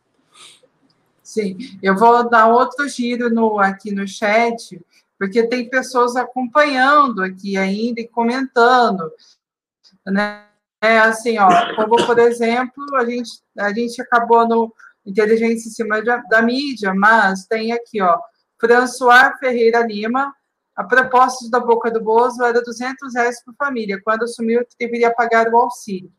Sim, 1.22 1.56
eu 1.82 1.96
vou 1.96 2.28
dar 2.30 2.46
outro 2.46 2.88
giro 2.88 3.28
no, 3.28 3.58
aqui 3.58 3.90
no 3.90 4.06
chat, 4.06 4.80
porque 5.18 5.46
tem 5.46 5.68
pessoas 5.68 6.14
acompanhando 6.14 7.22
aqui 7.22 7.56
ainda 7.56 8.00
e 8.00 8.08
comentando, 8.08 9.10
né? 10.06 10.44
É 10.82 10.98
assim, 10.98 11.38
ó, 11.38 11.48
como 11.74 12.04
por 12.06 12.18
exemplo, 12.18 12.84
a 12.96 13.04
gente, 13.04 13.30
a 13.58 13.72
gente 13.72 14.00
acabou 14.00 14.46
no, 14.46 14.72
inteligência 15.06 15.68
em 15.68 15.72
cima 15.72 16.02
da, 16.02 16.18
da 16.18 16.42
mídia, 16.42 16.92
mas 16.94 17.46
tem 17.46 17.72
aqui, 17.72 18.02
ó, 18.02 18.18
François 18.60 19.38
Ferreira 19.38 19.86
Lima, 19.86 20.34
a 20.74 20.84
proposta 20.84 21.48
da 21.48 21.60
Boca 21.60 21.90
do 21.90 22.02
Bozo 22.02 22.42
era 22.44 22.60
200 22.60 23.14
reais 23.14 23.42
por 23.42 23.54
família, 23.54 24.00
quando 24.02 24.24
assumiu 24.24 24.64
que 24.66 24.76
deveria 24.78 25.14
pagar 25.14 25.48
o 25.48 25.56
auxílio. 25.56 26.12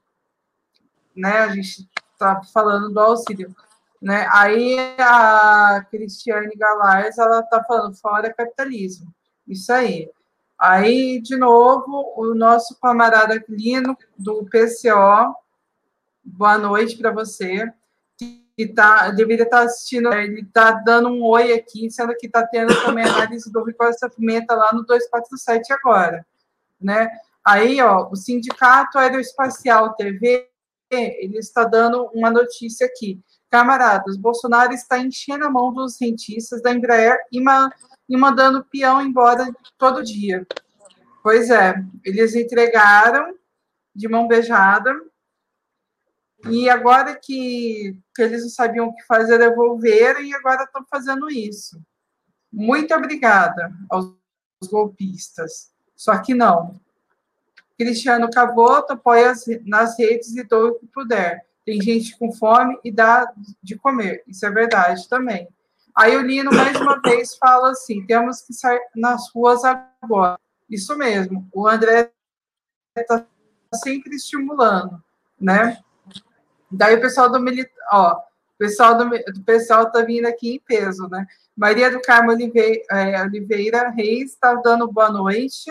Né, 1.16 1.40
a 1.40 1.50
gente 1.50 1.88
está 2.14 2.42
falando 2.54 2.92
do 2.92 3.00
auxílio. 3.00 3.56
Né? 4.02 4.28
Aí 4.32 4.78
a 5.00 5.86
Cristiane 5.90 6.56
Galaz, 6.56 7.18
ela 7.18 7.40
está 7.40 7.64
falando 7.64 7.96
fora 7.96 8.34
capitalismo. 8.34 9.14
Isso 9.48 9.72
aí. 9.72 10.10
Aí, 10.60 11.22
de 11.22 11.38
novo, 11.38 12.14
o 12.16 12.34
nosso 12.34 12.80
camarada 12.80 13.44
Lino, 13.48 13.98
do 14.18 14.46
PCO, 14.46 15.36
boa 16.24 16.58
noite 16.58 16.98
para 16.98 17.12
você 17.12 17.72
tá, 18.66 19.12
deveria 19.12 19.44
estar 19.44 19.60
tá 19.60 19.64
assistindo, 19.66 20.12
ele 20.14 20.42
está 20.42 20.72
dando 20.72 21.10
um 21.10 21.24
oi 21.24 21.54
aqui, 21.54 21.92
sendo 21.92 22.16
que 22.16 22.26
está 22.26 22.46
tendo 22.48 22.74
também 22.82 23.06
análise 23.06 23.52
do 23.52 23.62
Rui 23.62 23.76
Pimenta 24.16 24.56
lá 24.56 24.74
no 24.74 24.84
247 24.84 25.74
agora, 25.74 26.26
né? 26.82 27.10
Aí, 27.46 27.80
ó, 27.82 28.10
o 28.10 28.16
Sindicato 28.16 28.98
Aeroespacial 28.98 29.94
TV, 29.96 30.50
ele 30.90 31.38
está 31.38 31.66
dando 31.66 32.10
uma 32.14 32.32
notícia 32.32 32.88
aqui. 32.88 33.22
Camaradas, 33.50 34.18
Bolsonaro 34.18 34.74
está 34.74 34.98
enchendo 35.00 35.46
a 35.46 35.50
mão 35.50 35.74
dos 35.74 35.96
cientistas 35.96 36.62
da 36.62 36.72
Embraer 36.72 37.18
e, 37.32 37.42
ma 37.42 37.70
e 38.08 38.18
mandando 38.18 38.66
peão 38.66 39.02
embora 39.02 39.48
todo 39.78 40.04
dia. 40.04 40.46
Pois 41.24 41.50
é, 41.50 41.76
eles 42.04 42.36
entregaram 42.36 43.34
de 43.96 44.08
mão 44.08 44.28
beijada 44.28 44.94
e 46.50 46.70
agora 46.70 47.16
que, 47.16 48.00
que 48.16 48.22
eles 48.22 48.44
não 48.44 48.50
sabiam 48.50 48.88
o 48.88 48.96
que 48.96 49.04
fazer, 49.06 49.38
devolveram 49.38 50.22
e 50.22 50.34
agora 50.34 50.64
estão 50.64 50.86
fazendo 50.90 51.30
isso. 51.30 51.82
Muito 52.52 52.94
obrigada 52.94 53.72
aos 53.90 54.16
golpistas. 54.70 55.72
Só 55.96 56.18
que 56.22 56.34
não. 56.34 56.80
Cristiano 57.78 58.30
Cavoto 58.30 58.94
apoia 58.94 59.34
nas 59.66 59.98
redes 59.98 60.36
e 60.36 60.44
doa 60.44 60.72
o 60.72 60.76
que 60.76 60.88
puder. 60.88 61.47
Tem 61.68 61.82
gente 61.82 62.18
com 62.18 62.32
fome 62.32 62.80
e 62.82 62.90
dá 62.90 63.30
de 63.62 63.76
comer. 63.76 64.24
Isso 64.26 64.46
é 64.46 64.50
verdade 64.50 65.06
também. 65.10 65.50
Aí 65.94 66.16
o 66.16 66.22
Lino, 66.22 66.50
mais 66.50 66.80
uma 66.80 67.02
vez, 67.02 67.36
fala 67.36 67.72
assim: 67.72 68.06
temos 68.06 68.40
que 68.40 68.54
sair 68.54 68.80
nas 68.96 69.30
ruas 69.36 69.66
agora. 69.66 70.40
Isso 70.70 70.98
mesmo. 70.98 71.46
O 71.54 71.68
André 71.68 72.10
está 72.96 73.26
sempre 73.76 74.16
estimulando, 74.16 75.04
né? 75.38 75.84
Daí 76.72 76.96
o 76.96 77.02
pessoal 77.02 77.30
do 77.30 77.38
militar, 77.38 77.70
ó, 77.92 78.14
o 78.14 78.58
pessoal 78.58 78.98
do, 78.98 79.44
pessoal 79.44 79.92
tá 79.92 80.02
vindo 80.04 80.26
aqui 80.26 80.56
em 80.56 80.60
peso, 80.62 81.10
né? 81.10 81.28
Maria 81.54 81.92
do 81.92 82.02
Carmo 82.02 82.32
Oliveira, 82.32 82.82
é, 82.92 83.22
Oliveira 83.24 83.90
Reis 83.90 84.32
está 84.32 84.56
dando 84.56 84.90
boa 84.90 85.10
noite. 85.12 85.70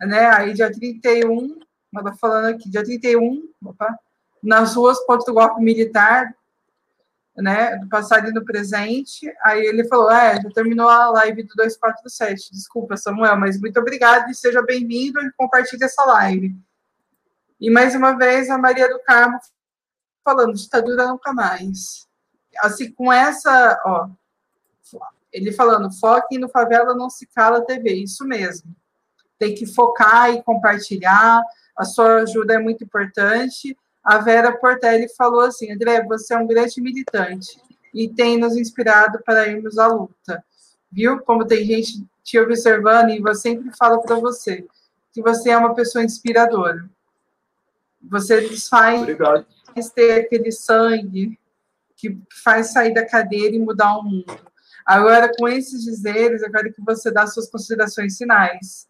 Né? 0.00 0.26
Aí 0.28 0.54
dia 0.54 0.70
31, 0.70 1.58
ela 1.96 2.14
falando 2.14 2.54
aqui, 2.54 2.70
dia 2.70 2.84
31, 2.84 3.48
opa, 3.64 3.98
nas 4.42 4.74
ruas 4.74 4.98
contra 5.06 5.30
o 5.30 5.34
golpe 5.34 5.62
militar, 5.62 6.34
né, 7.36 7.76
do 7.76 7.88
passado 7.88 8.28
e 8.28 8.32
do 8.32 8.44
presente. 8.44 9.32
Aí 9.42 9.64
ele 9.64 9.84
falou: 9.84 10.10
É, 10.10 10.40
já 10.40 10.50
terminou 10.50 10.88
a 10.88 11.08
live 11.10 11.44
do 11.44 11.54
247. 11.54 12.52
Desculpa, 12.52 12.96
Samuel, 12.96 13.36
mas 13.36 13.60
muito 13.60 13.78
obrigado 13.78 14.30
e 14.30 14.34
seja 14.34 14.62
bem-vindo 14.62 15.20
e 15.20 15.32
compartilhe 15.32 15.84
essa 15.84 16.04
live. 16.04 16.54
E 17.60 17.70
mais 17.70 17.94
uma 17.94 18.18
vez 18.18 18.50
a 18.50 18.58
Maria 18.58 18.88
do 18.88 19.00
Carmo 19.00 19.38
falando: 20.24 20.54
ditadura 20.54 21.06
nunca 21.06 21.32
mais. 21.32 22.08
Assim, 22.58 22.92
com 22.92 23.10
essa, 23.12 23.80
ó, 23.84 24.08
ele 25.32 25.52
falando: 25.52 25.90
foque 25.98 26.38
no 26.38 26.48
Favela 26.48 26.94
Não 26.94 27.08
Se 27.08 27.26
Cala 27.26 27.64
TV. 27.64 27.94
Isso 27.94 28.26
mesmo. 28.26 28.74
Tem 29.38 29.54
que 29.54 29.66
focar 29.66 30.30
e 30.30 30.42
compartilhar. 30.42 31.42
A 31.76 31.84
sua 31.84 32.16
ajuda 32.16 32.54
é 32.54 32.58
muito 32.58 32.84
importante 32.84 33.76
a 34.02 34.18
Vera 34.18 34.56
Portelli 34.56 35.08
falou 35.16 35.42
assim: 35.42 35.72
André, 35.72 36.02
você 36.04 36.34
é 36.34 36.38
um 36.38 36.46
grande 36.46 36.80
militante 36.80 37.60
e 37.94 38.08
tem 38.08 38.38
nos 38.38 38.56
inspirado 38.56 39.20
para 39.24 39.46
irmos 39.48 39.78
à 39.78 39.86
luta. 39.86 40.44
Viu 40.90 41.20
como 41.20 41.46
tem 41.46 41.64
gente 41.64 42.04
te 42.22 42.38
observando 42.38 43.10
e 43.10 43.22
eu 43.24 43.34
sempre 43.34 43.70
falo 43.76 44.00
para 44.02 44.16
você 44.16 44.66
que 45.12 45.22
você 45.22 45.50
é 45.50 45.56
uma 45.56 45.74
pessoa 45.74 46.04
inspiradora. 46.04 46.88
Você 48.02 48.48
faz 48.58 49.02
Obrigado. 49.02 49.46
ter 49.94 50.12
aquele 50.20 50.50
sangue 50.50 51.38
que 51.96 52.18
faz 52.42 52.72
sair 52.72 52.92
da 52.92 53.06
cadeira 53.06 53.54
e 53.54 53.60
mudar 53.60 53.96
o 53.98 54.02
mundo. 54.02 54.36
Agora, 54.84 55.30
com 55.38 55.46
esses 55.46 55.84
dizeres, 55.84 56.42
eu 56.42 56.50
quero 56.50 56.72
que 56.72 56.82
você 56.82 57.12
dê 57.12 57.24
suas 57.28 57.48
considerações 57.48 58.18
finais. 58.18 58.88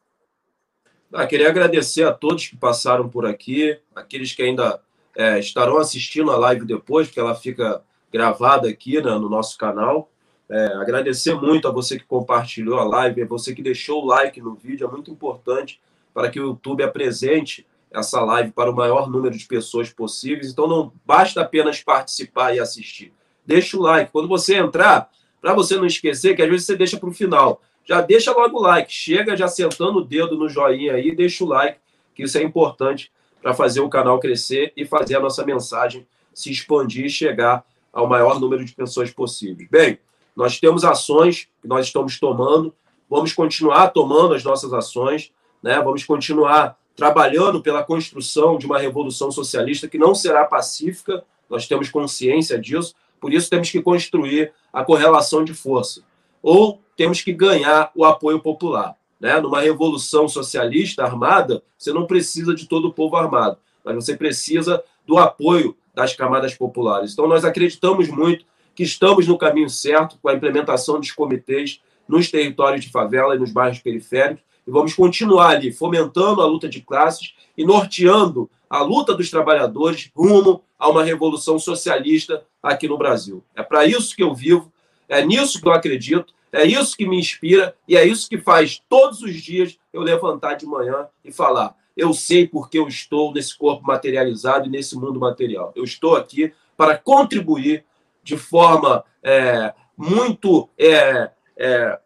Ah, 1.12 1.26
queria 1.26 1.50
agradecer 1.50 2.04
a 2.04 2.12
todos 2.12 2.46
que 2.46 2.56
passaram 2.56 3.06
por 3.06 3.26
aqui, 3.26 3.78
aqueles 3.94 4.32
que 4.32 4.42
ainda 4.42 4.80
é, 5.16 5.38
estarão 5.38 5.78
assistindo 5.78 6.30
a 6.30 6.36
live 6.36 6.64
depois, 6.64 7.06
porque 7.06 7.20
ela 7.20 7.34
fica 7.34 7.82
gravada 8.12 8.68
aqui 8.68 9.00
né, 9.00 9.10
no 9.12 9.28
nosso 9.28 9.56
canal. 9.56 10.10
É, 10.48 10.66
agradecer 10.74 11.34
muito 11.34 11.66
a 11.66 11.70
você 11.70 11.98
que 11.98 12.04
compartilhou 12.04 12.78
a 12.78 12.84
live, 12.84 13.22
a 13.22 13.26
você 13.26 13.54
que 13.54 13.62
deixou 13.62 14.02
o 14.02 14.06
like 14.06 14.40
no 14.40 14.54
vídeo, 14.54 14.86
é 14.86 14.90
muito 14.90 15.10
importante 15.10 15.80
para 16.12 16.30
que 16.30 16.38
o 16.38 16.48
YouTube 16.48 16.82
apresente 16.82 17.66
essa 17.90 18.20
live 18.20 18.52
para 18.52 18.70
o 18.70 18.74
maior 18.74 19.08
número 19.08 19.36
de 19.36 19.46
pessoas 19.46 19.90
possíveis. 19.90 20.50
Então 20.50 20.66
não 20.66 20.92
basta 21.06 21.40
apenas 21.40 21.82
participar 21.82 22.54
e 22.54 22.60
assistir. 22.60 23.12
Deixa 23.46 23.76
o 23.76 23.82
like. 23.82 24.10
Quando 24.10 24.28
você 24.28 24.56
entrar, 24.56 25.10
para 25.40 25.54
você 25.54 25.76
não 25.76 25.86
esquecer, 25.86 26.36
que 26.36 26.42
às 26.42 26.48
vezes 26.48 26.66
você 26.66 26.76
deixa 26.76 26.98
para 26.98 27.08
o 27.08 27.12
final. 27.12 27.62
Já 27.84 28.00
deixa 28.00 28.32
logo 28.32 28.58
o 28.58 28.62
like. 28.62 28.92
Chega 28.92 29.36
já 29.36 29.48
sentando 29.48 29.98
o 29.98 30.04
dedo 30.04 30.36
no 30.36 30.48
joinha 30.48 30.94
aí, 30.94 31.14
deixa 31.14 31.44
o 31.44 31.48
like, 31.48 31.78
que 32.14 32.22
isso 32.22 32.38
é 32.38 32.42
importante 32.42 33.10
para 33.43 33.53
fazer 33.53 33.80
o 33.80 33.88
canal 33.88 34.20
crescer 34.20 34.72
e 34.76 34.86
fazer 34.86 35.16
a 35.16 35.20
nossa 35.20 35.45
mensagem 35.45 36.07
se 36.32 36.51
expandir 36.51 37.07
e 37.07 37.11
chegar 37.11 37.64
ao 37.93 38.07
maior 38.07 38.40
número 38.40 38.64
de 38.64 38.72
pessoas 38.72 39.11
possível. 39.11 39.66
Bem, 39.70 39.99
nós 40.34 40.59
temos 40.59 40.84
ações 40.84 41.49
que 41.61 41.68
nós 41.68 41.86
estamos 41.86 42.18
tomando, 42.18 42.74
vamos 43.11 43.34
continuar 43.34 43.88
tomando 43.88 44.34
as 44.34 44.43
nossas 44.43 44.72
ações, 44.72 45.30
né? 45.62 45.80
vamos 45.82 46.05
continuar 46.05 46.78
trabalhando 46.97 47.61
pela 47.61 47.82
construção 47.82 48.57
de 48.57 48.64
uma 48.64 48.78
revolução 48.78 49.30
socialista 49.30 49.88
que 49.88 49.99
não 49.99 50.14
será 50.14 50.45
pacífica, 50.45 51.24
nós 51.51 51.66
temos 51.66 51.90
consciência 51.90 52.59
disso, 52.59 52.95
por 53.20 53.32
isso 53.32 53.51
temos 53.51 53.70
que 53.70 53.82
construir 53.82 54.53
a 54.72 54.84
correlação 54.84 55.45
de 55.45 55.53
força. 55.53 56.03
Ou 56.43 56.80
temos 56.97 57.20
que 57.20 57.32
ganhar 57.32 57.90
o 57.95 58.05
apoio 58.05 58.40
popular. 58.40 58.97
Né? 59.22 59.40
Numa 59.40 59.60
revolução 59.60 60.26
socialista 60.26 61.04
armada, 61.04 61.62
você 61.78 61.92
não 61.92 62.08
precisa 62.08 62.52
de 62.52 62.66
todo 62.66 62.88
o 62.88 62.92
povo 62.92 63.14
armado, 63.14 63.56
mas 63.84 63.94
você 63.94 64.16
precisa 64.16 64.82
do 65.06 65.16
apoio 65.16 65.76
das 65.94 66.12
camadas 66.12 66.54
populares. 66.54 67.12
Então, 67.12 67.28
nós 67.28 67.44
acreditamos 67.44 68.08
muito 68.08 68.44
que 68.74 68.82
estamos 68.82 69.28
no 69.28 69.38
caminho 69.38 69.70
certo 69.70 70.18
com 70.20 70.28
a 70.28 70.34
implementação 70.34 70.98
dos 70.98 71.12
comitês 71.12 71.80
nos 72.08 72.32
territórios 72.32 72.84
de 72.84 72.90
favela 72.90 73.36
e 73.36 73.38
nos 73.38 73.52
bairros 73.52 73.78
periféricos, 73.78 74.42
e 74.66 74.70
vamos 74.70 74.92
continuar 74.92 75.50
ali 75.50 75.72
fomentando 75.72 76.40
a 76.40 76.46
luta 76.46 76.68
de 76.68 76.80
classes 76.80 77.32
e 77.56 77.64
norteando 77.64 78.50
a 78.68 78.82
luta 78.82 79.14
dos 79.14 79.30
trabalhadores 79.30 80.10
rumo 80.16 80.64
a 80.78 80.88
uma 80.88 81.04
revolução 81.04 81.58
socialista 81.60 82.42
aqui 82.60 82.88
no 82.88 82.98
Brasil. 82.98 83.44
É 83.54 83.62
para 83.62 83.84
isso 83.86 84.16
que 84.16 84.22
eu 84.22 84.34
vivo, 84.34 84.72
é 85.08 85.24
nisso 85.24 85.60
que 85.60 85.68
eu 85.68 85.72
acredito, 85.72 86.34
é 86.53 86.66
isso 86.66 86.96
que 86.96 87.07
me 87.07 87.18
inspira 87.18 87.74
e 87.88 87.96
é 87.96 88.05
isso 88.05 88.28
que 88.28 88.38
faz 88.38 88.82
todos 88.88 89.22
os 89.22 89.34
dias 89.34 89.78
eu 89.92 90.03
levantar 90.03 90.55
de 90.55 90.66
manhã 90.66 91.09
e 91.24 91.32
falar: 91.32 91.74
eu 91.96 92.12
sei 92.12 92.46
porque 92.46 92.78
eu 92.78 92.88
estou 92.88 93.32
nesse 93.32 93.57
corpo 93.57 93.86
materializado 93.86 94.66
e 94.66 94.70
nesse 94.70 94.96
mundo 94.96 95.18
material. 95.18 95.72
Eu 95.74 95.84
estou 95.84 96.16
aqui 96.16 96.53
para 96.76 96.96
contribuir 96.96 97.84
de 98.22 98.36
forma 98.36 99.05
é, 99.22 99.72
muito, 99.96 100.68
é, 100.78 101.30
é, 101.57 101.98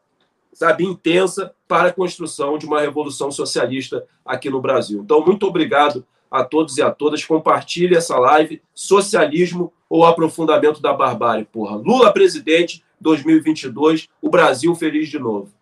sabe, 0.53 0.85
intensa 0.85 1.55
para 1.69 1.89
a 1.89 1.93
construção 1.93 2.59
de 2.59 2.67
uma 2.67 2.81
revolução 2.81 3.31
socialista 3.31 4.07
aqui 4.25 4.49
no 4.49 4.61
Brasil. 4.61 5.01
Então, 5.03 5.25
muito 5.25 5.47
obrigado 5.47 6.05
a 6.31 6.45
todos 6.45 6.77
e 6.77 6.83
a 6.83 6.91
todas. 6.91 7.25
Compartilhe 7.25 7.97
essa 7.97 8.19
live. 8.19 8.63
Socialismo 8.75 9.73
ou 9.89 10.05
aprofundamento 10.05 10.81
da 10.81 10.93
barbárie, 10.93 11.45
porra. 11.45 11.77
Lula 11.77 12.13
presidente, 12.13 12.83
2022, 13.01 14.09
o 14.21 14.31
Brasil 14.31 14.75
feliz 14.75 15.09
de 15.09 15.19
novo. 15.19 15.53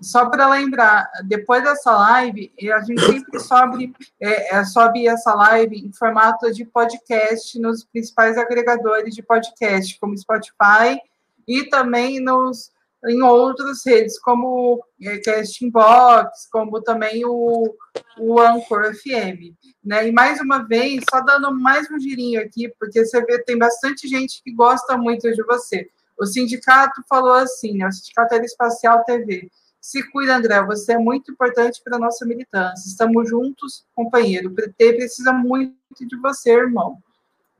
Só 0.00 0.28
para 0.28 0.48
lembrar, 0.48 1.10
depois 1.24 1.62
dessa 1.62 1.90
live, 1.96 2.52
a 2.72 2.80
gente 2.80 3.00
sempre 3.00 3.40
sobe, 3.40 3.92
é, 4.20 4.56
é, 4.56 4.64
sobe 4.64 5.08
essa 5.08 5.34
live 5.34 5.76
em 5.76 5.92
formato 5.92 6.52
de 6.52 6.64
podcast 6.64 7.58
nos 7.58 7.84
principais 7.84 8.36
agregadores 8.36 9.14
de 9.14 9.22
podcast, 9.22 9.98
como 9.98 10.16
Spotify 10.16 11.00
e 11.46 11.64
também 11.64 12.20
nos 12.20 12.70
em 13.06 13.22
outras 13.22 13.82
redes, 13.86 14.18
como 14.18 14.84
é, 15.00 15.18
Casting 15.18 15.70
Box, 15.70 16.48
como 16.50 16.82
também 16.82 17.24
o, 17.24 17.74
o 18.18 18.40
Anchor 18.40 18.92
FM. 18.94 19.54
Né? 19.84 20.08
E 20.08 20.12
mais 20.12 20.40
uma 20.40 20.66
vez, 20.66 21.04
só 21.08 21.20
dando 21.20 21.54
mais 21.54 21.88
um 21.90 21.98
girinho 21.98 22.40
aqui, 22.40 22.68
porque 22.78 23.04
você 23.04 23.24
vê, 23.24 23.42
tem 23.44 23.56
bastante 23.56 24.08
gente 24.08 24.42
que 24.42 24.52
gosta 24.52 24.96
muito 24.96 25.32
de 25.32 25.42
você. 25.44 25.88
O 26.18 26.26
sindicato 26.26 27.02
falou 27.08 27.34
assim, 27.34 27.76
né? 27.76 27.86
o 27.86 27.92
Sindicato 27.92 28.34
Aeroespacial 28.34 29.04
TV. 29.04 29.48
Se 29.80 30.02
cuida, 30.10 30.36
André, 30.36 30.60
você 30.64 30.94
é 30.94 30.98
muito 30.98 31.30
importante 31.30 31.80
para 31.84 31.96
a 31.96 32.00
nossa 32.00 32.26
militância. 32.26 32.88
Estamos 32.88 33.28
juntos, 33.28 33.86
companheiro. 33.94 34.48
O 34.48 34.54
PT 34.54 34.94
precisa 34.94 35.32
muito 35.32 35.76
de 36.00 36.16
você, 36.16 36.50
irmão. 36.50 36.98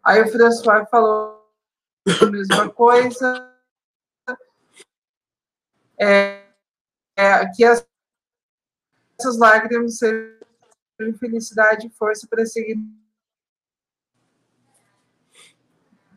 Aí 0.05 0.20
o 0.20 0.28
François 0.28 0.89
falou 0.91 1.41
a 2.20 2.26
mesma 2.26 2.68
coisa 2.70 3.58
é, 5.99 6.45
é, 7.17 7.47
que 7.55 7.65
as, 7.65 7.87
essas 9.19 9.37
lágrimas 9.37 9.99
sejam 9.99 11.19
felicidade 11.19 11.87
e 11.87 11.91
força 11.91 12.27
para 12.29 12.47
seguir. 12.47 12.79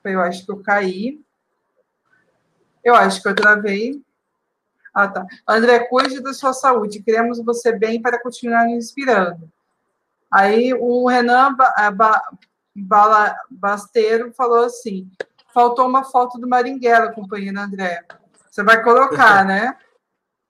Eu 0.03 0.21
acho 0.21 0.45
que 0.45 0.51
eu 0.51 0.61
caí. 0.61 1.23
Eu 2.83 2.95
acho 2.95 3.21
que 3.21 3.27
eu 3.27 3.35
travei. 3.35 4.03
Ah, 4.93 5.07
tá. 5.07 5.25
André, 5.47 5.87
cuide 5.87 6.21
da 6.21 6.33
sua 6.33 6.53
saúde. 6.53 7.01
Queremos 7.01 7.39
você 7.43 7.71
bem 7.71 8.01
para 8.01 8.21
continuar 8.21 8.65
nos 8.65 8.85
inspirando. 8.85 9.51
Aí 10.31 10.73
o 10.73 11.07
Renan 11.07 11.55
Bala, 12.75 13.35
Basteiro 13.49 14.33
falou 14.33 14.65
assim: 14.65 15.09
faltou 15.53 15.87
uma 15.87 16.03
foto 16.03 16.39
do 16.39 16.47
Maringuela, 16.47 17.11
companheiro 17.11 17.59
André. 17.59 18.05
Você 18.51 18.63
vai 18.63 18.83
colocar, 18.83 19.45
né? 19.47 19.77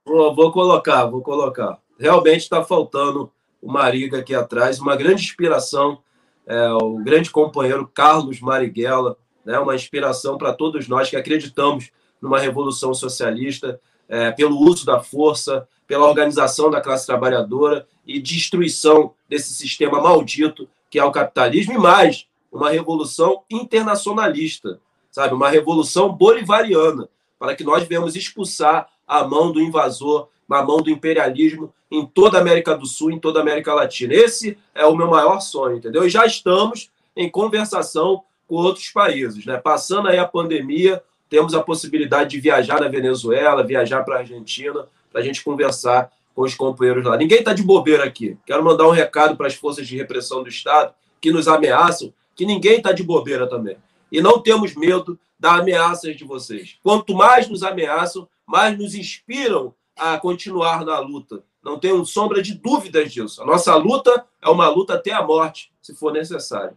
Vou, 0.03 0.33
vou 0.33 0.51
colocar, 0.51 1.05
vou 1.05 1.21
colocar. 1.21 1.77
Realmente 1.99 2.41
está 2.41 2.63
faltando 2.63 3.31
o 3.61 3.71
Mariga 3.71 4.19
aqui 4.19 4.33
atrás, 4.33 4.79
uma 4.79 4.95
grande 4.95 5.23
inspiração, 5.23 6.01
é, 6.47 6.69
o 6.71 6.97
grande 6.97 7.29
companheiro 7.29 7.87
Carlos 7.87 8.41
Marighella, 8.41 9.15
né, 9.45 9.59
uma 9.59 9.75
inspiração 9.75 10.35
para 10.35 10.51
todos 10.51 10.87
nós 10.87 11.09
que 11.09 11.15
acreditamos 11.15 11.91
numa 12.19 12.39
revolução 12.39 12.93
socialista, 12.93 13.79
é, 14.09 14.31
pelo 14.31 14.57
uso 14.57 14.83
da 14.83 14.99
força, 14.99 15.67
pela 15.85 16.07
organização 16.07 16.71
da 16.71 16.81
classe 16.81 17.05
trabalhadora 17.05 17.87
e 18.05 18.19
destruição 18.19 19.13
desse 19.29 19.53
sistema 19.53 20.01
maldito 20.01 20.67
que 20.89 20.99
é 20.99 21.03
o 21.05 21.11
capitalismo, 21.11 21.73
e 21.73 21.77
mais, 21.77 22.27
uma 22.51 22.69
revolução 22.69 23.43
internacionalista, 23.49 24.81
sabe? 25.09 25.33
Uma 25.33 25.49
revolução 25.49 26.11
bolivariana, 26.11 27.07
para 27.41 27.55
que 27.55 27.63
nós 27.63 27.87
venhamos 27.87 28.15
expulsar 28.15 28.87
a 29.07 29.23
mão 29.23 29.51
do 29.51 29.59
invasor, 29.59 30.27
a 30.47 30.61
mão 30.61 30.77
do 30.77 30.91
imperialismo 30.91 31.73
em 31.89 32.05
toda 32.05 32.37
a 32.37 32.41
América 32.41 32.77
do 32.77 32.85
Sul, 32.85 33.09
em 33.09 33.17
toda 33.17 33.39
a 33.39 33.41
América 33.41 33.73
Latina. 33.73 34.13
Esse 34.13 34.59
é 34.75 34.85
o 34.85 34.95
meu 34.95 35.07
maior 35.07 35.39
sonho, 35.39 35.77
entendeu? 35.77 36.05
E 36.05 36.09
já 36.09 36.23
estamos 36.23 36.91
em 37.17 37.27
conversação 37.27 38.21
com 38.47 38.57
outros 38.57 38.89
países, 38.89 39.43
né? 39.43 39.57
Passando 39.57 40.07
aí 40.07 40.19
a 40.19 40.27
pandemia, 40.27 41.01
temos 41.31 41.55
a 41.55 41.63
possibilidade 41.63 42.29
de 42.29 42.39
viajar 42.39 42.79
na 42.79 42.87
Venezuela, 42.87 43.63
viajar 43.63 44.03
para 44.03 44.17
a 44.17 44.19
Argentina, 44.19 44.87
para 45.11 45.21
a 45.21 45.23
gente 45.23 45.43
conversar 45.43 46.11
com 46.35 46.43
os 46.43 46.53
companheiros 46.53 47.03
lá. 47.03 47.17
Ninguém 47.17 47.39
está 47.39 47.53
de 47.53 47.63
bobeira 47.63 48.03
aqui. 48.03 48.37
Quero 48.45 48.63
mandar 48.63 48.87
um 48.87 48.91
recado 48.91 49.35
para 49.35 49.47
as 49.47 49.55
forças 49.55 49.87
de 49.87 49.97
repressão 49.97 50.43
do 50.43 50.49
Estado 50.49 50.93
que 51.19 51.31
nos 51.31 51.47
ameaçam, 51.47 52.13
que 52.35 52.45
ninguém 52.45 52.77
está 52.77 52.91
de 52.91 53.01
bobeira 53.01 53.47
também. 53.47 53.77
E 54.11 54.21
não 54.21 54.41
temos 54.41 54.75
medo 54.75 55.19
das 55.39 55.59
ameaças 55.59 56.15
de 56.15 56.23
vocês. 56.23 56.77
Quanto 56.83 57.15
mais 57.15 57.47
nos 57.47 57.63
ameaçam, 57.63 58.27
mais 58.45 58.77
nos 58.77 58.93
inspiram 58.93 59.73
a 59.97 60.17
continuar 60.17 60.85
na 60.85 60.99
luta. 60.99 61.43
Não 61.63 61.79
tenho 61.79 62.03
sombra 62.05 62.41
de 62.41 62.55
dúvidas 62.55 63.11
disso. 63.11 63.41
A 63.41 63.45
nossa 63.45 63.75
luta 63.75 64.25
é 64.41 64.49
uma 64.49 64.67
luta 64.67 64.95
até 64.95 65.11
a 65.11 65.21
morte, 65.21 65.71
se 65.81 65.95
for 65.95 66.11
necessário. 66.11 66.75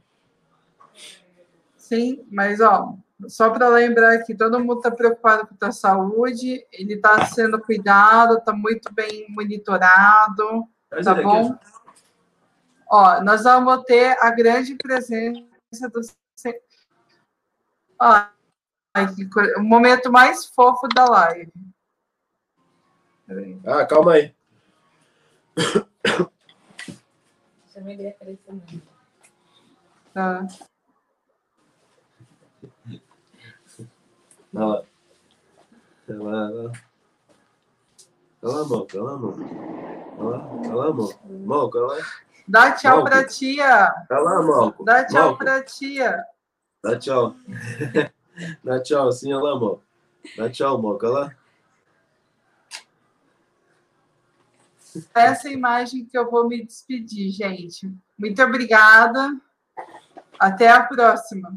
Sim, 1.77 2.25
mas 2.31 2.61
ó, 2.61 2.95
só 3.29 3.51
para 3.51 3.69
lembrar 3.69 4.19
que 4.25 4.35
todo 4.35 4.59
mundo 4.61 4.79
está 4.79 4.91
preocupado 4.91 5.47
com 5.47 5.65
a 5.65 5.73
saúde, 5.73 6.67
ele 6.73 6.95
está 6.95 7.25
sendo 7.27 7.61
cuidado, 7.61 8.39
está 8.39 8.53
muito 8.53 8.93
bem 8.93 9.27
monitorado, 9.29 10.67
Mas 10.91 11.05
tá 11.05 11.15
bom? 11.15 11.53
Aqui. 11.53 11.75
Ó, 12.91 13.23
nós 13.23 13.45
vamos 13.45 13.83
ter 13.85 14.17
a 14.21 14.31
grande 14.31 14.75
presença 14.77 15.89
do. 15.93 16.01
Ó, 18.01 18.27
o 19.59 19.63
momento 19.63 20.11
mais 20.11 20.47
fofo 20.47 20.89
da 20.89 21.05
live. 21.05 21.53
Ah, 23.67 23.87
calma 23.87 24.13
aí. 24.15 24.35
Chamei 27.73 27.97
de 27.97 28.09
aparecer 28.09 28.63
Tá. 30.13 30.47
Olha 34.55 34.65
lá. 34.67 34.83
Olha 36.09 36.23
lá, 36.23 36.47
olha 36.47 36.63
lá. 36.63 36.73
Olha 38.43 38.53
lá, 38.53 38.65
Moca, 38.65 38.99
olha 38.99 39.11
lá, 39.11 39.19
Moca. 39.19 39.43
Olha 40.19 40.29
lá, 40.29 40.51
olha 40.53 40.75
lá, 40.75 40.93
Moca. 40.93 41.19
Moca, 41.25 41.79
olha 41.79 41.99
lá. 41.99 42.07
Dá 42.47 42.73
tchau 42.73 42.97
Malco. 42.97 43.11
pra 43.11 43.27
tia. 43.27 44.07
Olha 44.11 44.21
lá, 44.21 44.43
Moca. 44.43 44.85
Dá 44.85 45.05
tchau 45.07 45.23
Malco. 45.23 45.39
pra 45.39 45.63
tia. 45.65 46.25
Dá 46.85 46.99
tchau. 46.99 47.35
Dá 48.63 48.83
tchau, 48.83 49.11
sim, 49.11 49.33
olha 49.33 49.55
lá, 49.55 49.59
Moca. 49.59 49.83
Dá 50.37 50.51
tchau, 50.51 50.81
Moca, 50.81 51.07
olha 51.07 51.19
lá. 51.19 51.37
Essa 55.15 55.49
imagem 55.51 56.05
que 56.05 56.17
eu 56.17 56.31
vou 56.31 56.47
me 56.47 56.63
despedir, 56.63 57.31
gente. 57.31 57.91
Muito 58.19 58.43
obrigada. 58.43 59.35
Até 60.39 60.69
a 60.69 60.83
próxima. 60.83 61.57